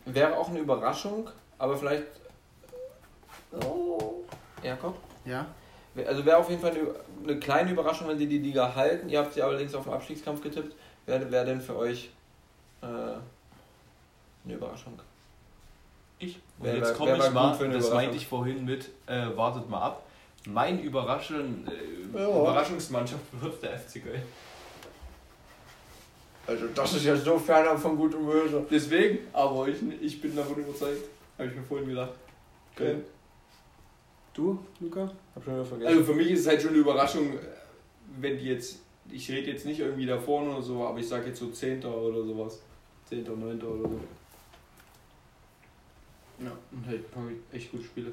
wäre 0.06 0.38
auch 0.38 0.50
eine 0.50 0.60
Überraschung, 0.60 1.30
aber 1.58 1.78
vielleicht. 1.78 2.06
Oh. 3.52 4.24
Jakob? 4.63 4.96
Ja? 5.26 5.46
Also 6.08 6.26
wäre 6.26 6.38
auf 6.38 6.50
jeden 6.50 6.62
Fall 6.62 6.72
eine, 6.72 6.88
eine 7.24 7.39
kleine 7.39 7.72
Überraschung, 7.72 8.08
wenn 8.08 8.18
sie 8.18 8.28
die 8.28 8.39
Liga 8.39 8.76
halten. 8.76 9.08
Ihr 9.10 9.20
habt 9.20 9.34
sie 9.34 9.41
allerdings 9.41 9.74
auf 9.76 9.86
den 9.86 9.94
Abstiegskampf 9.94 10.41
getippt. 10.41 10.76
Wer 11.06 11.32
wäre 11.32 11.46
denn 11.46 11.62
für 11.62 11.78
euch 11.78 12.10
äh, 12.82 12.86
eine 14.45 14.53
Überraschung? 14.55 14.93
Ich. 16.19 16.36
Und 16.36 16.65
Wer 16.65 16.77
jetzt 16.77 16.95
komme 16.95 17.17
ich 17.17 17.31
mal, 17.31 17.58
das 17.69 17.91
meinte 17.91 18.15
ich 18.15 18.27
vorhin 18.27 18.65
mit, 18.65 18.89
äh, 19.08 19.27
wartet 19.36 19.69
mal 19.69 19.81
ab. 19.81 20.03
Mein 20.47 20.81
Überraschung, 20.81 21.67
äh, 21.67 22.17
Ja. 22.17 22.27
Überraschungsmannschaft 22.29 23.23
wird 23.41 23.62
der 23.63 23.79
FC 23.79 24.03
Köln. 24.03 24.21
Also 26.47 26.67
das 26.75 26.93
ist 26.93 27.05
ja 27.05 27.15
so 27.15 27.39
fernab 27.39 27.79
von 27.79 27.97
Gut 27.97 28.13
und 28.13 28.27
Böse. 28.27 28.63
Deswegen, 28.69 29.19
aber 29.34 29.67
ich, 29.67 29.77
ich 30.01 30.21
bin 30.21 30.36
davon 30.36 30.58
überzeugt. 30.58 31.03
Habe 31.38 31.49
ich 31.49 31.55
mir 31.55 31.63
vorhin 31.63 31.89
gedacht. 31.89 32.12
Köln. 32.75 33.03
Du, 34.34 34.60
Luca? 34.79 35.12
Hab 35.34 35.43
schon 35.43 35.53
wieder 35.55 35.65
vergessen. 35.65 35.88
Also 35.88 36.03
für 36.03 36.13
mich 36.13 36.29
ist 36.29 36.41
es 36.41 36.47
halt 36.47 36.62
schon 36.62 36.71
eine 36.71 36.79
Überraschung, 36.79 37.39
wenn 38.19 38.38
die 38.38 38.45
jetzt, 38.45 38.79
ich 39.12 39.29
rede 39.31 39.51
jetzt 39.51 39.65
nicht 39.65 39.79
irgendwie 39.79 40.05
da 40.05 40.19
vorne 40.19 40.51
oder 40.51 40.62
so, 40.62 40.86
aber 40.86 40.99
ich 40.99 41.08
sage 41.08 41.27
jetzt 41.27 41.39
so 41.39 41.49
10. 41.49 41.84
oder 41.84 42.23
sowas. 42.23 42.60
10., 43.10 43.23
9. 43.23 43.62
oder 43.62 43.89
so. 43.89 43.99
Und 46.86 46.91
halt 46.91 47.06
ein 47.06 47.12
paar 47.12 47.24
echt 47.52 47.71
gute 47.71 47.84
Spiele. 47.84 48.12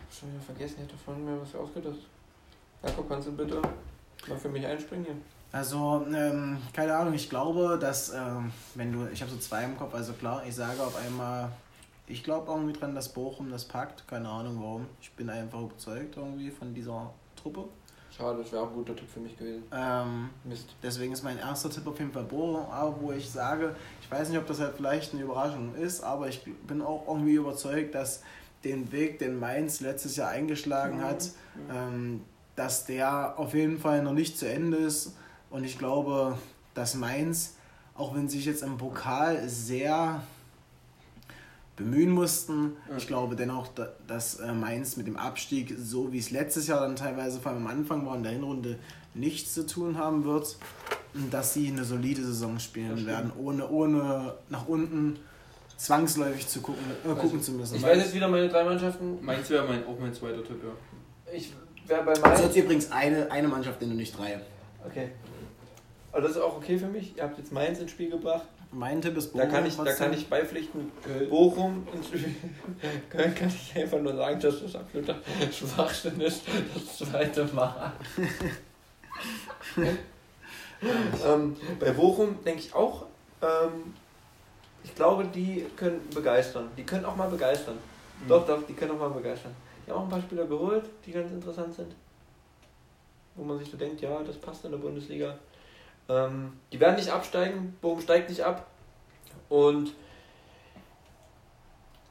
hab 0.00 0.18
schon 0.18 0.32
wieder 0.32 0.40
vergessen, 0.40 0.76
ich 0.78 0.84
hätte 0.84 0.96
vorhin 0.96 1.24
mir 1.24 1.40
was 1.40 1.54
ausgedacht. 1.54 1.98
Jakob, 2.82 3.08
kannst 3.08 3.28
du 3.28 3.32
bitte 3.32 3.60
mal 4.26 4.38
für 4.38 4.48
mich 4.48 4.64
einspringen 4.64 5.04
hier? 5.04 5.16
Also, 5.52 6.06
ähm, 6.14 6.58
keine 6.72 6.96
Ahnung, 6.96 7.14
ich 7.14 7.28
glaube, 7.28 7.78
dass, 7.78 8.12
ähm, 8.14 8.52
wenn 8.74 8.92
du, 8.92 9.06
ich 9.08 9.20
habe 9.20 9.30
so 9.30 9.38
zwei 9.38 9.64
im 9.64 9.76
Kopf, 9.76 9.94
also 9.94 10.12
klar, 10.14 10.42
ich 10.46 10.54
sage 10.54 10.82
auf 10.82 10.96
einmal, 10.96 11.50
ich 12.06 12.24
glaube 12.24 12.50
irgendwie 12.50 12.72
dran, 12.72 12.94
dass 12.94 13.12
Bochum 13.12 13.50
das 13.50 13.66
packt, 13.66 14.08
keine 14.08 14.28
Ahnung 14.28 14.58
warum. 14.60 14.86
Ich 15.00 15.10
bin 15.12 15.28
einfach 15.28 15.60
überzeugt 15.60 16.16
irgendwie 16.16 16.50
von 16.50 16.72
dieser 16.74 17.12
Truppe. 17.36 17.64
Schade, 18.18 18.42
das 18.42 18.50
wäre 18.50 18.64
auch 18.64 18.68
ein 18.68 18.74
guter 18.74 18.96
Tipp 18.96 19.08
für 19.08 19.20
mich 19.20 19.38
gewesen. 19.38 19.62
Ähm, 19.72 20.30
Mist. 20.42 20.74
deswegen 20.82 21.12
ist 21.12 21.22
mein 21.22 21.38
erster 21.38 21.70
Tipp 21.70 21.86
auf 21.86 21.98
jeden 22.00 22.10
Fall 22.10 22.24
Bochum, 22.24 22.66
aber 22.68 23.00
wo 23.00 23.12
ich 23.12 23.30
sage, 23.30 23.76
ich 24.02 24.10
weiß 24.10 24.28
nicht, 24.30 24.38
ob 24.38 24.46
das 24.46 24.58
halt 24.58 24.74
vielleicht 24.76 25.14
eine 25.14 25.22
Überraschung 25.22 25.76
ist, 25.76 26.02
aber 26.02 26.28
ich 26.28 26.42
bin 26.66 26.82
auch 26.82 27.06
irgendwie 27.06 27.34
überzeugt, 27.34 27.94
dass 27.94 28.22
den 28.64 28.90
Weg, 28.90 29.20
den 29.20 29.38
Mainz 29.38 29.80
letztes 29.80 30.16
Jahr 30.16 30.30
eingeschlagen 30.30 31.00
hat, 31.00 31.30
ähm, 31.70 32.22
dass 32.56 32.86
der 32.86 33.38
auf 33.38 33.54
jeden 33.54 33.78
Fall 33.78 34.02
noch 34.02 34.14
nicht 34.14 34.36
zu 34.36 34.48
Ende 34.48 34.78
ist. 34.78 35.14
Und 35.50 35.62
ich 35.62 35.78
glaube, 35.78 36.36
dass 36.74 36.96
Mainz, 36.96 37.54
auch 37.94 38.16
wenn 38.16 38.28
sie 38.28 38.38
sich 38.38 38.46
jetzt 38.46 38.64
im 38.64 38.78
Pokal 38.78 39.48
sehr 39.48 40.22
bemühen 41.78 42.10
mussten, 42.10 42.76
ich 42.96 43.06
glaube 43.06 43.34
dennoch, 43.36 43.68
da- 43.68 43.92
dass 44.06 44.36
äh, 44.40 44.52
Mainz 44.52 44.96
mit 44.96 45.06
dem 45.06 45.16
Abstieg, 45.16 45.74
so 45.80 46.12
wie 46.12 46.18
es 46.18 46.30
letztes 46.30 46.66
Jahr 46.66 46.80
dann 46.80 46.96
teilweise 46.96 47.40
vor 47.40 47.52
allem 47.52 47.66
am 47.66 47.72
Anfang 47.78 48.04
war, 48.06 48.16
in 48.16 48.22
der 48.22 48.32
Hinrunde 48.32 48.78
nichts 49.14 49.54
zu 49.54 49.64
tun 49.66 49.96
haben 49.96 50.24
wird. 50.24 50.56
Und 51.14 51.32
dass 51.32 51.54
sie 51.54 51.68
eine 51.68 51.84
solide 51.84 52.22
Saison 52.22 52.58
spielen 52.58 53.06
werden, 53.06 53.32
ohne, 53.38 53.66
ohne 53.68 54.34
nach 54.50 54.68
unten 54.68 55.18
zwangsläufig 55.76 56.46
zu 56.48 56.60
gucken, 56.60 56.82
äh, 57.04 57.14
gucken 57.14 57.40
zu 57.42 57.52
müssen. 57.52 57.76
Ich 57.76 57.82
weiß 57.82 57.98
jetzt 57.98 58.14
wieder 58.14 58.28
meine 58.28 58.48
drei 58.48 58.64
Mannschaften. 58.64 59.18
Meins 59.24 59.48
wäre 59.48 59.66
mein, 59.66 59.86
auch 59.86 59.98
mein 59.98 60.12
zweiter 60.12 60.44
Tipp, 60.44 60.60
ja. 60.62 61.32
Ich 61.32 61.52
wäre 61.86 62.02
bei 62.04 62.10
Also 62.10 62.22
Mainz. 62.22 62.40
jetzt 62.42 62.56
übrigens 62.56 62.90
eine, 62.92 63.30
eine 63.30 63.48
Mannschaft, 63.48 63.80
denn 63.80 63.96
nicht 63.96 64.16
drei. 64.18 64.40
Okay. 64.86 65.10
Aber 66.12 66.22
das 66.22 66.32
ist 66.32 66.38
auch 66.38 66.56
okay 66.56 66.78
für 66.78 66.88
mich. 66.88 67.16
Ihr 67.16 67.22
habt 67.22 67.38
jetzt 67.38 67.52
Mainz 67.52 67.78
ins 67.78 67.90
Spiel 67.90 68.10
gebracht. 68.10 68.46
Mein 68.70 69.00
Tipp 69.00 69.16
ist 69.16 69.34
Da 69.34 69.46
kann 69.46 69.64
ich, 69.64 69.76
da 69.76 69.92
kann 69.92 70.12
ich 70.12 70.28
beipflichten. 70.28 70.92
Bochum 71.30 71.86
ins 71.94 72.06
Spiel. 72.08 72.34
Köln 73.08 73.34
kann 73.34 73.48
ich 73.48 73.76
einfach 73.76 74.00
nur 74.00 74.14
sagen, 74.14 74.38
dass 74.40 74.62
das 74.62 74.76
absoluter 74.76 75.16
Schwachsinn 75.50 76.20
ist. 76.20 76.42
Das 76.74 76.98
zweite 76.98 77.44
Mal. 77.46 77.92
ähm, 81.26 81.56
bei 81.80 81.90
Bochum 81.92 82.44
denke 82.44 82.60
ich 82.60 82.74
auch, 82.74 83.06
ähm, 83.40 83.94
ich 84.84 84.94
glaube, 84.94 85.24
die 85.34 85.64
können 85.76 86.06
begeistern. 86.10 86.68
Die 86.76 86.84
können 86.84 87.04
auch 87.04 87.16
mal 87.16 87.28
begeistern. 87.28 87.78
Doch, 88.26 88.46
doch, 88.46 88.66
die 88.66 88.74
können 88.74 88.92
auch 88.92 88.98
mal 88.98 89.10
begeistern. 89.10 89.54
Die 89.86 89.90
haben 89.90 90.00
auch 90.00 90.04
ein 90.04 90.10
paar 90.10 90.20
Spieler 90.20 90.46
geholt, 90.46 90.84
die 91.06 91.12
ganz 91.12 91.30
interessant 91.32 91.74
sind. 91.74 91.94
Wo 93.34 93.44
man 93.44 93.58
sich 93.58 93.70
so 93.70 93.76
denkt, 93.76 94.00
ja, 94.00 94.22
das 94.22 94.36
passt 94.36 94.64
in 94.64 94.72
der 94.72 94.78
Bundesliga. 94.78 95.38
Ähm, 96.08 96.52
die 96.72 96.80
werden 96.80 96.96
nicht 96.96 97.10
absteigen, 97.10 97.76
Bochum 97.80 98.00
steigt 98.00 98.28
nicht 98.30 98.42
ab. 98.42 98.66
Und 99.48 99.92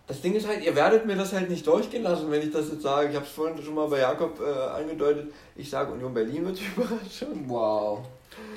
das 0.07 0.21
Ding 0.21 0.35
ist 0.35 0.47
halt, 0.47 0.63
ihr 0.63 0.75
werdet 0.75 1.05
mir 1.05 1.15
das 1.15 1.33
halt 1.33 1.49
nicht 1.49 1.67
durchgehen 1.67 2.03
lassen, 2.03 2.31
wenn 2.31 2.41
ich 2.41 2.51
das 2.51 2.69
jetzt 2.69 2.81
sage. 2.83 3.09
Ich 3.09 3.15
habe 3.15 3.25
es 3.25 3.31
vorhin 3.31 3.61
schon 3.61 3.75
mal 3.75 3.87
bei 3.87 3.99
Jakob 3.99 4.39
äh, 4.39 4.69
angedeutet. 4.81 5.33
Ich 5.55 5.69
sage, 5.69 5.91
Union 5.91 6.13
Berlin 6.13 6.45
wird 6.45 6.59
die 6.59 6.65
Überraschung. 6.75 7.43
Wow. 7.47 7.99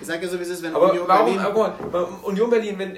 Ich 0.00 0.06
sage 0.06 0.24
ja 0.24 0.28
so, 0.30 0.38
wie 0.38 0.42
es 0.42 0.50
ist, 0.50 0.62
wenn 0.62 0.74
Aber 0.74 0.90
Union 0.90 1.08
warum, 1.08 1.24
Berlin- 1.26 1.40
aber 1.40 1.74
guck 1.80 1.92
mal, 1.92 2.04
Union 2.22 2.50
Berlin, 2.50 2.78
wenn. 2.78 2.96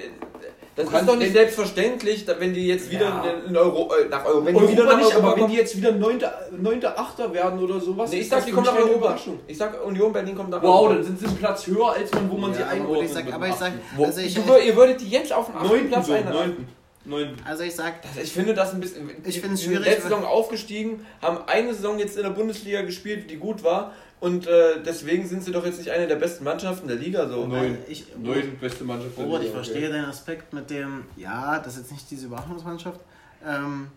Das 0.75 0.91
ist 0.91 1.07
doch 1.07 1.15
nicht 1.17 1.33
selbstverständlich, 1.33 2.25
wenn 2.39 2.53
die 2.53 2.65
jetzt 2.67 2.89
wieder 2.89 3.05
Ja. 3.51 3.59
Euro, 3.61 3.93
äh, 3.95 4.09
nach 4.09 4.25
Euro. 4.25 4.43
Wenn 4.43 4.53
die 4.55 4.59
Europa 4.59 4.71
wieder 4.71 4.83
nach 4.85 4.97
nicht, 4.97 5.05
Europa 5.05 5.19
aber 5.19 5.35
wenn 5.35 5.41
kommen- 5.41 5.51
die 5.53 5.57
jetzt 5.59 5.77
wieder 5.77 5.91
9. 5.91 6.19
9. 6.51 6.85
8. 6.97 7.31
werden 7.33 7.59
oder 7.59 7.79
sowas, 7.79 8.09
Nee, 8.11 8.19
ich 8.21 8.29
sag, 8.29 8.37
das 8.39 8.45
die 8.47 8.51
kommen 8.53 8.65
nach 8.65 8.75
Europa. 8.77 9.15
Ich 9.47 9.57
sag, 9.57 9.85
Union 9.85 10.11
Berlin 10.11 10.35
kommt 10.35 10.49
nach 10.49 10.63
Wow, 10.63 10.81
Europa. 10.81 10.93
dann 10.95 11.03
sind 11.03 11.19
sie 11.19 11.25
einen 11.27 11.37
Platz 11.37 11.67
höher, 11.67 11.91
als 11.93 12.11
man, 12.11 12.31
wo 12.31 12.37
man 12.37 12.51
Ja, 12.51 12.57
sie 12.57 12.63
einordnet. 12.63 13.05
ich 13.05 13.13
sag, 13.13 13.31
aber 13.33 13.47
ich 13.47 13.55
sag, 13.55 13.71
also 13.99 14.19
ich, 14.21 14.33
Du, 14.33 14.41
ihr 14.57 14.75
würdet 14.75 15.01
die 15.01 15.09
jetzt 15.09 15.31
auf 15.31 15.45
den 15.47 15.55
achten 15.57 15.67
Neunten 15.67 15.87
Platz 15.89 16.07
so, 16.07 16.13
ein. 16.13 16.25
neunten. 16.25 16.67
Neunten. 17.05 17.35
also 17.45 17.63
ich 17.63 17.75
sag, 17.75 17.95
Ich 18.23 18.31
finde 18.31 18.53
das 18.53 18.73
ein 18.73 18.79
bisschen. 18.79 19.09
Ich 19.25 19.41
find's 19.41 19.59
die 19.61 19.65
sind 19.67 19.73
schwierig, 19.75 19.85
Letzte 19.93 20.03
Saison 20.03 20.23
aufgestiegen, 20.25 21.05
haben 21.21 21.37
eine 21.47 21.73
Saison 21.73 21.99
jetzt 21.99 22.15
in 22.17 22.23
der 22.23 22.29
Bundesliga 22.29 22.81
gespielt, 22.81 23.29
die 23.29 23.35
gut 23.35 23.63
war. 23.63 23.91
Und 24.23 24.47
äh, 24.47 24.81
deswegen 24.81 25.27
sind 25.27 25.43
sie 25.43 25.51
doch 25.51 25.65
jetzt 25.65 25.79
nicht 25.79 25.91
eine 25.91 26.07
der 26.07 26.15
besten 26.15 26.45
Mannschaften 26.45 26.87
der 26.87 26.95
Liga. 26.95 27.27
So. 27.27 27.45
Neun. 27.45 27.77
ich, 27.89 28.05
Neun 28.15 28.57
beste 28.57 28.85
Mannschaft. 28.85 29.17
der 29.17 29.25
Robert, 29.25 29.41
ich 29.41 29.47
Liga, 29.49 29.59
okay. 29.59 29.69
verstehe 29.69 29.89
deinen 29.89 30.05
Aspekt 30.05 30.53
mit 30.53 30.69
dem, 30.69 31.03
ja, 31.17 31.59
das 31.59 31.73
ist 31.73 31.81
jetzt 31.81 31.91
nicht 31.91 32.09
diese 32.09 32.27
Überwachungsmannschaft. 32.27 33.01
Ähm, 33.45 33.89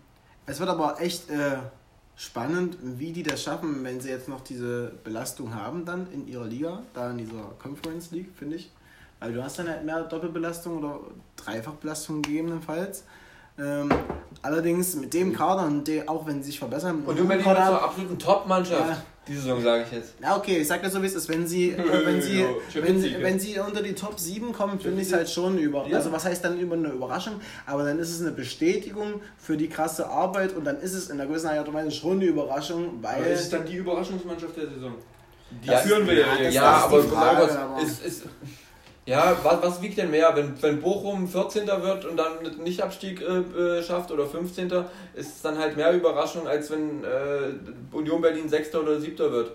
es 0.45 0.59
wird 0.59 0.67
aber 0.69 0.99
echt 0.99 1.29
äh, 1.29 1.59
spannend, 2.17 2.77
wie 2.81 3.13
die 3.13 3.23
das 3.23 3.41
schaffen, 3.41 3.85
wenn 3.85 4.01
sie 4.01 4.09
jetzt 4.09 4.27
noch 4.27 4.41
diese 4.41 4.91
Belastung 5.05 5.55
haben 5.55 5.85
dann 5.85 6.11
in 6.11 6.27
ihrer 6.27 6.45
Liga, 6.45 6.83
da 6.93 7.09
in 7.09 7.19
dieser 7.19 7.53
Conference 7.57 8.11
League, 8.11 8.31
finde 8.37 8.57
ich. 8.57 8.69
Weil 9.21 9.31
du 9.31 9.41
hast 9.41 9.59
dann 9.59 9.69
halt 9.69 9.85
mehr 9.85 10.03
Doppelbelastung 10.03 10.79
oder 10.79 10.99
Dreifachbelastung 11.37 12.21
gegebenenfalls. 12.21 13.05
Ähm, 13.59 13.89
allerdings 14.41 14.95
mit 14.95 15.13
dem 15.13 15.33
Kader 15.33 15.65
und 15.65 15.87
de, 15.87 16.07
auch 16.07 16.25
wenn 16.27 16.41
sie 16.43 16.51
sich 16.51 16.59
verbessern, 16.59 16.97
Und 16.97 17.05
dem 17.17 17.25
Union 17.25 17.27
Berlin 17.27 17.43
Kader- 17.45 17.59
ist 17.63 17.67
eine 17.69 17.81
absolute 17.81 18.17
Top-Mannschaft. 18.17 18.89
Ja. 18.89 18.97
Diese 19.27 19.41
Saison 19.41 19.61
sage 19.61 19.83
ich 19.85 19.91
jetzt. 19.91 20.13
Ja, 20.21 20.37
okay, 20.37 20.57
ich 20.59 20.67
sag 20.67 20.81
das 20.83 20.93
so, 20.93 21.01
wie 21.01 21.05
es 21.07 21.15
ist. 21.15 21.27
Wenn 21.27 21.45
sie, 21.45 21.71
äh, 21.71 22.05
wenn 22.05 22.21
sie, 22.21 22.45
wenn, 22.75 23.01
sie, 23.01 23.15
wenn 23.19 23.39
sie 23.39 23.59
unter 23.59 23.81
die 23.83 23.93
Top 23.93 24.17
7 24.17 24.53
kommen, 24.53 24.79
finde 24.79 25.01
ich 25.01 25.07
es 25.07 25.13
halt 25.13 25.29
schon 25.29 25.57
über. 25.57 25.85
Ja. 25.87 25.97
Also, 25.97 26.11
was 26.13 26.23
heißt 26.23 26.45
dann 26.45 26.57
über 26.59 26.75
eine 26.75 26.89
Überraschung? 26.89 27.41
Aber 27.65 27.83
dann 27.83 27.99
ist 27.99 28.09
es 28.11 28.21
eine 28.21 28.31
Bestätigung 28.31 29.19
für 29.37 29.57
die 29.57 29.67
krasse 29.67 30.07
Arbeit 30.07 30.55
und 30.55 30.63
dann 30.63 30.79
ist 30.79 30.93
es 30.93 31.09
in 31.09 31.19
einer 31.19 31.27
gewissen 31.27 31.47
Art 31.49 31.67
und 31.67 31.73
Weise 31.73 31.91
schon 31.91 32.13
eine 32.13 32.25
Überraschung, 32.25 32.99
weil. 33.01 33.15
Aber 33.15 33.27
ist 33.27 33.41
es 33.41 33.49
dann 33.49 33.65
die 33.65 33.75
Überraschungsmannschaft 33.75 34.55
der 34.55 34.69
Saison? 34.69 34.93
Die 35.61 35.67
Ja, 35.67 35.77
führen 35.79 36.07
wir 36.07 36.13
ja, 36.13 36.19
ja 36.19 36.31
das 36.31 36.39
jetzt. 36.43 36.53
Ja, 36.53 36.77
ist 36.77 36.83
aber, 36.85 37.17
aber 37.17 37.59
aber- 37.59 37.81
es 37.83 37.99
ist. 38.01 38.23
Ja, 39.07 39.37
was, 39.41 39.61
was 39.63 39.81
wiegt 39.81 39.97
denn 39.97 40.11
mehr? 40.11 40.35
Wenn, 40.35 40.61
wenn 40.61 40.81
Bochum 40.81 41.27
14. 41.29 41.65
wird 41.65 42.03
und 42.03 42.17
dann 42.17 42.39
einen 42.39 42.61
Nicht-Abstieg 42.61 43.21
äh, 43.21 43.77
äh, 43.77 43.81
schafft 43.81 44.11
oder 44.11 44.25
15. 44.27 44.69
ist 45.15 45.35
es 45.37 45.41
dann 45.41 45.57
halt 45.57 45.77
mehr 45.77 45.93
Überraschung, 45.93 46.45
als 46.45 46.69
wenn 46.71 47.05
äh, 47.05 47.95
Union 47.95 48.21
Berlin 48.21 48.49
6. 48.49 48.75
oder 48.75 48.99
7. 48.99 49.17
wird. 49.17 49.51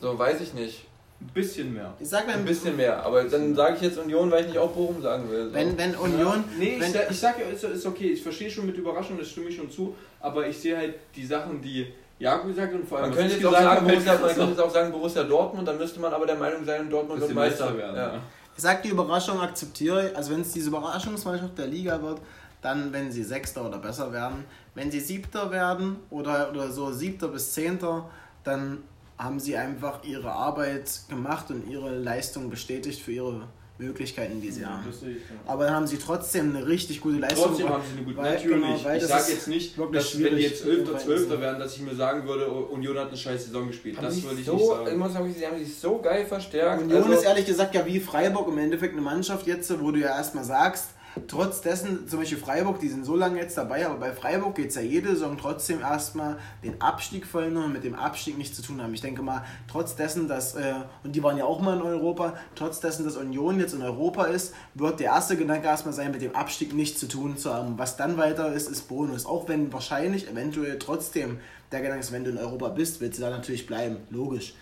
So, 0.00 0.18
weiß 0.18 0.40
ich 0.40 0.54
nicht. 0.54 0.86
Ein 1.20 1.28
bisschen 1.34 1.74
mehr. 1.74 1.92
ich 2.00 2.08
sag, 2.08 2.26
Ein 2.26 2.38
wenn, 2.38 2.44
bisschen 2.46 2.76
mehr. 2.76 3.02
Aber 3.04 3.22
dann 3.24 3.54
sage 3.54 3.76
ich 3.76 3.82
jetzt 3.82 3.98
Union, 3.98 4.30
weil 4.30 4.40
ich 4.42 4.48
nicht 4.48 4.58
auch 4.58 4.70
Bochum 4.72 5.00
sagen 5.02 5.30
will. 5.30 5.48
So. 5.48 5.54
wenn, 5.54 5.76
wenn 5.76 5.94
Union. 5.94 6.44
Nee, 6.58 6.76
wenn, 6.78 6.86
ich, 6.88 6.92
sag- 6.92 7.10
ich 7.10 7.20
sag 7.20 7.38
ja, 7.38 7.46
ist, 7.46 7.64
ist 7.64 7.86
okay, 7.86 8.12
ich 8.12 8.22
verstehe 8.22 8.50
schon 8.50 8.64
mit 8.66 8.76
Überraschung, 8.76 9.18
das 9.18 9.28
stimme 9.28 9.48
ich 9.50 9.56
schon 9.56 9.70
zu, 9.70 9.94
aber 10.20 10.46
ich 10.48 10.58
sehe 10.58 10.76
halt 10.76 10.94
die 11.14 11.24
Sachen, 11.24 11.60
die 11.60 11.86
Jakob 12.18 12.48
gesagt 12.48 12.74
und 12.74 12.88
vor 12.88 12.98
allem 12.98 13.10
Man 13.10 13.18
könnte 13.18 13.34
jetzt 13.34 13.46
auch 13.46 13.52
sagen, 13.52 13.86
Borussia, 13.86 14.14
man 14.14 14.34
könnte 14.34 14.50
jetzt 14.50 14.60
auch 14.60 14.70
sagen 14.70 14.92
Borussia 14.92 15.22
Dortmund, 15.24 15.68
dann 15.68 15.78
müsste 15.78 16.00
man 16.00 16.12
aber 16.12 16.26
der 16.26 16.36
Meinung 16.36 16.64
sein, 16.64 16.88
Dortmund 16.88 17.20
wird. 17.20 17.34
Meister 17.34 17.76
werden. 17.76 17.96
Ja. 17.96 18.20
Ich 18.56 18.62
sag, 18.62 18.82
die 18.82 18.90
Überraschung 18.90 19.40
akzeptiere 19.40 20.10
ich. 20.10 20.16
Also 20.16 20.32
wenn 20.32 20.42
es 20.42 20.52
diese 20.52 20.68
Überraschungsmannschaft 20.68 21.58
der 21.58 21.66
Liga 21.66 22.00
wird, 22.00 22.20
dann 22.62 22.92
wenn 22.92 23.10
sie 23.10 23.24
Sechster 23.24 23.66
oder 23.66 23.78
besser 23.78 24.12
werden. 24.12 24.44
Wenn 24.74 24.90
sie 24.90 25.00
Siebter 25.00 25.50
werden 25.50 25.96
oder, 26.10 26.50
oder 26.50 26.70
so 26.70 26.92
Siebter 26.92 27.28
bis 27.28 27.52
Zehnter, 27.52 28.08
dann 28.44 28.78
haben 29.18 29.38
sie 29.38 29.56
einfach 29.56 30.02
ihre 30.04 30.32
Arbeit 30.32 30.90
gemacht 31.08 31.50
und 31.50 31.68
ihre 31.68 31.96
Leistung 31.96 32.50
bestätigt 32.50 33.02
für 33.02 33.12
ihre 33.12 33.48
Möglichkeiten, 33.76 34.40
die 34.40 34.50
sie 34.52 34.64
haben. 34.64 34.84
Das 34.86 35.00
sehe 35.00 35.10
ich, 35.10 35.16
ja. 35.16 35.34
Aber 35.50 35.64
dann 35.64 35.74
haben 35.74 35.86
sie 35.88 35.96
trotzdem 35.98 36.54
eine 36.54 36.64
richtig 36.66 37.00
gute 37.00 37.18
Leistung 37.18 37.48
Trotzdem 37.48 37.68
haben 37.68 37.82
sie 37.90 37.96
eine 37.96 38.04
gute. 38.04 38.16
weil- 38.18 38.34
Natürlich. 38.34 38.62
genau, 38.62 38.76
ich 38.96 39.02
sage 39.02 39.32
jetzt 39.32 39.48
nicht, 39.48 39.76
dass 39.92 40.22
wenn 40.22 40.36
die 40.36 40.42
jetzt 40.42 40.64
11. 40.64 40.84
zu 40.86 40.92
12. 40.96 41.04
beweisen. 41.28 41.40
wären, 41.40 41.58
dass 41.58 41.74
ich 41.76 41.82
mir 41.82 41.94
sagen 41.94 42.24
würde, 42.26 42.48
oh, 42.52 42.72
Union 42.72 42.96
hat 42.98 43.08
eine 43.08 43.16
scheiß 43.16 43.46
Saison 43.46 43.66
gespielt. 43.66 43.96
Haben 43.96 44.04
das 44.06 44.22
würde 44.22 44.38
ich 44.40 44.46
so, 44.46 44.54
nicht 44.54 44.66
sagen. 44.66 44.86
Ich 44.92 44.96
muss 44.96 45.12
sagen, 45.12 45.34
sie 45.36 45.46
haben 45.46 45.58
sich 45.58 45.74
so 45.76 45.98
geil 45.98 46.24
verstärkt. 46.24 46.82
Union 46.82 47.02
Also- 47.02 47.12
ist 47.14 47.24
ehrlich 47.24 47.46
gesagt 47.46 47.74
ja 47.74 47.84
wie 47.84 47.98
Freiburg 47.98 48.46
im 48.48 48.58
Endeffekt 48.58 48.92
eine 48.92 49.02
Mannschaft 49.02 49.44
jetzt, 49.48 49.68
wo 49.80 49.90
du 49.90 49.98
ja 49.98 50.16
erstmal 50.16 50.44
sagst, 50.44 50.90
trotz 51.28 51.60
dessen, 51.60 52.08
zum 52.08 52.20
Beispiel 52.20 52.38
Freiburg, 52.38 52.80
die 52.80 52.88
sind 52.88 53.04
so 53.04 53.16
lange 53.16 53.38
jetzt 53.38 53.56
dabei, 53.56 53.86
aber 53.86 53.96
bei 53.96 54.12
Freiburg 54.12 54.54
geht 54.56 54.70
es 54.70 54.74
ja 54.74 54.82
jede 54.82 55.10
Saison 55.10 55.36
trotzdem 55.38 55.80
erstmal 55.80 56.38
den 56.62 56.80
Abstieg 56.80 57.26
verhindern 57.26 57.64
und 57.64 57.72
mit 57.72 57.84
dem 57.84 57.94
Abstieg 57.94 58.38
nichts 58.38 58.56
zu 58.56 58.62
tun 58.62 58.82
haben. 58.82 58.94
Ich 58.94 59.00
denke 59.00 59.22
mal, 59.22 59.44
trotz 59.68 59.96
dessen, 59.96 60.28
dass, 60.28 60.54
äh, 60.54 60.74
und 61.02 61.14
die 61.14 61.22
waren 61.22 61.36
ja 61.36 61.44
auch 61.44 61.60
mal 61.60 61.76
in 61.76 61.82
Europa, 61.82 62.34
trotz 62.54 62.80
dessen, 62.80 63.04
dass 63.04 63.16
Union 63.16 63.58
jetzt 63.58 63.74
in 63.74 63.82
Europa 63.82 64.24
ist, 64.24 64.54
wird 64.74 65.00
der 65.00 65.06
erste 65.06 65.36
Gedanke 65.36 65.66
erstmal 65.66 65.94
sein, 65.94 66.10
mit 66.10 66.22
dem 66.22 66.34
Abstieg 66.34 66.74
nichts 66.74 67.00
zu 67.00 67.06
tun 67.06 67.36
zu 67.36 67.52
haben. 67.52 67.78
Was 67.78 67.96
dann 67.96 68.16
weiter 68.16 68.52
ist, 68.52 68.68
ist 68.68 68.88
Bonus. 68.88 69.26
Auch 69.26 69.48
wenn 69.48 69.72
wahrscheinlich 69.72 70.30
eventuell 70.30 70.78
trotzdem 70.78 71.38
der 71.72 71.80
Gedanke 71.80 72.00
ist, 72.00 72.12
wenn 72.12 72.24
du 72.24 72.30
in 72.30 72.38
Europa 72.38 72.68
bist, 72.68 73.00
willst 73.00 73.18
du 73.18 73.22
da 73.22 73.30
natürlich 73.30 73.66
bleiben. 73.66 73.98
Logisch. 74.10 74.54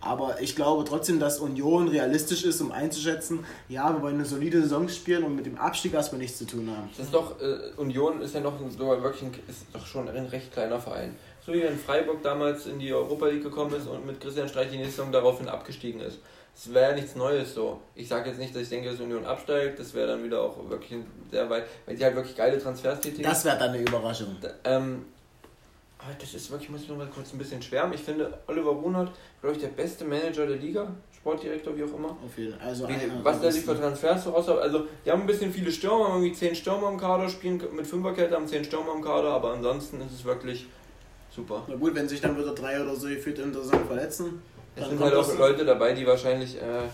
Aber 0.00 0.40
ich 0.40 0.56
glaube 0.56 0.84
trotzdem, 0.84 1.20
dass 1.20 1.40
Union 1.40 1.88
realistisch 1.88 2.44
ist, 2.44 2.60
um 2.62 2.72
einzuschätzen, 2.72 3.44
ja, 3.68 3.92
wir 3.92 4.00
wollen 4.00 4.14
eine 4.14 4.24
solide 4.24 4.62
Saison 4.62 4.88
spielen 4.88 5.24
und 5.24 5.36
mit 5.36 5.44
dem 5.44 5.58
Abstieg 5.58 5.92
erstmal 5.92 6.20
nichts 6.20 6.38
zu 6.38 6.46
tun 6.46 6.70
haben. 6.74 6.88
Das 6.96 7.06
ist 7.06 7.14
doch, 7.14 7.38
äh, 7.40 7.72
Union 7.76 8.22
ist 8.22 8.34
ja 8.34 8.40
noch 8.40 8.58
ein, 8.58 8.78
wirklich 8.78 9.22
ein, 9.22 9.32
ist 9.46 9.66
doch 9.72 9.86
schon 9.86 10.08
ein 10.08 10.26
recht 10.26 10.52
kleiner 10.52 10.80
Verein. 10.80 11.14
So 11.44 11.52
wie 11.52 11.62
wenn 11.62 11.78
Freiburg 11.78 12.22
damals 12.22 12.66
in 12.66 12.78
die 12.78 12.92
Europa 12.92 13.26
League 13.26 13.42
gekommen 13.42 13.74
ist 13.74 13.86
und 13.86 14.06
mit 14.06 14.20
Christian 14.20 14.48
Streich 14.48 14.70
die 14.70 14.78
nächste 14.78 14.96
Saison 14.96 15.12
daraufhin 15.12 15.48
abgestiegen 15.48 16.00
ist. 16.00 16.18
Das 16.54 16.74
wäre 16.74 16.90
ja 16.90 16.96
nichts 16.96 17.14
Neues 17.14 17.54
so. 17.54 17.80
Ich 17.94 18.08
sage 18.08 18.30
jetzt 18.30 18.38
nicht, 18.38 18.54
dass 18.54 18.62
ich 18.62 18.68
denke, 18.68 18.90
dass 18.90 19.00
Union 19.00 19.24
absteigt, 19.24 19.78
das 19.78 19.94
wäre 19.94 20.08
dann 20.08 20.24
wieder 20.24 20.42
auch 20.42 20.68
wirklich 20.68 20.98
sehr 21.30 21.48
weit, 21.48 21.64
weil 21.86 21.96
sie 21.96 22.04
halt 22.04 22.16
wirklich 22.16 22.36
geile 22.36 22.58
Transfers 22.58 23.00
tätigen. 23.00 23.22
Das 23.22 23.44
wäre 23.44 23.58
dann 23.58 23.70
eine 23.70 23.80
Überraschung. 23.80 24.36
Ähm, 24.64 25.04
aber 26.02 26.14
das 26.18 26.34
ist 26.34 26.50
wirklich, 26.50 26.70
muss 26.70 26.82
ich 26.82 26.88
noch 26.88 26.96
mal 26.96 27.06
kurz 27.08 27.32
ein 27.32 27.38
bisschen 27.38 27.60
schwärmen. 27.60 27.92
Ich 27.92 28.00
finde, 28.00 28.38
Oliver 28.46 28.70
Runert, 28.70 29.10
glaube 29.40 29.54
ich, 29.54 29.60
der 29.60 29.68
beste 29.68 30.04
Manager 30.04 30.46
der 30.46 30.56
Liga, 30.56 30.88
Sportdirektor, 31.14 31.76
wie 31.76 31.84
auch 31.84 31.94
immer. 31.94 32.10
Auf 32.10 32.38
jeden 32.38 32.58
Fall. 32.58 32.68
Also 32.68 32.88
Wie, 32.88 32.94
was 33.22 33.40
der 33.40 33.52
sich 33.52 33.64
für. 33.64 33.78
Transfers 33.78 34.24
so 34.24 34.30
raus 34.30 34.48
Also, 34.48 34.86
die 35.04 35.10
haben 35.10 35.20
ein 35.20 35.26
bisschen 35.26 35.52
viele 35.52 35.70
Stürmer, 35.70 36.08
haben 36.08 36.22
irgendwie 36.22 36.32
10 36.32 36.54
Stürmer 36.54 36.88
im 36.88 36.98
Kader, 36.98 37.28
spielen 37.28 37.62
mit 37.76 37.86
Fünferkette, 37.86 38.34
haben 38.34 38.46
10 38.46 38.64
Stürmer 38.64 38.94
im 38.94 39.02
Kader, 39.02 39.28
aber 39.28 39.52
ansonsten 39.52 40.00
ist 40.00 40.12
es 40.14 40.24
wirklich 40.24 40.66
super. 41.34 41.64
Na 41.68 41.76
gut, 41.76 41.94
wenn 41.94 42.08
sich 42.08 42.20
dann 42.20 42.38
wieder 42.38 42.54
drei 42.54 42.80
oder 42.80 42.94
so 42.96 43.08
gefühlt 43.08 43.38
in 43.38 43.52
der 43.52 43.62
Saison 43.62 43.86
verletzen. 43.86 44.42
Es 44.74 44.82
dann 44.82 44.90
sind 44.90 45.00
halt 45.00 45.14
auch 45.14 45.38
Leute 45.38 45.64
dabei, 45.64 45.92
die 45.92 46.06
wahrscheinlich 46.06 46.56
äh, 46.56 46.88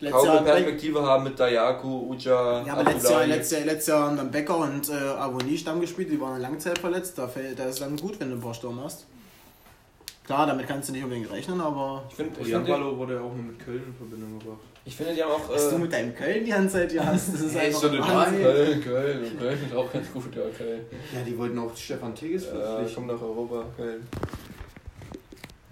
Letztes 0.00 0.20
kaum 0.22 0.30
eine 0.30 0.46
Jahr, 0.46 0.54
Perspektive 0.56 1.02
haben 1.02 1.24
mit 1.24 1.38
Dayaku, 1.38 2.10
Uja, 2.12 2.64
ja, 2.66 2.72
aber 2.72 2.84
letztes 2.84 3.10
Jahr, 3.10 3.26
letztes, 3.26 3.58
Jahr, 3.58 3.66
letztes 3.66 3.86
Jahr 3.88 4.06
haben 4.06 4.16
dann 4.16 4.30
Becker 4.30 4.56
und 4.56 4.88
äh, 4.88 4.92
Avoni 4.94 5.58
Stamm 5.58 5.80
gespielt, 5.80 6.10
die 6.10 6.20
waren 6.20 6.40
Langzeit 6.40 6.78
verletzt. 6.78 7.18
Da, 7.18 7.28
fällt, 7.28 7.58
da 7.58 7.64
ist 7.64 7.80
dann 7.82 7.96
gut, 7.96 8.18
wenn 8.18 8.30
du 8.30 8.36
ein 8.36 8.40
paar 8.40 8.54
Sturm 8.54 8.80
hast. 8.82 9.04
Klar, 10.24 10.46
damit 10.46 10.66
kannst 10.68 10.88
du 10.88 10.92
nicht 10.92 11.02
unbedingt 11.04 11.30
rechnen, 11.30 11.60
aber. 11.60 12.04
Ich 12.08 12.14
finde, 12.14 12.40
ich, 12.40 12.46
finde, 12.48 12.70
Ballo 12.70 12.96
wurde 12.96 13.14
ja 13.16 13.20
auch 13.20 13.34
nur 13.34 13.44
mit 13.44 13.58
Köln 13.58 13.82
in 13.86 13.94
Verbindung 13.94 14.38
gebracht. 14.38 14.60
ich 14.84 14.96
finde, 14.96 15.14
die 15.14 15.22
haben 15.22 15.32
auch. 15.32 15.48
Was 15.50 15.68
du 15.70 15.74
Äh, 15.76 15.78
mit 15.80 15.92
deinem 15.92 16.14
Köln 16.14 16.44
die 16.44 16.50
ganze 16.50 16.74
Zeit 16.78 16.92
hier 16.92 17.04
hast, 17.04 17.34
das 17.34 17.40
ist 17.40 17.54
Hey, 17.54 17.66
einfach 17.66 17.82
Wahnsinn. 18.14 18.42
Köln, 18.42 18.84
Köln, 18.84 19.38
Köln 19.38 19.58
ist 19.68 19.76
auch 19.76 19.92
ganz 19.92 20.12
gut, 20.12 20.34
ja, 20.36 20.42
Köln. 20.56 20.80
Ja, 21.14 21.22
die 21.26 21.36
wollten 21.36 21.58
auch 21.58 21.76
Stefan 21.76 22.14
Tigges 22.14 22.44
Äh, 22.46 22.50
verpflichten. 22.50 22.94
komm 22.94 23.06
nach 23.16 23.20
Europa, 23.22 23.64
Köln. 23.76 24.06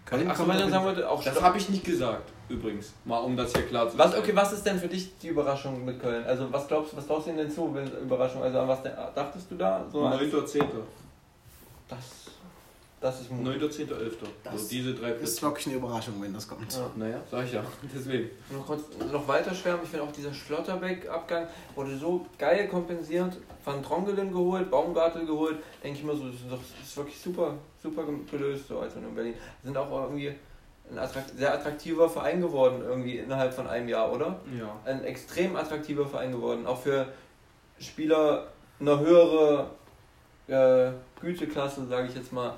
Köln 0.09 0.31
Achso, 0.31 0.45
noch 0.47 0.69
sagen 0.71 0.85
wollte, 0.85 1.09
auch 1.09 1.23
Das 1.23 1.41
habe 1.43 1.59
ich 1.59 1.69
nicht 1.69 1.85
gesagt, 1.85 2.31
übrigens. 2.49 2.95
Mal 3.05 3.19
um 3.19 3.37
das 3.37 3.53
hier 3.53 3.67
klar 3.67 3.91
zu 3.91 3.99
Was, 3.99 4.17
okay, 4.17 4.35
was 4.35 4.53
ist 4.55 4.65
denn 4.65 4.79
für 4.79 4.89
dich 4.89 5.19
die 5.19 5.29
Überraschung 5.29 5.85
mit 5.85 6.01
Köln? 6.01 6.25
Also 6.27 6.51
was 6.51 6.67
glaubst 6.67 6.93
du, 6.93 6.97
was 6.97 7.07
glaubst 7.07 7.27
du 7.29 7.33
denn 7.33 7.51
zu, 7.51 7.75
wenn 7.75 7.87
Überraschung? 7.93 8.43
Also 8.43 8.61
an 8.61 8.69
was 8.69 8.83
dachtest 8.83 9.51
du 9.51 9.57
da? 9.57 9.85
So 9.93 10.07
als- 10.07 10.21
9.10. 10.23 10.65
das, 11.89 11.99
das 13.01 13.21
ist 13.21 13.31
mutig. 13.31 13.63
9.10. 13.63 13.95
11. 13.95 14.17
Das 14.43 14.63
So 14.63 14.69
diese 14.69 14.95
drei 14.95 15.13
Ist 15.13 15.43
wirklich 15.43 15.67
eine 15.69 15.77
Überraschung, 15.77 16.15
wenn 16.21 16.35
das 16.35 16.49
kommt. 16.49 16.73
Ja. 16.73 16.91
Naja, 16.97 17.21
sag 17.31 17.45
ich 17.45 17.53
ja. 17.53 17.65
Deswegen. 17.95 18.31
Noch 18.51 18.67
kurz 18.67 18.83
noch 19.13 19.29
weiter 19.29 19.55
schwärmen, 19.55 19.83
ich 19.85 19.91
finde 19.91 20.05
auch 20.05 20.13
dieser 20.13 20.35
Schlotterbeck-Abgang 20.35 21.47
wurde 21.75 21.97
so 21.97 22.27
geil 22.39 22.67
kompensiert. 22.69 23.37
Van 23.65 23.83
Drongelen 23.83 24.33
geholt, 24.33 24.71
Baumgartel 24.71 25.27
geholt. 25.27 25.59
Denke 25.83 25.99
ich 25.99 26.05
mir 26.05 26.17
so, 26.17 26.27
das 26.27 26.37
ist, 26.37 26.51
doch, 26.51 26.59
das 26.59 26.89
ist 26.89 26.97
wirklich 26.97 27.19
super, 27.19 27.55
super 27.81 28.05
gelöst 28.31 28.67
so 28.67 28.81
als 28.81 28.97
in 28.97 29.15
Berlin. 29.15 29.35
Sind 29.63 29.77
auch 29.77 29.91
irgendwie 30.05 30.35
ein 30.91 30.99
attrakt 30.99 31.37
sehr 31.37 31.55
attraktiver 31.55 32.09
Verein 32.09 32.41
geworden, 32.41 32.83
irgendwie 32.83 33.19
innerhalb 33.19 33.53
von 33.53 33.67
einem 33.67 33.89
Jahr, 33.89 34.13
oder? 34.13 34.41
Ja. 34.59 34.75
Ein 34.85 35.05
extrem 35.05 35.55
attraktiver 35.55 36.07
Verein 36.07 36.33
geworden. 36.33 36.67
Auch 36.67 36.81
für 36.81 37.07
Spieler 37.79 38.49
eine 38.81 38.99
höhere 38.99 39.71
äh, 40.49 40.91
Güteklasse, 41.21 41.87
sage 41.87 42.09
ich 42.09 42.15
jetzt 42.15 42.33
mal. 42.33 42.55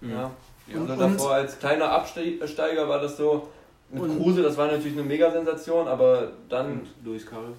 Ja. 0.00 0.30
Ja. 0.66 0.80
Also 0.80 0.92
Und- 0.92 0.98
davor 1.00 1.32
als 1.34 1.58
kleiner 1.58 1.90
Absteiger 1.90 2.88
war 2.88 3.00
das 3.00 3.16
so. 3.16 3.48
Mit 3.90 4.02
Und- 4.02 4.18
Kruse, 4.22 4.42
das 4.42 4.56
war 4.56 4.66
natürlich 4.66 4.92
eine 4.92 5.02
Mega-Sensation, 5.02 5.88
aber 5.88 6.32
dann. 6.48 6.72
Und 6.80 6.88
Luis 7.04 7.24
Karel. 7.24 7.52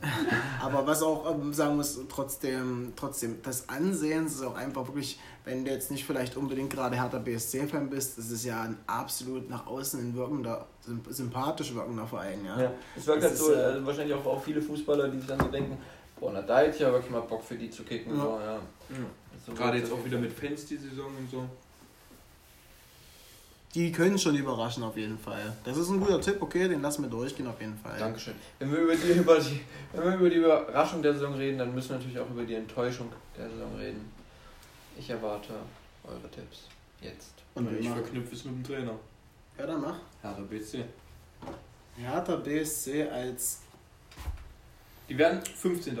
Aber 0.62 0.86
was 0.86 1.02
auch 1.02 1.28
ähm, 1.34 1.52
sagen 1.52 1.74
muss, 1.74 1.98
trotzdem, 2.08 2.92
trotzdem, 2.94 3.42
das 3.42 3.68
Ansehen 3.68 4.26
ist 4.26 4.40
auch 4.44 4.54
einfach 4.56 4.86
wirklich, 4.86 5.18
wenn 5.44 5.64
du 5.64 5.72
jetzt 5.72 5.90
nicht 5.90 6.04
vielleicht 6.04 6.36
unbedingt 6.36 6.70
gerade 6.72 6.94
Hertha 6.94 7.18
BSC-Fan 7.18 7.90
bist, 7.90 8.16
das 8.16 8.30
ist 8.30 8.44
ja 8.44 8.62
ein 8.62 8.76
absolut 8.86 9.50
nach 9.50 9.66
außen 9.66 9.98
hin 9.98 10.14
wirkender, 10.14 10.66
symp- 10.88 11.10
sympathisch 11.12 11.74
wirkender 11.74 12.06
Verein, 12.06 12.44
ja. 12.44 12.60
Ja, 12.62 12.70
es 12.96 13.08
wirkt 13.08 13.24
Das 13.24 13.30
halt 13.30 13.38
so, 13.40 13.50
ist, 13.50 13.58
äh, 13.58 13.62
also 13.62 13.86
wahrscheinlich 13.86 14.14
auch 14.14 14.24
auf 14.26 14.44
viele 14.44 14.62
Fußballer, 14.62 15.08
die 15.08 15.18
sich 15.18 15.26
dann 15.26 15.40
so 15.40 15.46
denken, 15.48 15.76
boah, 16.20 16.30
na 16.32 16.42
da 16.42 16.60
hätte 16.60 16.74
ich 16.76 16.80
ja 16.80 16.92
wirklich 16.92 17.10
mal 17.10 17.22
Bock 17.22 17.42
für 17.42 17.56
die 17.56 17.68
zu 17.68 17.82
kicken. 17.82 18.16
Ja. 18.16 18.22
So, 18.22 18.38
ja. 18.40 18.58
So 19.48 19.54
Gerade 19.54 19.78
jetzt 19.78 19.90
auch 19.90 20.04
wieder 20.04 20.18
mit 20.18 20.32
Fans 20.32 20.66
die 20.66 20.76
Saison 20.76 21.06
und 21.16 21.30
so. 21.30 21.48
Die 23.74 23.92
können 23.92 24.18
schon 24.18 24.34
überraschen 24.34 24.82
auf 24.82 24.96
jeden 24.96 25.18
Fall. 25.18 25.54
Das 25.64 25.76
ist 25.76 25.88
ein 25.88 26.00
guter 26.00 26.20
Tipp, 26.20 26.40
okay, 26.40 26.68
den 26.68 26.82
lassen 26.82 27.02
wir 27.02 27.10
durchgehen 27.10 27.46
auf 27.46 27.60
jeden 27.60 27.76
Fall. 27.76 27.98
Dankeschön. 27.98 28.34
Wenn 28.58 28.72
wir, 28.72 28.78
über 28.78 28.94
die, 28.94 29.12
über 29.18 29.38
die, 29.38 29.60
wenn 29.92 30.04
wir 30.04 30.14
über 30.14 30.30
die 30.30 30.36
Überraschung 30.36 31.02
der 31.02 31.14
Saison 31.14 31.34
reden, 31.34 31.58
dann 31.58 31.74
müssen 31.74 31.90
wir 31.90 31.96
natürlich 31.96 32.18
auch 32.18 32.30
über 32.30 32.44
die 32.44 32.54
Enttäuschung 32.54 33.10
der 33.36 33.48
Saison 33.48 33.74
reden. 33.76 34.10
Ich 34.98 35.08
erwarte 35.08 35.54
eure 36.04 36.30
Tipps. 36.30 36.64
Jetzt. 37.00 37.34
Und 37.54 37.72
ich 37.72 37.86
ich 37.86 37.88
verknüpfe 37.88 38.34
es 38.34 38.44
mit 38.44 38.54
dem 38.54 38.64
Trainer. 38.64 38.98
ja, 39.58 39.66
dann 39.66 39.80
mach. 39.80 39.98
Hertha 40.22 40.42
BC. 40.42 40.84
Hertha 41.96 42.36
BSC 42.36 43.08
als 43.08 43.60
Die 45.08 45.16
werden 45.16 45.42
15. 45.44 45.98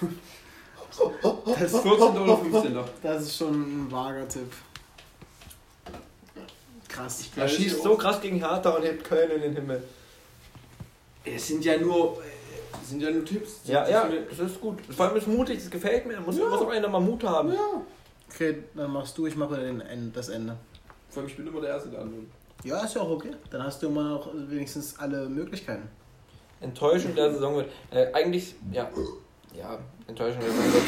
das, 1.60 1.80
14. 1.80 2.18
oder 2.18 2.36
15. 2.38 2.78
das 3.02 3.22
ist 3.22 3.36
schon 3.36 3.52
ein 3.86 3.92
vager 3.92 4.28
Tipp. 4.28 4.52
Krass. 6.88 7.24
Er 7.36 7.48
schießt 7.48 7.82
so 7.82 7.96
krass 7.96 8.20
gegen 8.20 8.38
Hertha 8.38 8.70
und 8.70 8.82
hebt 8.84 9.04
Köln 9.04 9.30
in 9.32 9.40
den 9.42 9.54
Himmel. 9.54 9.82
Es 11.24 11.48
sind 11.48 11.64
ja 11.64 11.76
nur, 11.78 12.22
es 12.82 12.90
sind 12.90 13.00
ja 13.00 13.10
nur 13.10 13.24
Tipps. 13.24 13.60
Ja, 13.64 13.80
Das 13.80 13.90
ja, 13.90 14.02
ist 14.02 14.38
das 14.40 14.50
ist 14.52 14.60
gut. 14.60 14.78
Vor 14.94 15.06
allem 15.06 15.16
ist 15.16 15.26
mutig, 15.26 15.58
das 15.58 15.70
gefällt 15.70 16.06
mir. 16.06 16.14
Da 16.14 16.20
muss, 16.20 16.36
muss 16.36 16.52
auch 16.60 16.68
einer 16.68 16.88
mal 16.88 17.00
Mut 17.00 17.24
haben. 17.24 17.52
Okay, 18.32 18.62
dann 18.74 18.92
machst 18.92 19.16
du, 19.18 19.26
ich 19.26 19.34
mache 19.36 19.56
den, 19.56 19.80
End- 19.80 20.16
das 20.16 20.28
Ende. 20.28 20.56
Vor 21.10 21.22
allem, 21.22 21.30
ich 21.30 21.36
bin 21.36 21.46
immer 21.46 21.60
der 21.60 21.70
Erste, 21.70 21.88
der 21.88 22.00
antwortet. 22.00 22.28
Ja, 22.64 22.84
ist 22.84 22.94
ja 22.94 23.00
auch 23.02 23.10
okay. 23.10 23.30
Dann 23.50 23.62
hast 23.62 23.82
du 23.82 23.88
immer 23.88 24.02
noch 24.10 24.28
wenigstens 24.34 24.98
alle 24.98 25.28
Möglichkeiten. 25.28 25.88
Enttäuschung 26.60 27.14
der 27.14 27.32
Saison 27.32 27.56
wird. 27.56 27.70
Äh, 27.90 28.12
eigentlich, 28.12 28.54
ja. 28.72 28.88
Ja, 29.54 29.78
Enttäuschung 30.06 30.40
der 30.40 30.48
wird. 30.50 30.82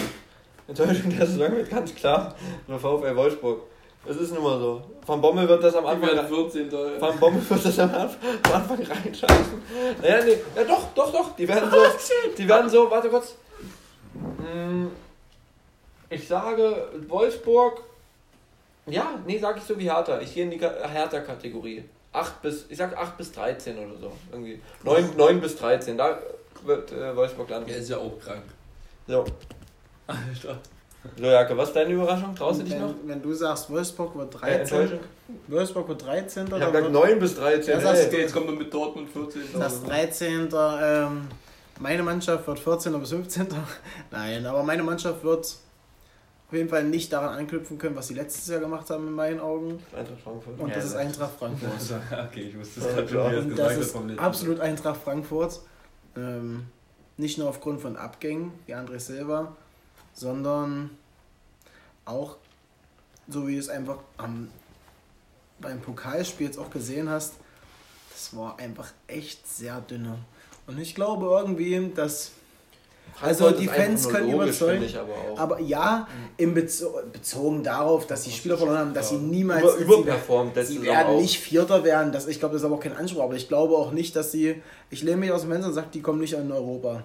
Enttäuschung 0.69 1.17
der 1.17 1.27
Saison 1.27 1.53
wird 1.57 1.71
ganz 1.71 1.95
klar 1.95 2.35
der 2.69 2.79
VfL 2.79 3.15
Wolfsburg. 3.17 3.61
Es 4.09 4.17
ist 4.17 4.33
nun 4.35 4.43
mal 4.45 4.59
so. 4.59 4.83
Van 5.05 5.21
Bommel 5.21 5.49
wird 5.49 5.63
das 5.65 5.75
am 5.75 5.87
Anfang. 5.87 6.11
werden 6.15 6.29
14. 6.29 6.71
Van 7.01 7.19
Bommel 7.19 7.51
wird 7.51 7.65
das 7.65 7.79
am 7.81 7.91
Anfang, 7.95 8.83
reinscheißen. 8.83 9.63
Naja, 10.01 10.25
nee, 10.25 10.37
ja 10.55 10.65
doch, 10.65 10.87
doch, 10.95 11.13
doch. 11.13 11.35
Die 11.37 11.47
werden 11.49 11.71
so. 11.71 11.77
Die 12.39 12.49
werden 12.49 12.71
so, 12.71 12.89
warte 12.91 13.09
kurz. 13.09 13.35
Hm, 14.15 14.91
Ich 16.11 16.27
sage 16.29 16.89
Wolfsburg. 17.09 17.83
Ja, 18.87 19.19
nee, 19.27 19.39
sag 19.39 19.57
ich 19.57 19.65
so 19.65 19.77
wie 19.79 19.91
Hertha. 19.91 20.21
Ich 20.21 20.33
gehe 20.35 20.45
in 20.45 20.51
die 20.51 20.59
Ka- 20.59 20.87
Hertha-Kategorie. 20.89 21.85
8 22.13 22.41
bis, 22.43 22.67
ich 22.69 22.79
sag 22.79 22.97
8 22.97 23.17
bis 23.19 23.33
13 23.33 23.77
oder 23.77 23.99
so. 24.01 24.13
Irgendwie. 24.31 24.61
9, 24.85 25.17
9 25.17 25.41
bis 25.41 25.57
13. 25.57 25.99
Da 25.99 26.17
wird 26.65 26.93
äh, 26.93 27.15
Wolfsburg 27.17 27.51
landen. 27.51 27.67
Der 27.69 27.79
ist 27.79 27.91
ja 27.91 27.99
auch 27.99 28.17
krank. 28.21 28.45
So. 29.07 29.25
Alter. 30.07 30.59
So, 31.17 31.25
Jacke, 31.25 31.57
was 31.57 31.69
ist 31.69 31.77
deine 31.77 31.93
Überraschung? 31.93 32.35
Traust 32.35 32.61
du 32.61 32.65
dich 32.65 32.73
wenn, 32.75 32.81
noch? 32.83 32.95
wenn 33.05 33.23
du 33.23 33.33
sagst, 33.33 33.71
Wolfsburg 33.71 34.17
wird 34.17 34.35
Äh, 34.35 34.39
13. 34.39 34.61
Enttäuschung? 34.61 34.99
Wolfsburg 35.47 35.89
wird 35.89 36.05
13. 36.05 36.47
Ich 36.47 36.53
habe 36.53 36.63
wird- 36.65 36.73
gesagt 36.73 36.93
9 36.93 37.19
bis 37.21 37.35
13. 37.37 37.75
Ja, 37.75 37.81
sagst 37.81 38.05
ey. 38.05 38.11
du. 38.11 38.17
jetzt 38.19 38.33
kommt 38.35 38.47
man 38.47 38.59
mit 38.59 38.75
Dortmund 38.75 39.09
14. 39.11 39.43
Das 39.59 39.83
13. 39.85 40.49
Ähm, 40.53 41.29
meine 41.79 42.03
Mannschaft 42.03 42.47
wird 42.49 42.59
14. 42.59 42.99
bis 42.99 43.11
15. 43.11 43.47
Nein, 44.11 44.47
aber 44.47 44.63
meine 44.65 44.83
Mannschaft 44.83 45.23
wird 45.23 45.45
auf 46.49 46.53
jeden 46.53 46.69
Fall 46.69 46.85
nicht 46.85 47.13
daran 47.13 47.39
anknüpfen 47.39 47.79
können, 47.79 47.95
was 47.97 48.09
sie 48.09 48.15
letztes 48.15 48.49
Jahr 48.49 48.61
gemacht 48.61 48.89
haben, 48.91 49.07
in 49.07 49.13
meinen 49.15 49.39
Augen. 49.41 49.81
Eintracht 49.97 50.21
Frankfurt. 50.25 50.59
Und 50.59 50.69
Ja, 50.69 50.75
das 50.75 50.85
ist 50.87 50.95
das- 50.95 51.01
Eintracht 51.01 51.39
Frankfurt. 51.39 51.71
okay, 52.31 52.41
ich 52.49 52.59
wusste 52.59 52.81
es 52.81 52.87
gerade 52.89 53.09
schon, 53.09 53.31
wie 53.31 53.35
es 53.37 53.45
Und 53.45 53.51
gesagt 53.51 53.71
das 53.71 53.87
ist 53.87 54.19
absolut 54.19 54.61
Eintracht 54.61 55.01
Frankfurt. 55.03 55.61
Ähm, 56.17 56.67
nicht 57.17 57.39
nur 57.39 57.49
aufgrund 57.49 57.81
von 57.81 57.97
Abgängen 57.97 58.53
wie 58.67 58.75
André 58.75 58.99
Silva, 58.99 59.57
sondern 60.13 60.91
auch, 62.05 62.37
so 63.29 63.47
wie 63.49 63.55
du 63.55 63.61
es 63.61 63.69
einfach 63.69 63.99
am, 64.17 64.49
beim 65.61 65.81
Pokalspiel 65.81 66.47
jetzt 66.47 66.59
auch 66.59 66.71
gesehen 66.71 67.09
hast, 67.09 67.35
das 68.13 68.37
war 68.37 68.59
einfach 68.59 68.93
echt 69.07 69.47
sehr 69.47 69.81
dünne. 69.81 70.19
Und 70.67 70.79
ich 70.79 70.95
glaube 70.95 71.27
irgendwie, 71.27 71.93
dass 71.95 72.33
Also 73.23 73.51
die 73.51 73.67
Fans 73.67 74.09
können 74.09 74.31
überzeugen, 74.33 74.83
ich 74.85 74.97
aber 74.99 75.13
auch. 75.13 75.39
Aber 75.39 75.61
ja, 75.61 76.07
im 76.37 76.55
Bezo 76.55 77.01
bezogen 77.13 77.63
darauf, 77.63 78.07
dass 78.07 78.23
die 78.25 78.31
Spieler 78.31 78.57
verloren 78.59 78.79
haben, 78.79 78.95
dass 78.95 79.09
sie 79.11 79.17
niemals. 79.17 79.63
Über, 79.63 79.73
sie- 79.77 79.83
überperformt 79.85 80.55
Sie 80.57 80.63
Saison 80.65 80.85
werden 80.85 81.07
auch. 81.17 81.21
nicht 81.21 81.39
Vierter 81.39 81.83
werden. 81.85 82.13
Das, 82.13 82.27
ich 82.27 82.39
glaube, 82.39 82.55
das 82.55 82.63
ist 82.63 82.67
aber 82.67 82.77
auch 82.77 82.81
kein 82.81 82.97
Anspruch. 82.97 83.23
Aber 83.23 83.35
ich 83.35 83.49
glaube 83.49 83.75
auch 83.75 83.93
nicht, 83.93 84.15
dass 84.17 84.33
sie. 84.33 84.61
Ich 84.91 85.03
lehne 85.03 85.17
mich 85.19 85.33
aus 85.33 85.43
dem 85.43 85.51
Fenster 85.51 85.69
und 85.69 85.75
sage, 85.75 85.89
die 85.95 86.03
kommen 86.03 86.21
nicht 86.21 86.35
in 86.35 86.51
Europa. 86.53 87.05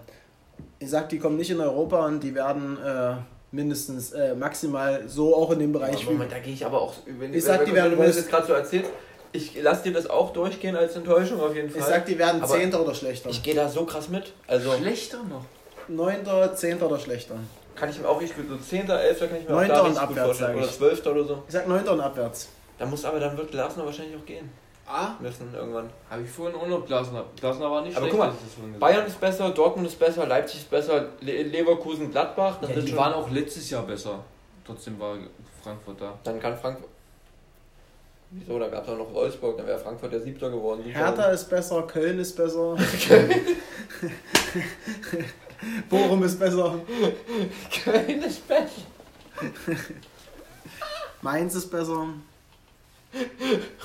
Ich 0.79 0.89
sage, 0.89 1.07
die 1.09 1.19
kommen 1.19 1.37
nicht 1.37 1.49
in 1.51 1.61
Europa 1.61 2.05
und 2.05 2.21
die 2.21 2.33
werden 2.35 2.77
äh, 2.83 3.13
mindestens 3.51 4.11
äh, 4.11 4.35
maximal 4.35 5.03
so 5.07 5.35
auch 5.35 5.51
in 5.51 5.59
dem 5.59 5.71
Bereich. 5.71 6.01
Aber 6.03 6.11
Moment, 6.13 6.31
da 6.31 6.39
gehe 6.39 6.53
ich 6.53 6.65
aber 6.65 6.81
auch. 6.81 6.93
Wenn, 7.05 7.33
Ich 7.33 7.43
sag, 7.43 7.59
wenn, 7.59 7.65
die 7.67 7.71
wenn 7.71 7.75
werden 7.77 7.91
du 7.91 7.97
mir 8.01 8.07
das 8.07 8.17
jetzt 8.17 8.29
gerade 8.29 8.47
so 8.47 8.53
erzählst, 8.53 8.89
ich 9.33 9.61
lasse 9.61 9.83
dir 9.83 9.93
das 9.93 10.09
auch 10.09 10.33
durchgehen 10.33 10.75
als 10.75 10.95
Enttäuschung 10.95 11.39
auf 11.39 11.55
jeden 11.55 11.69
Fall. 11.69 11.79
ich 11.79 11.85
sage, 11.85 12.03
die 12.07 12.17
werden 12.19 12.45
Zehnter 12.45 12.81
oder 12.83 12.93
schlechter. 12.93 13.29
ich 13.29 13.41
gehe 13.41 13.55
da 13.55 13.69
so 13.69 13.85
krass 13.85 14.09
mit. 14.09 14.33
Also 14.47 14.73
Schlechter 14.73 15.19
noch. 15.23 15.45
Neunter, 15.87 16.55
Zehnter 16.55 16.87
oder 16.87 16.99
schlechter. 16.99 17.35
kann 17.75 17.89
ich 17.89 17.99
mir 17.99 18.07
auch 18.07 18.19
richtig 18.21 18.37
gut. 18.47 18.49
So 18.49 18.57
10., 18.63 18.89
11. 18.89 19.19
kann 19.19 19.29
ich 19.37 19.43
mir 19.47 19.51
Neunter 19.51 19.81
auch 19.81 19.85
und 19.85 19.91
richtig 19.91 20.07
gut 20.07 20.17
abwärts, 20.17 20.25
vorstellen. 20.39 20.49
sag 20.49 20.57
Oder 20.57 20.65
ich. 20.65 20.77
12. 21.01 21.05
oder 21.07 21.23
so. 21.25 21.43
Ich 21.47 21.53
sag 21.53 21.67
Neunter 21.67 21.91
und 21.93 22.01
abwärts. 22.01 22.49
Da 22.77 22.85
muss 22.85 23.05
aber 23.05 23.19
dann 23.19 23.37
wird 23.37 23.51
Glasner 23.51 23.85
wahrscheinlich 23.85 24.17
auch 24.19 24.25
gehen 24.25 24.49
Ah, 24.87 25.11
müssen 25.21 25.53
irgendwann. 25.53 25.89
habe 26.09 26.23
ich 26.23 26.29
vorhin 26.29 26.59
auch 26.59 26.67
noch 26.67 26.85
Glasner. 26.85 27.23
Glasner 27.39 27.71
war 27.71 27.81
nicht 27.81 27.95
Aber 27.95 28.07
schlecht. 28.07 28.19
guck 28.19 28.27
mal, 28.27 28.33
vorhin 28.33 28.73
gesagt. 28.73 28.79
Bayern 28.79 29.05
ist 29.05 29.21
besser, 29.21 29.49
Dortmund 29.51 29.87
ist 29.87 29.97
besser, 29.99 30.25
Leipzig 30.25 30.61
ist 30.61 30.69
besser, 30.69 31.05
Le 31.21 31.43
Leverkusen, 31.43 32.11
Gladbach. 32.11 32.57
Das 32.59 32.71
Ja, 32.71 32.75
die 32.81 32.87
schon- 32.89 32.97
waren 32.97 33.13
auch 33.13 33.29
letztes 33.29 33.69
Jahr 33.69 33.83
besser. 33.83 34.19
Trotzdem 34.65 34.99
war 34.99 35.15
Frankfurt 35.63 36.01
da. 36.01 36.13
Dann 36.23 36.39
kann 36.41 36.57
Frankfurt. 36.57 36.89
Wieso? 38.31 38.57
Da 38.59 38.67
gab 38.67 38.83
es 38.83 38.89
auch 38.89 38.97
noch 38.97 39.13
Wolfsburg, 39.13 39.57
dann 39.57 39.67
wäre 39.67 39.77
Frankfurt 39.79 40.11
der 40.13 40.21
Siebter 40.21 40.49
geworden. 40.49 40.83
Hertha 40.83 41.25
ist 41.25 41.49
besser, 41.49 41.83
Köln 41.83 42.19
ist 42.19 42.35
besser. 42.35 42.75
Bochum 45.89 46.23
ist 46.23 46.39
besser. 46.39 46.79
Köln 47.83 48.23
ist 48.23 48.47
besser. 48.47 48.81
Mainz 51.21 51.55
ist 51.55 51.69
besser. 51.69 52.07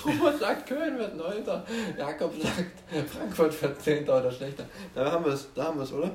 Robert 0.05 0.39
sagt, 0.39 0.69
Köln 0.69 0.99
wird 0.99 1.17
Neunter. 1.17 1.67
Jakob 1.99 2.33
sagt, 2.41 3.11
Frankfurt 3.11 3.63
wird 3.63 3.83
Zehnter 3.83 4.21
oder 4.21 4.31
schlechter. 4.31 4.65
Da 4.95 5.11
haben 5.11 5.25
wir 5.25 5.33
es, 5.33 5.49
da 5.55 5.65
haben 5.65 5.79
wir 5.79 5.85
es, 5.85 5.93
oder? 5.93 6.11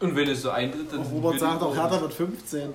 Und 0.00 0.16
wenn 0.16 0.28
es 0.28 0.42
so 0.42 0.50
eintritt, 0.50 0.92
dann 0.92 1.02
Robert 1.02 1.38
sind 1.38 1.48
sagt 1.48 1.62
auch, 1.62 1.74
Hertha 1.74 2.00
wird 2.00 2.12
15. 2.12 2.74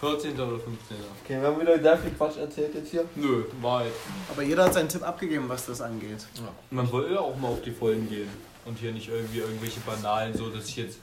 14. 0.00 0.32
oder 0.34 0.58
15. 0.58 0.96
Okay, 1.24 1.40
wir 1.40 1.48
haben 1.48 1.60
wieder 1.60 1.78
sehr 1.78 1.98
viel 1.98 2.10
Quatsch 2.12 2.38
erzählt 2.38 2.74
jetzt 2.74 2.90
hier. 2.90 3.04
Nö, 3.16 3.44
war 3.60 3.80
halt. 3.80 3.92
Aber 4.30 4.42
jeder 4.42 4.64
hat 4.64 4.74
seinen 4.74 4.88
Tipp 4.88 5.02
abgegeben, 5.02 5.46
was 5.48 5.66
das 5.66 5.80
angeht. 5.80 6.26
Man 6.70 6.90
will 6.90 7.12
ja 7.12 7.20
auch 7.20 7.36
mal 7.36 7.48
auf 7.48 7.62
die 7.62 7.72
Vollen 7.72 8.08
gehen. 8.08 8.28
Und 8.64 8.78
hier 8.78 8.92
nicht 8.92 9.08
irgendwie 9.08 9.38
irgendwelche 9.38 9.80
Banalen, 9.80 10.34
so 10.34 10.48
dass 10.50 10.68
ich 10.68 10.76
jetzt, 10.76 10.98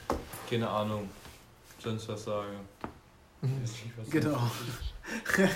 keine 0.48 0.68
Ahnung, 0.68 1.08
sonst 1.78 2.08
was 2.08 2.24
sage. 2.24 2.48
Weiß 3.40 3.50
nicht, 3.70 3.92
was 3.96 4.10
Genau. 4.10 4.38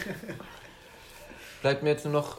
Bleibt 1.63 1.83
mir 1.83 1.91
jetzt 1.91 2.05
nur 2.05 2.15
noch. 2.15 2.39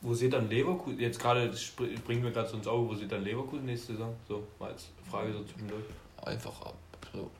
Wo 0.00 0.14
seht 0.14 0.32
dann 0.32 0.48
Leverkusen? 0.48 0.98
Jetzt 0.98 1.20
gerade 1.20 1.48
das 1.48 1.60
spr- 1.60 2.00
bringen 2.00 2.24
wir 2.24 2.32
gerade 2.32 2.48
so 2.48 2.56
ins 2.56 2.66
Auge, 2.66 2.88
wo 2.90 2.94
seht 2.94 3.12
dann 3.12 3.22
Leverkusen 3.22 3.64
nächste 3.66 3.92
Saison? 3.92 4.16
So, 4.26 4.42
mal 4.58 4.70
als 4.72 4.86
Frage 5.08 5.32
so 5.32 5.44
zwischendurch. 5.44 5.84
Einfach 6.24 6.60
ab. 6.62 6.74
So. 7.12 7.30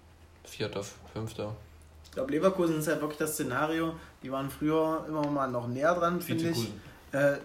Vierter, 0.45 0.83
fünfter. 1.13 1.55
Ich 2.05 2.13
glaube, 2.13 2.31
Leverkusen 2.31 2.79
ist 2.79 2.87
halt 2.87 3.01
wirklich 3.01 3.19
das 3.19 3.33
Szenario. 3.33 3.95
Die 4.23 4.31
waren 4.31 4.49
früher 4.51 5.05
immer 5.09 5.27
mal 5.27 5.51
noch 5.51 5.67
näher 5.67 5.95
dran, 5.95 6.21
finde 6.21 6.51
ich, 6.51 6.69
äh, 7.13 7.37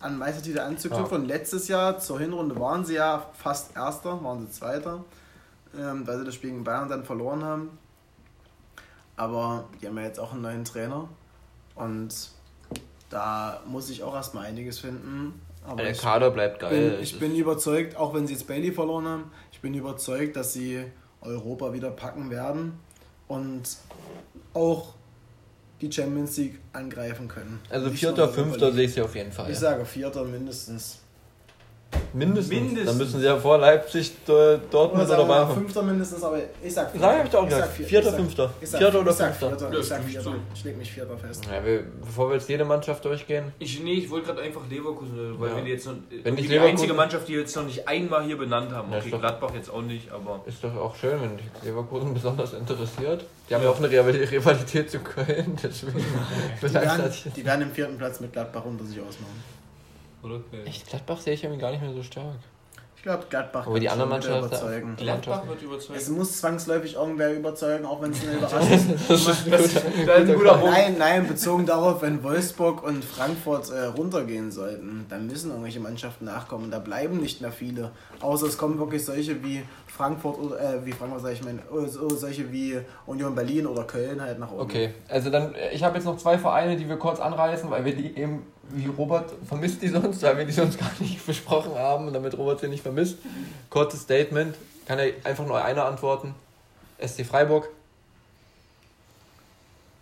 an 0.00 0.18
Meistertitel 0.18 0.58
anzuknüpfen. 0.60 1.18
Und 1.22 1.26
letztes 1.26 1.68
Jahr 1.68 1.98
zur 2.00 2.18
Hinrunde 2.18 2.58
waren 2.58 2.84
sie 2.84 2.94
ja 2.94 3.30
fast 3.34 3.76
Erster, 3.76 4.22
waren 4.24 4.46
sie 4.46 4.52
Zweiter, 4.52 5.04
ähm, 5.78 6.06
weil 6.06 6.18
sie 6.18 6.24
das 6.24 6.34
Spiel 6.34 6.50
gegen 6.50 6.64
Bayern 6.64 6.88
dann 6.88 7.04
verloren 7.04 7.42
haben. 7.44 7.78
Aber 9.16 9.68
die 9.80 9.86
haben 9.86 9.96
ja 9.98 10.04
jetzt 10.04 10.18
auch 10.18 10.32
einen 10.32 10.42
neuen 10.42 10.64
Trainer. 10.64 11.08
Und 11.74 12.30
da 13.10 13.60
muss 13.66 13.90
ich 13.90 14.02
auch 14.02 14.14
erstmal 14.14 14.46
einiges 14.46 14.78
finden. 14.78 15.40
Aber 15.66 15.82
Der 15.82 15.94
Kader 15.94 16.30
bleibt 16.30 16.60
geil. 16.60 16.90
bin, 16.92 17.00
ich 17.02 17.18
bin 17.18 17.36
überzeugt, 17.36 17.96
auch 17.96 18.14
wenn 18.14 18.26
sie 18.26 18.32
jetzt 18.32 18.46
Bailey 18.46 18.72
verloren 18.72 19.06
haben, 19.06 19.24
ich 19.52 19.60
bin 19.60 19.74
überzeugt, 19.74 20.34
dass 20.36 20.52
sie 20.52 20.84
Europa 21.20 21.72
wieder 21.72 21.90
packen 21.90 22.30
werden 22.30 22.78
und 23.28 23.62
auch 24.54 24.94
die 25.80 25.90
Champions 25.90 26.36
League 26.36 26.58
angreifen 26.72 27.28
können. 27.28 27.60
also 27.70 27.90
vierter, 27.90 28.28
fünfter 28.28 28.72
sehe 28.72 28.86
ich 28.86 28.94
sie 28.94 29.02
auf 29.02 29.14
jeden 29.14 29.32
Fall. 29.32 29.50
Ich 29.50 29.58
sage 29.58 29.84
vierter 29.84 30.24
mindestens. 30.24 31.01
Mindestens. 32.12 32.48
Mindestens. 32.54 32.86
Dann 32.86 32.98
müssen 32.98 33.20
sie 33.20 33.26
ja 33.26 33.36
vor 33.38 33.58
Leipzig, 33.58 34.12
äh, 34.28 34.58
Dortmund 34.70 35.08
oder 35.08 35.24
mal 35.24 35.44
Bayern. 35.44 35.54
fünfter 35.54 35.82
mindestens, 35.82 36.22
aber 36.22 36.38
ich 36.62 36.72
sag 36.74 36.90
Sag 36.94 37.18
hab 37.18 37.24
ich 37.24 37.30
doch 37.30 37.42
Ich 37.42 37.48
gesagt. 37.48 37.66
sag 37.66 37.76
vier- 37.76 37.86
Vierter, 37.86 38.06
ich 38.06 38.10
sag- 38.12 38.20
fünfter. 38.20 38.52
Ich 38.60 38.70
sag, 38.70 38.78
Vierter 38.80 39.00
oder 39.00 39.10
ich 39.10 39.16
sag 39.16 39.34
fünfter. 39.36 39.58
Vierter. 39.58 39.74
Ja, 39.74 39.80
Ich 39.80 39.86
sag 39.86 40.00
ich 40.00 40.06
vierter. 40.06 40.24
zu. 40.30 40.34
Ich 40.54 40.64
leg 40.64 40.76
mich 40.78 40.92
vierter 40.92 41.16
fest. 41.16 41.44
Ja, 41.46 41.64
wir, 41.64 41.84
bevor 42.04 42.28
wir 42.28 42.34
jetzt 42.36 42.48
jede 42.48 42.64
Mannschaft 42.64 43.04
durchgehen, 43.04 43.52
Ich, 43.58 43.82
nee, 43.82 43.92
ich 43.94 44.10
wollte 44.10 44.26
gerade 44.26 44.42
einfach 44.42 44.60
Leverkusen, 44.68 45.40
weil 45.40 45.50
Ja. 45.50 45.56
wir 45.56 45.72
jetzt 45.72 45.86
noch, 45.86 45.94
Wenn 46.22 46.34
ich 46.36 46.42
die 46.42 46.48
Leverkusen- 46.48 46.70
einzige 46.70 46.94
Mannschaft, 46.94 47.28
die 47.28 47.32
wir 47.34 47.40
jetzt 47.40 47.56
noch 47.56 47.64
nicht 47.64 47.86
einmal 47.88 48.24
hier 48.24 48.38
benannt 48.38 48.72
haben. 48.72 48.90
Ja, 48.92 48.98
Okay, 48.98 49.10
doch- 49.10 49.20
Gladbach 49.20 49.50
jetzt 49.54 49.70
auch 49.70 49.82
nicht, 49.82 50.10
aber 50.12 50.40
ist 50.46 50.62
doch 50.62 50.74
auch 50.76 50.94
schön, 50.96 51.20
wenn 51.20 51.36
dich 51.36 51.46
Leverkusen 51.64 52.14
besonders 52.14 52.52
interessiert. 52.52 53.24
Die 53.48 53.54
haben 53.54 53.62
Ja. 53.62 53.68
ja 53.68 53.74
auch 53.74 53.78
eine 53.78 53.90
Rival- 53.90 54.24
Rivalität 54.30 54.90
zu 54.90 54.98
Köln, 55.00 55.56
deswegen 55.62 55.98
Die 56.62 56.74
werden, 56.74 57.04
ich. 57.10 57.26
die 57.34 57.44
werden 57.44 57.62
im 57.62 57.70
vierten 57.72 57.98
Platz 57.98 58.20
mit 58.20 58.32
Gladbach 58.32 58.64
unter 58.64 58.84
sich 58.84 58.98
ausmachen. 59.00 59.61
Oder? 60.22 60.36
Okay. 60.36 60.62
Echt, 60.66 60.86
Gladbach 60.88 61.20
sehe 61.20 61.34
ich 61.34 61.44
irgendwie 61.44 61.60
gar 61.60 61.70
nicht 61.70 61.82
mehr 61.82 61.92
so 61.92 62.02
stark. 62.02 62.26
Ich 62.96 63.02
glaube, 63.04 63.24
Gladbach 63.28 63.66
Aber 63.66 63.80
die 63.80 63.88
Mannschaften- 63.88 64.46
überzeugen. 64.46 64.94
Gladbach 64.96 65.48
wird 65.48 65.60
überzeugt. 65.62 65.98
Es 65.98 66.08
muss 66.08 66.38
zwangsläufig 66.38 66.94
irgendwer 66.94 67.34
überzeugen, 67.34 67.84
auch 67.84 68.00
wenn 68.00 68.12
es 68.12 68.22
eine 68.22 68.32
Überraschung 68.38 68.70
ist. 68.70 69.10
Das 69.10 69.26
ist 69.26 69.46
ein 69.48 70.26
guter, 70.26 70.34
guter 70.34 70.54
Punkt. 70.58 70.70
Nein, 70.72 70.94
nein, 70.98 71.26
bezogen 71.26 71.66
darauf, 71.66 72.00
wenn 72.02 72.22
Wolfsburg 72.22 72.84
und 72.84 73.04
Frankfurt 73.04 73.70
äh, 73.72 73.86
runtergehen 73.86 74.52
sollten, 74.52 75.04
dann 75.08 75.26
müssen 75.26 75.50
irgendwelche 75.50 75.80
Mannschaften 75.80 76.26
nachkommen. 76.26 76.70
Da 76.70 76.78
bleiben 76.78 77.16
nicht 77.18 77.40
mehr 77.40 77.50
viele. 77.50 77.90
Außer 78.20 78.46
es 78.46 78.56
kommen 78.56 78.78
wirklich 78.78 79.04
solche 79.04 79.42
wie 79.42 79.64
Frankfurt 79.88 80.38
oder 80.38 80.60
äh, 80.60 80.86
wie 80.86 80.92
Frankfurt 80.92 81.22
sag 81.22 81.32
ich 81.32 81.42
mein, 81.42 81.58
oder 81.72 81.88
so- 81.88 82.08
solche 82.08 82.52
wie 82.52 82.78
Union 83.06 83.34
Berlin 83.34 83.66
oder 83.66 83.82
Köln 83.82 84.22
halt 84.22 84.38
nach 84.38 84.52
oben. 84.52 84.60
Okay, 84.62 84.94
also 85.08 85.28
dann, 85.28 85.56
äh, 85.56 85.72
ich 85.72 85.82
habe 85.82 85.96
jetzt 85.96 86.04
noch 86.04 86.18
zwei 86.18 86.38
Vereine, 86.38 86.76
die 86.76 86.88
wir 86.88 86.98
kurz 86.98 87.18
anreißen, 87.18 87.68
weil 87.68 87.84
wir 87.84 87.96
die 87.96 88.16
eben, 88.16 88.46
wie 88.74 88.86
Robert 88.86 89.32
vermisst 89.46 89.82
die 89.82 89.88
sonst, 89.88 90.22
weil 90.22 90.38
wir 90.38 90.44
die 90.44 90.52
sonst 90.52 90.78
gar 90.78 90.90
nicht 90.98 91.24
besprochen 91.26 91.74
haben, 91.74 92.06
und 92.06 92.12
damit 92.12 92.36
Robert 92.36 92.60
sie 92.60 92.68
nicht 92.68 92.82
vermisst. 92.82 93.18
Kurzes 93.70 94.02
Statement, 94.02 94.56
kann 94.86 94.98
ja 94.98 95.06
einfach 95.24 95.46
nur 95.46 95.62
einer 95.62 95.84
antworten. 95.84 96.34
SC 97.04 97.24
Freiburg. 97.24 97.68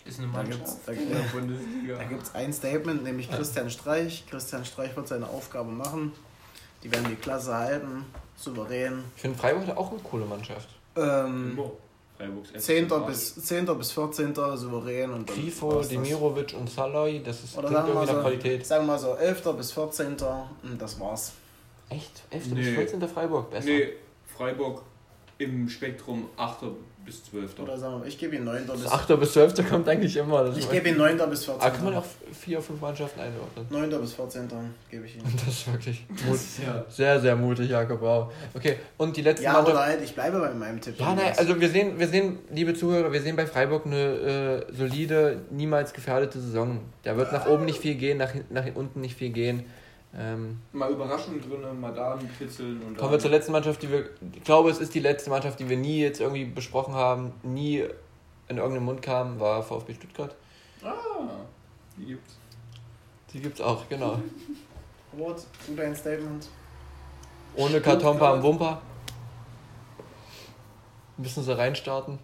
Ist 0.04 0.18
eine 0.18 0.28
Da 0.28 0.38
Mannschaft 0.38 0.78
da, 0.86 0.92
da 0.92 2.04
gibt's 2.04 2.34
ein 2.34 2.52
Statement, 2.52 3.04
nämlich 3.04 3.30
Christian 3.30 3.70
Streich. 3.70 4.24
Christian 4.28 4.64
Streich 4.64 4.96
wird 4.96 5.08
seine 5.08 5.28
Aufgabe 5.28 5.70
machen. 5.70 6.12
Die 6.82 6.90
werden 6.90 7.06
die 7.10 7.16
Klasse 7.16 7.54
halten, 7.54 8.06
souverän. 8.36 9.04
Ich 9.14 9.22
finde 9.22 9.38
Freiburg 9.38 9.66
hat 9.66 9.76
auch 9.76 9.90
eine 9.90 10.00
coole 10.00 10.24
Mannschaft. 10.24 10.68
Ähm, 10.96 11.58
Freiburgs 12.20 12.50
FC 12.50 12.60
10. 12.60 12.88
Prag. 12.88 13.06
bis, 13.06 13.34
10. 13.34 13.66
bis 13.78 13.92
14. 13.92 14.34
souverän 14.34 15.10
und 15.12 15.26
Grifo, 15.26 15.78
das. 15.78 15.88
Dimirovic 15.88 16.54
und 16.54 16.68
Salai, 16.70 17.22
das 17.24 17.42
ist 17.44 17.56
Oder 17.56 17.70
sagen 17.70 17.94
wir, 17.94 18.06
so, 18.06 18.12
Qualität. 18.14 18.66
sagen 18.66 18.84
wir 18.84 18.92
mal 18.92 18.98
so 18.98 19.14
11. 19.14 19.56
bis 19.56 19.72
14. 19.72 20.16
und 20.62 20.80
das 20.80 21.00
war's. 21.00 21.32
Echt? 21.88 22.22
11. 22.30 22.46
Nee. 22.48 22.54
bis 22.56 22.68
14. 22.74 23.08
Freiburg, 23.08 23.50
besser. 23.50 23.66
Nee, 23.68 23.88
Freiburg 24.36 24.82
im 25.38 25.68
Spektrum 25.68 26.28
8. 26.36 26.64
bis 27.04 27.24
12. 27.24 27.58
Oder 27.58 27.78
sagen 27.78 28.00
wir, 28.00 28.06
ich 28.06 28.18
gebe 28.18 28.36
ihm 28.36 28.44
9. 28.44 28.66
bis. 28.66 28.84
Das 28.84 28.92
8. 28.92 29.18
bis 29.18 29.32
12. 29.32 29.68
kommt 29.68 29.88
eigentlich 29.88 30.16
immer. 30.16 30.44
Das 30.44 30.56
Ich 30.58 30.70
gebe 30.70 30.88
ihm 30.88 30.96
9. 30.96 31.18
bis 31.30 31.44
14. 31.44 31.62
Ah, 31.62 31.70
kann 31.70 31.84
man 31.84 31.94
auch 31.96 32.04
vier, 32.32 32.60
fünf 32.60 32.80
Mannschaften 32.80 33.20
einordnen. 33.20 33.66
9. 33.90 34.00
bis 34.00 34.12
14. 34.14 34.48
gebe 34.90 35.06
ich 35.06 35.16
ihm. 35.16 35.22
Das 35.44 35.48
ist 35.54 35.72
wirklich 35.72 36.04
Das 36.08 36.24
mut 36.26 36.34
ist 36.36 36.58
ja. 36.64 36.84
sehr, 36.88 37.20
sehr 37.20 37.36
mutig, 37.36 37.70
Jakob 37.70 38.02
Rau. 38.02 38.30
Okay, 38.54 38.76
und 38.98 39.16
die 39.16 39.22
letzte 39.22 39.44
Ja, 39.44 39.52
Mannschaft. 39.54 39.74
oder 39.76 39.84
halt, 39.86 40.02
ich 40.02 40.14
bleibe 40.14 40.38
bei 40.40 40.52
meinem 40.54 40.80
Tipp. 40.80 40.94
Ja, 40.98 41.14
nein, 41.14 41.32
also 41.36 41.60
wir 41.60 41.68
sehen, 41.68 41.98
wir 41.98 42.08
sehen, 42.08 42.38
liebe 42.52 42.74
Zuhörer, 42.74 43.12
wir 43.12 43.20
sehen 43.22 43.36
bei 43.36 43.46
Freiburg 43.46 43.86
eine 43.86 43.96
äh, 44.68 44.74
solide, 44.74 45.40
niemals 45.50 45.92
gefährdete 45.92 46.40
Saison. 46.40 46.80
Da 47.02 47.16
wird 47.16 47.32
nach 47.32 47.46
oben 47.46 47.64
nicht 47.64 47.78
viel 47.80 47.94
gehen, 47.94 48.18
nach, 48.18 48.32
nach 48.50 48.66
unten 48.74 49.00
nicht 49.00 49.16
viel 49.16 49.30
gehen. 49.30 49.64
Ähm, 50.16 50.60
Mal 50.72 50.90
Überraschung 50.90 51.40
drin, 51.40 51.80
mal 51.80 51.94
da 51.94 52.14
ein 52.14 52.30
Kitzeln 52.36 52.82
und 52.82 52.98
kommen 52.98 53.12
wir 53.12 53.18
zur 53.20 53.30
letzten 53.30 53.52
Mannschaft, 53.52 53.80
die 53.82 53.90
wir, 53.90 54.10
ich 54.34 54.42
glaube, 54.42 54.70
es 54.70 54.80
ist 54.80 54.92
die 54.94 55.00
letzte 55.00 55.30
Mannschaft, 55.30 55.60
die 55.60 55.68
wir 55.68 55.76
nie 55.76 56.00
jetzt 56.00 56.20
irgendwie 56.20 56.44
besprochen 56.44 56.94
haben, 56.94 57.32
nie 57.44 57.84
in 58.48 58.56
irgendeinem 58.56 58.86
Mund 58.86 59.02
kam, 59.02 59.38
war 59.38 59.62
VfB 59.62 59.94
Stuttgart. 59.94 60.34
Ah, 60.82 60.88
die 61.96 62.06
gibt's. 62.06 62.36
Die 63.32 63.40
gibt's 63.40 63.60
auch, 63.60 63.88
genau. 63.88 64.20
Robert, 65.16 65.46
du 65.66 65.76
dein 65.76 65.94
Statement. 65.94 66.48
Ohne 67.54 67.80
Kartonpa 67.80 68.32
am 68.32 68.42
Wumper. 68.42 68.82
Müssen 71.16 71.44
sie 71.44 71.56
reinstarten. 71.56 72.18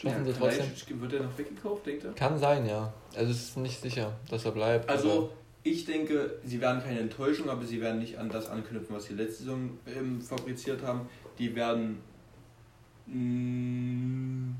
Schaffen 0.00 0.24
sie 0.24 0.32
trotzdem. 0.32 1.00
Wird 1.00 1.12
er 1.14 1.22
noch 1.22 1.38
weggekauft, 1.38 1.86
denkt 1.86 2.04
er? 2.04 2.12
Kann 2.12 2.38
sein, 2.38 2.66
ja. 2.66 2.92
Also 3.14 3.30
es 3.30 3.48
ist 3.48 3.56
nicht 3.56 3.80
sicher, 3.80 4.12
dass 4.30 4.44
er 4.44 4.52
bleibt. 4.52 4.88
Also, 4.88 5.30
ich 5.66 5.84
denke, 5.84 6.38
sie 6.44 6.60
werden 6.60 6.82
keine 6.82 7.00
Enttäuschung, 7.00 7.50
aber 7.50 7.64
sie 7.64 7.80
werden 7.80 7.98
nicht 7.98 8.18
an 8.18 8.28
das 8.28 8.48
anknüpfen, 8.48 8.94
was 8.94 9.04
sie 9.04 9.14
letzte 9.14 9.44
Saison 9.44 9.70
ähm, 9.86 10.20
fabriziert 10.20 10.82
haben. 10.82 11.08
Die 11.38 11.54
werden. 11.54 11.98
mm, 13.06 14.54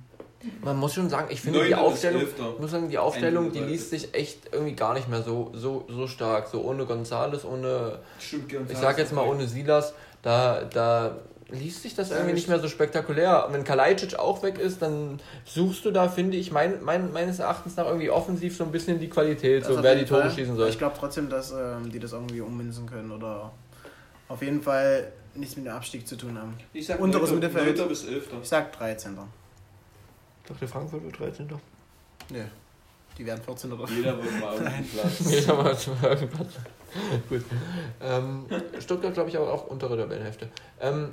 Man 0.62 0.76
muss 0.76 0.94
schon 0.94 1.09
sagen, 1.09 1.28
ich 1.30 1.40
finde 1.40 1.64
die 1.64 1.74
Aufstellung, 1.74 2.22
muss 2.59 2.70
sagen, 2.70 2.88
die 2.88 2.98
Aufstellung, 2.98 3.52
die 3.52 3.61
liest 3.61 3.90
sich 3.90 4.14
echt 4.14 4.48
irgendwie 4.52 4.74
gar 4.74 4.94
nicht 4.94 5.09
mehr 5.09 5.22
so, 5.22 5.52
so, 5.54 5.84
so 5.88 6.07
stark. 6.07 6.48
So 6.48 6.62
ohne 6.62 6.84
Gonzales, 6.86 7.44
ohne, 7.44 8.00
Stimmt, 8.18 8.52
ich 8.68 8.78
sag 8.78 8.98
jetzt 8.98 9.12
mal 9.12 9.26
ohne 9.26 9.46
Silas, 9.46 9.94
da, 10.22 10.64
da 10.64 11.16
liest 11.49 11.82
sich 11.82 11.94
das 11.94 12.11
irgendwie 12.11 12.32
nicht 12.32 12.49
mehr 12.49 12.59
so 12.59 12.68
spektakulär. 12.68 13.47
Wenn 13.51 13.62
Kalajdzic 13.64 14.18
auch 14.18 14.42
weg 14.42 14.59
ist, 14.59 14.82
dann 14.82 15.20
suchst 15.44 15.84
du 15.84 15.90
da, 15.92 16.09
finde 16.09 16.36
ich, 16.36 16.51
mein, 16.51 16.82
mein, 16.82 17.12
meines 17.12 17.38
Erachtens 17.38 17.76
nach 17.76 17.86
irgendwie 17.86 18.11
offensiv 18.11 18.57
so 18.57 18.64
ein 18.64 18.72
bisschen 18.72 18.99
die 18.99 19.09
Qualität, 19.09 19.62
Das 19.62 19.68
so 19.68 19.82
wer 19.82 19.94
die 19.94 20.05
Tore 20.05 20.22
Fall. 20.22 20.30
schießen 20.32 20.57
soll. 20.57 20.68
Ich 20.68 20.78
glaube 20.78 20.97
trotzdem, 20.99 21.28
dass 21.28 21.53
ähm, 21.53 21.90
die 21.90 22.01
das 22.01 22.12
irgendwie 22.12 22.40
ummünzen 22.40 22.86
können 22.86 23.12
oder 23.12 23.53
auf 24.28 24.42
jeden 24.42 24.61
Fall 24.61 25.12
nichts 25.34 25.57
mit 25.57 25.66
dem 25.66 25.72
Abstieg 25.72 26.07
zu 26.09 26.16
tun 26.16 26.36
haben. 26.36 26.55
Ich 26.72 26.86
sag 26.86 26.99
Unteres 26.99 27.30
Mittelfeld. 27.30 27.66
neunter 27.66 27.86
bis 27.86 28.05
11. 28.05 28.28
Ich 28.42 28.49
sag 28.49 28.72
13. 28.72 29.12
Ich 30.42 30.49
dachte, 30.49 30.66
Frankfurt 30.68 31.05
wird 31.05 31.18
13. 31.18 31.49
Nö. 32.30 32.40
Die 33.18 33.24
werden 33.24 33.42
14 33.42 33.72
oder 33.72 33.88
Jeder 33.90 34.16
wird 34.16 34.40
mal 34.40 34.49
auf 34.53 34.59
den 34.59 34.88
Platz. 34.88 35.30
Jeder 35.30 35.55
mal 35.55 35.76
zum 35.78 35.97
Platz. 35.97 36.24
Gut. 37.28 37.44
Ähm, 38.03 38.47
Stuttgart, 38.80 39.14
glaube 39.14 39.30
ich, 39.30 39.36
aber 39.36 39.53
auch 39.53 39.66
untere 39.68 39.97
Tabellenhälfte. 39.97 40.49
Ähm, 40.80 41.11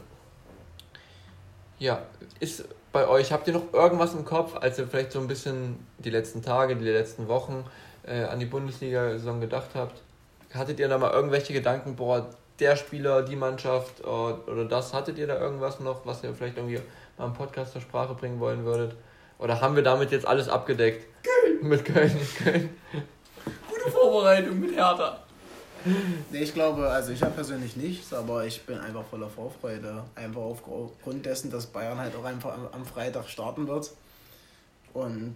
ja, 1.84 2.02
ist 2.40 2.64
bei 2.94 3.08
euch, 3.10 3.34
habt 3.34 3.46
ihr 3.48 3.54
noch 3.54 3.74
irgendwas 3.74 4.14
im 4.14 4.24
Kopf, 4.24 4.56
als 4.56 4.80
ihr 4.80 4.88
vielleicht 4.88 5.12
so 5.12 5.20
ein 5.20 5.28
bisschen 5.28 5.86
die 5.98 6.12
letzten 6.12 6.42
Tage, 6.42 6.78
die 6.78 6.86
letzten 6.86 7.28
Wochen 7.28 7.66
äh, 8.08 8.24
an 8.24 8.40
die 8.40 8.46
Bundesliga-Saison 8.46 9.42
gedacht 9.42 9.72
habt? 9.76 10.02
Hattet 10.54 10.80
ihr 10.80 10.88
da 10.88 10.98
mal 10.98 11.12
irgendwelche 11.12 11.52
Gedanken, 11.52 11.98
boah, 11.98 12.30
der 12.60 12.78
Spieler, 12.78 13.24
die 13.24 13.36
Mannschaft 13.36 14.00
äh, 14.00 14.06
oder 14.06 14.64
das, 14.64 14.94
hattet 14.94 15.18
ihr 15.18 15.28
da 15.28 15.38
irgendwas 15.38 15.82
noch, 15.82 16.06
was 16.06 16.24
ihr 16.24 16.34
vielleicht 16.34 16.56
irgendwie 16.56 16.80
mal 17.18 17.26
im 17.26 17.34
Podcast 17.34 17.74
zur 17.74 17.82
Sprache 17.82 18.14
bringen 18.14 18.40
wollen 18.40 18.64
würdet? 18.64 18.96
Oder 19.38 19.60
haben 19.60 19.76
wir 19.76 19.84
damit 19.84 20.12
jetzt 20.12 20.26
alles 20.26 20.48
abgedeckt? 20.48 21.06
Köln! 21.22 21.68
Mit 21.68 21.84
Köln, 21.84 22.14
mit 22.14 22.36
Köln. 22.38 22.70
Gute 23.70 23.92
Vorbereitung 23.92 24.58
mit 24.58 24.74
Hertha. 24.74 25.20
Nee, 26.32 26.40
ich 26.40 26.54
glaube, 26.54 26.90
also 26.90 27.12
ich 27.12 27.22
habe 27.22 27.34
persönlich 27.34 27.76
nichts, 27.76 28.14
aber 28.14 28.46
ich 28.46 28.62
bin 28.64 28.80
einfach 28.80 29.04
voller 29.06 29.30
Vorfreude. 29.30 30.04
Einfach 30.16 30.42
aufgrund 30.42 31.26
dessen, 31.26 31.52
dass 31.52 31.68
Bayern 31.68 31.98
halt 31.98 32.16
auch 32.16 32.26
einfach 32.26 32.58
am, 32.72 32.86
Freitag 32.86 33.30
starten 33.30 33.68
wird. 33.68 33.92
Und 34.94 35.34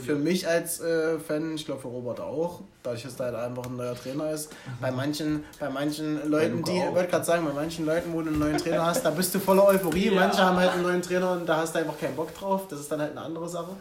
für 0.00 0.14
mich 0.14 0.48
als 0.48 0.80
äh, 0.80 1.18
Fan, 1.18 1.54
ich 1.54 1.66
glaube 1.66 1.82
für 1.82 1.88
Robert 1.88 2.20
auch, 2.20 2.60
dadurch, 2.82 3.02
dass 3.02 3.16
da 3.16 3.24
halt 3.24 3.34
einfach 3.34 3.66
ein 3.66 3.76
neuer 3.76 3.94
Trainer 3.94 4.30
ist. 4.30 4.50
Bei 4.80 4.90
manchen, 4.90 5.44
bei 5.60 5.68
manchen 5.68 6.28
Leuten, 6.28 6.62
die, 6.62 6.78
ich 6.78 6.94
wollte 6.94 7.10
gerade 7.10 7.24
sagen, 7.24 7.44
bei 7.44 7.52
manchen 7.52 7.84
Leuten, 7.84 8.12
wo 8.12 8.22
du 8.22 8.28
einen 8.28 8.38
neuen 8.38 8.58
Trainer 8.58 8.86
hast, 8.86 9.04
da 9.04 9.10
bist 9.10 9.34
du 9.34 9.40
voller 9.40 9.66
Euphorie. 9.66 10.10
Ja. 10.14 10.20
Manche 10.20 10.42
haben 10.42 10.56
halt 10.56 10.70
einen 10.70 10.82
neuen 10.82 11.02
Trainer 11.02 11.32
und 11.32 11.46
da 11.46 11.58
hast 11.58 11.74
du 11.74 11.80
einfach 11.80 11.98
keinen 11.98 12.16
Bock 12.16 12.34
drauf. 12.34 12.68
Das 12.68 12.80
ist 12.80 12.90
dann 12.90 13.00
halt 13.00 13.12
eine 13.12 13.22
andere 13.22 13.48
Sache. 13.48 13.76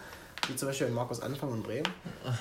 Wie 0.47 0.55
zum 0.57 0.67
Beispiel 0.67 0.89
Markus 0.89 1.21
Anfang 1.21 1.51
und 1.51 1.63
Bremen. 1.63 1.87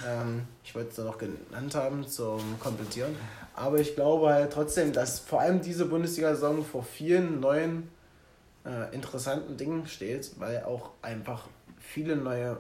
Ähm, 0.08 0.42
ich 0.64 0.74
wollte 0.74 0.90
es 0.90 0.96
da 0.96 1.04
noch 1.04 1.18
genannt 1.18 1.74
haben 1.74 2.06
zum 2.06 2.58
Komplettieren. 2.58 3.14
Aber 3.54 3.78
ich 3.78 3.94
glaube 3.94 4.28
halt 4.28 4.52
trotzdem, 4.52 4.92
dass 4.92 5.20
vor 5.20 5.40
allem 5.40 5.60
diese 5.60 5.86
Bundesliga-Saison 5.86 6.64
vor 6.64 6.82
vielen 6.82 7.38
neuen, 7.38 7.88
äh, 8.64 8.92
interessanten 8.92 9.56
Dingen 9.56 9.86
steht, 9.86 10.32
weil 10.38 10.64
auch 10.64 10.90
einfach 11.00 11.46
viele 11.78 12.16
neue 12.16 12.56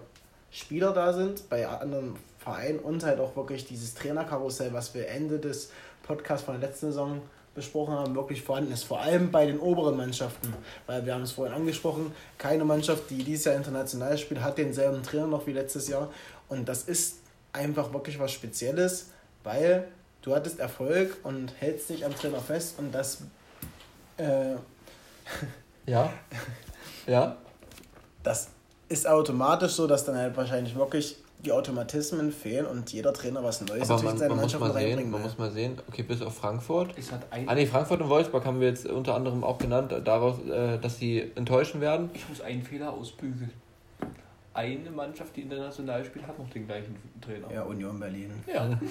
Spieler 0.52 0.92
da 0.92 1.12
sind 1.12 1.48
bei 1.48 1.66
anderen 1.66 2.16
Vereinen 2.38 2.78
und 2.78 3.04
halt 3.04 3.18
auch 3.18 3.34
wirklich 3.34 3.64
dieses 3.64 3.94
Trainerkarussell, 3.94 4.72
was 4.72 4.94
wir 4.94 5.08
Ende 5.08 5.40
des 5.40 5.70
Podcasts 6.02 6.44
von 6.44 6.60
der 6.60 6.68
letzten 6.68 6.86
Saison 6.86 7.22
besprochen 7.54 7.94
haben, 7.94 8.14
wirklich 8.14 8.42
vorhanden 8.42 8.72
ist. 8.72 8.84
Vor 8.84 9.00
allem 9.00 9.30
bei 9.30 9.46
den 9.46 9.58
oberen 9.58 9.96
Mannschaften, 9.96 10.54
weil 10.86 11.04
wir 11.04 11.14
haben 11.14 11.22
es 11.22 11.32
vorhin 11.32 11.54
angesprochen, 11.54 12.12
keine 12.38 12.64
Mannschaft, 12.64 13.10
die 13.10 13.22
dieses 13.22 13.44
Jahr 13.44 13.56
international 13.56 14.16
spielt, 14.16 14.40
hat 14.40 14.58
denselben 14.58 15.02
Trainer 15.02 15.26
noch 15.26 15.46
wie 15.46 15.52
letztes 15.52 15.88
Jahr. 15.88 16.10
Und 16.48 16.68
das 16.68 16.84
ist 16.84 17.18
einfach 17.52 17.92
wirklich 17.92 18.18
was 18.18 18.32
Spezielles, 18.32 19.10
weil 19.44 19.88
du 20.22 20.34
hattest 20.34 20.60
Erfolg 20.60 21.16
und 21.24 21.52
hältst 21.58 21.90
dich 21.90 22.04
am 22.04 22.14
Trainer 22.14 22.40
fest 22.40 22.76
und 22.78 22.92
das 22.94 23.18
äh, 24.16 24.54
Ja. 25.86 26.12
Ja. 27.06 27.36
das 28.22 28.48
ist 28.88 29.08
automatisch 29.08 29.72
so, 29.72 29.88
dass 29.88 30.04
dann 30.04 30.16
halt 30.16 30.36
wahrscheinlich 30.36 30.76
wirklich 30.76 31.16
die 31.44 31.52
Automatismen 31.52 32.30
fehlen 32.30 32.66
und 32.66 32.92
jeder 32.92 33.12
Trainer 33.12 33.42
was 33.42 33.60
Neues 33.62 33.90
Aber 33.90 34.02
natürlich 34.02 34.04
man, 34.04 34.12
in 34.12 34.18
seine 34.18 34.28
man 34.34 34.42
muss 34.42 34.52
Mannschaft 34.52 34.74
mal 34.74 34.80
sehen, 34.80 35.10
man 35.10 35.20
will. 35.20 35.26
muss 35.28 35.38
mal 35.38 35.50
sehen, 35.50 35.78
okay, 35.88 36.02
bis 36.02 36.22
auf 36.22 36.36
Frankfurt. 36.36 36.94
Es 36.96 37.10
hat 37.10 37.20
ein, 37.30 37.48
Ah 37.48 37.54
nee, 37.54 37.66
Frankfurt 37.66 38.00
und 38.00 38.08
Wolfsburg 38.08 38.44
haben 38.44 38.60
wir 38.60 38.68
jetzt 38.68 38.86
unter 38.86 39.14
anderem 39.14 39.42
auch 39.42 39.58
genannt, 39.58 39.92
daraus, 40.04 40.38
äh, 40.46 40.78
dass 40.78 40.98
sie 40.98 41.30
enttäuschen 41.34 41.80
werden. 41.80 42.10
ich 42.14 42.28
muss 42.28 42.40
einen 42.40 42.62
Fehler 42.62 42.92
ausbügeln. 42.92 43.50
Eine 44.54 44.90
Mannschaft, 44.90 45.34
die 45.34 45.42
international 45.42 46.04
spielt, 46.04 46.26
hat 46.26 46.38
noch 46.38 46.48
den 46.50 46.66
gleichen 46.66 46.94
Trainer. 47.20 47.50
Ja, 47.52 47.62
Union 47.62 47.98
Berlin. 47.98 48.30
Ja. 48.52 48.78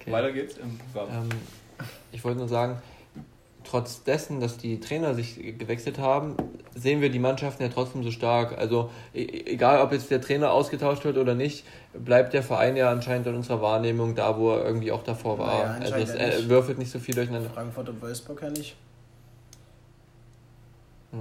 Okay. 0.00 0.12
Weiter 0.12 0.32
geht's 0.32 0.58
im 0.58 0.76
Programm. 0.92 1.08
Ähm, 1.22 1.28
ich 2.12 2.22
wollte 2.22 2.38
nur 2.38 2.48
sagen, 2.48 2.76
trotz 3.64 4.02
dessen, 4.04 4.40
dass 4.40 4.56
die 4.56 4.80
Trainer 4.80 5.14
sich 5.14 5.58
gewechselt 5.58 5.98
haben, 5.98 6.36
sehen 6.74 7.00
wir 7.00 7.10
die 7.10 7.18
Mannschaften 7.18 7.62
ja 7.62 7.68
trotzdem 7.68 8.02
so 8.02 8.10
stark. 8.10 8.56
Also 8.58 8.90
e- 9.14 9.24
egal, 9.46 9.80
ob 9.80 9.92
jetzt 9.92 10.10
der 10.10 10.20
Trainer 10.20 10.52
ausgetauscht 10.52 11.04
wird 11.04 11.16
oder 11.16 11.34
nicht, 11.34 11.64
bleibt 11.92 12.32
der 12.34 12.42
Verein 12.42 12.76
ja 12.76 12.90
anscheinend 12.90 13.26
in 13.26 13.34
unserer 13.34 13.62
Wahrnehmung 13.62 14.14
da, 14.14 14.38
wo 14.38 14.52
er 14.52 14.64
irgendwie 14.64 14.92
auch 14.92 15.02
davor 15.02 15.38
war. 15.38 15.78
Naja, 15.78 15.80
also 15.80 15.94
es 15.96 16.14
ja 16.14 16.26
nicht. 16.26 16.48
würfelt 16.48 16.78
nicht 16.78 16.90
so 16.90 16.98
viel 16.98 17.14
durcheinander. 17.14 17.50
Frankfurt 17.50 17.88
und 17.88 18.02
Wolfsburg 18.02 18.42
ja 18.42 18.50
nicht. 18.50 18.76
Hm. 21.12 21.20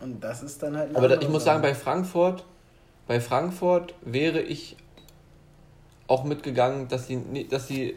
Und 0.00 0.20
das 0.22 0.42
ist 0.42 0.62
dann 0.62 0.76
halt. 0.76 0.94
Aber 0.96 1.08
da, 1.08 1.20
ich 1.20 1.28
muss 1.28 1.44
sagen, 1.44 1.62
bei 1.62 1.74
Frankfurt, 1.74 2.44
bei 3.06 3.20
Frankfurt 3.20 3.94
wäre 4.02 4.40
ich 4.40 4.76
auch 6.08 6.24
mitgegangen, 6.24 6.88
dass 6.88 7.06
sie, 7.06 7.46
dass 7.48 7.68
sie 7.68 7.94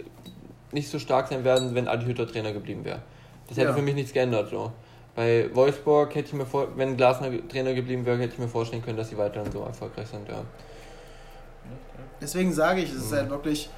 nicht 0.72 0.90
so 0.90 1.00
stark 1.00 1.30
sein 1.30 1.44
werden, 1.44 1.74
wenn 1.74 1.88
Adi 1.88 2.06
Hütter 2.06 2.28
Trainer 2.28 2.54
geblieben 2.54 2.86
wäre. 2.86 3.02
Das 3.48 3.58
hätte 3.58 3.70
Ja. 3.70 3.74
für 3.74 3.82
mich 3.82 3.96
nichts 3.96 4.14
geändert. 4.14 4.50
So. 4.50 4.72
Bei 5.16 5.50
Wolfsburg 5.54 6.14
hätte 6.16 6.28
ich 6.30 6.34
mir 6.34 6.46
vor, 6.46 6.76
wenn 6.78 6.98
Glasner 6.98 7.30
Trainer 7.48 7.74
geblieben 7.74 8.06
wäre, 8.06 8.18
hätte 8.18 8.34
ich 8.34 8.40
mir 8.40 8.48
vorstellen 8.48 8.82
können, 8.84 8.98
dass 8.98 9.10
sie 9.10 9.18
weiterhin 9.18 9.52
so 9.52 9.62
erfolgreich 9.64 10.08
sind. 10.08 10.28
Ja. 10.28 10.44
Deswegen 12.22 12.54
sage 12.54 12.82
ich, 12.82 12.90
es 12.92 12.98
ist 12.98 13.12
Mhm. 13.12 13.16
halt 13.16 13.30
wirklich. 13.30 13.70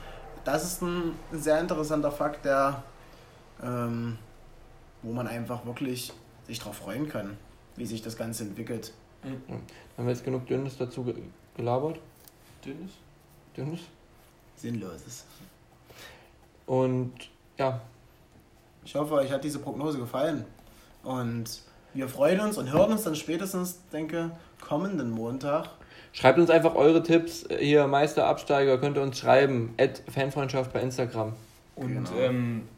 Das 0.43 0.63
ist 0.63 0.81
ein 0.81 1.13
sehr 1.31 1.59
interessanter 1.59 2.11
Fakt, 2.11 2.45
der. 2.45 2.83
Ähm, 3.63 4.17
wo 5.03 5.11
man 5.13 5.27
einfach 5.27 5.65
wirklich 5.65 6.11
sich 6.47 6.59
darauf 6.59 6.77
freuen 6.77 7.07
kann, 7.09 7.37
wie 7.75 7.85
sich 7.85 8.01
das 8.01 8.17
Ganze 8.17 8.43
entwickelt. 8.43 8.93
Haben 9.23 10.05
wir 10.05 10.09
jetzt 10.09 10.23
genug 10.23 10.45
Dünnes 10.47 10.77
dazu 10.77 11.03
ge 11.03 11.15
gelabert? 11.55 11.99
Dünnes? 12.65 12.91
Dünnes? 13.55 13.79
Sinnloses. 14.55 15.25
Und 16.65 17.13
ja, 17.57 17.81
Ich 18.87 18.95
hoffe, 18.95 19.15
euch 19.15 19.33
hat 19.33 19.43
diese 19.43 19.59
Prognose 19.59 19.99
gefallen. 19.99 20.45
Und 21.03 21.59
wir 21.93 22.07
freuen 22.07 22.39
uns 22.39 22.57
und 22.57 22.71
hören 22.71 22.93
uns 22.93 23.03
dann 23.03 23.17
spätestens, 23.17 23.81
denke, 23.91 24.31
kommenden 24.61 25.11
Montag. 25.11 25.71
schreibt 26.13 26.39
uns 26.39 26.49
einfach 26.49 26.73
eure 26.73 27.03
Tipps. 27.03 27.45
Hier, 27.59 27.85
Meister, 27.87 28.27
Absteiger, 28.27 28.77
könnt 28.77 28.95
ihr 28.95 29.03
uns 29.03 29.19
schreiben. 29.19 29.73
At 29.77 30.01
Fanfreundschaft 30.09 30.71
bei 30.71 30.79
Instagram. 30.79 31.33
Und 31.75 32.05
Genau. 32.05 32.17
ähm, 32.17 32.69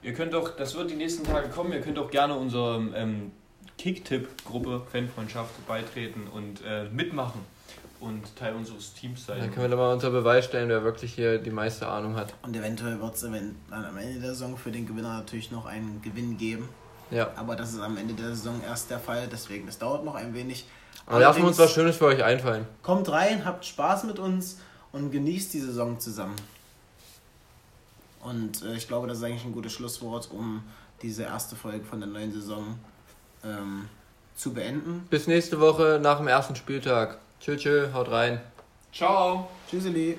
ihr 0.00 0.14
könnt 0.14 0.32
auch, 0.36 0.50
das 0.50 0.76
wird 0.76 0.92
die 0.92 0.94
nächsten 0.94 1.24
Tage 1.24 1.48
kommen, 1.48 1.72
ihr 1.72 1.80
könnt 1.80 1.98
auch 1.98 2.12
gerne 2.12 2.36
unserem 2.36 2.94
ähm, 2.94 3.32
Kicktipp-Gruppe, 3.78 4.82
Fanfreundschaft 4.92 5.66
beitreten 5.66 6.28
und 6.32 6.62
äh, 6.64 6.84
mitmachen 6.84 7.40
und 8.00 8.36
Teil 8.36 8.54
unseres 8.54 8.94
Teams 8.94 9.26
sein. 9.26 9.40
Dann 9.40 9.50
können 9.50 9.64
wir 9.64 9.70
da 9.70 9.76
mal 9.76 9.92
unter 9.92 10.10
Beweis 10.10 10.44
stellen, 10.44 10.68
wer 10.68 10.84
wirklich 10.84 11.14
hier 11.14 11.38
die 11.38 11.50
meiste 11.50 11.88
Ahnung 11.88 12.16
hat. 12.16 12.34
Und 12.42 12.54
eventuell 12.56 13.00
wird 13.00 13.14
es 13.14 13.24
am 13.24 13.34
Ende 13.34 14.20
der 14.20 14.30
Saison 14.30 14.56
für 14.56 14.70
den 14.70 14.86
Gewinner 14.86 15.18
natürlich 15.18 15.50
noch 15.50 15.66
einen 15.66 16.00
Gewinn 16.02 16.38
geben. 16.38 16.68
Ja. 17.10 17.30
Aber 17.36 17.56
das 17.56 17.72
ist 17.72 17.80
am 17.80 17.96
Ende 17.96 18.14
der 18.14 18.28
Saison 18.28 18.60
erst 18.66 18.90
der 18.90 18.98
Fall, 18.98 19.28
deswegen 19.30 19.66
das 19.66 19.78
dauert 19.78 20.04
noch 20.04 20.14
ein 20.14 20.34
wenig. 20.34 20.66
Aber 21.06 21.20
lassen 21.20 21.40
wir 21.40 21.48
uns 21.48 21.58
was 21.58 21.72
Schönes 21.72 21.96
für 21.96 22.06
euch 22.06 22.22
einfallen. 22.22 22.66
Kommt 22.82 23.10
rein, 23.10 23.44
habt 23.44 23.64
Spaß 23.64 24.04
mit 24.04 24.18
uns 24.18 24.58
und 24.92 25.10
genießt 25.10 25.54
die 25.54 25.60
Saison 25.60 25.98
zusammen. 25.98 26.36
Und 28.20 28.62
äh, 28.62 28.74
ich 28.74 28.88
glaube, 28.88 29.06
das 29.06 29.18
ist 29.18 29.24
eigentlich 29.24 29.44
ein 29.44 29.52
gutes 29.52 29.72
Schlusswort, 29.72 30.28
um 30.30 30.62
diese 31.02 31.22
erste 31.22 31.56
Folge 31.56 31.84
von 31.84 32.00
der 32.00 32.08
neuen 32.08 32.32
Saison 32.32 32.78
ähm, 33.44 33.88
zu 34.36 34.52
beenden. 34.52 35.06
Bis 35.08 35.26
nächste 35.26 35.60
Woche 35.60 35.98
nach 36.02 36.18
dem 36.18 36.28
ersten 36.28 36.56
Spieltag. 36.56 37.18
Tschö, 37.40 37.56
tschö, 37.56 37.88
haut 37.92 38.08
rein. 38.08 38.40
Ciao! 38.92 39.48
Tschüsseli! 39.68 40.18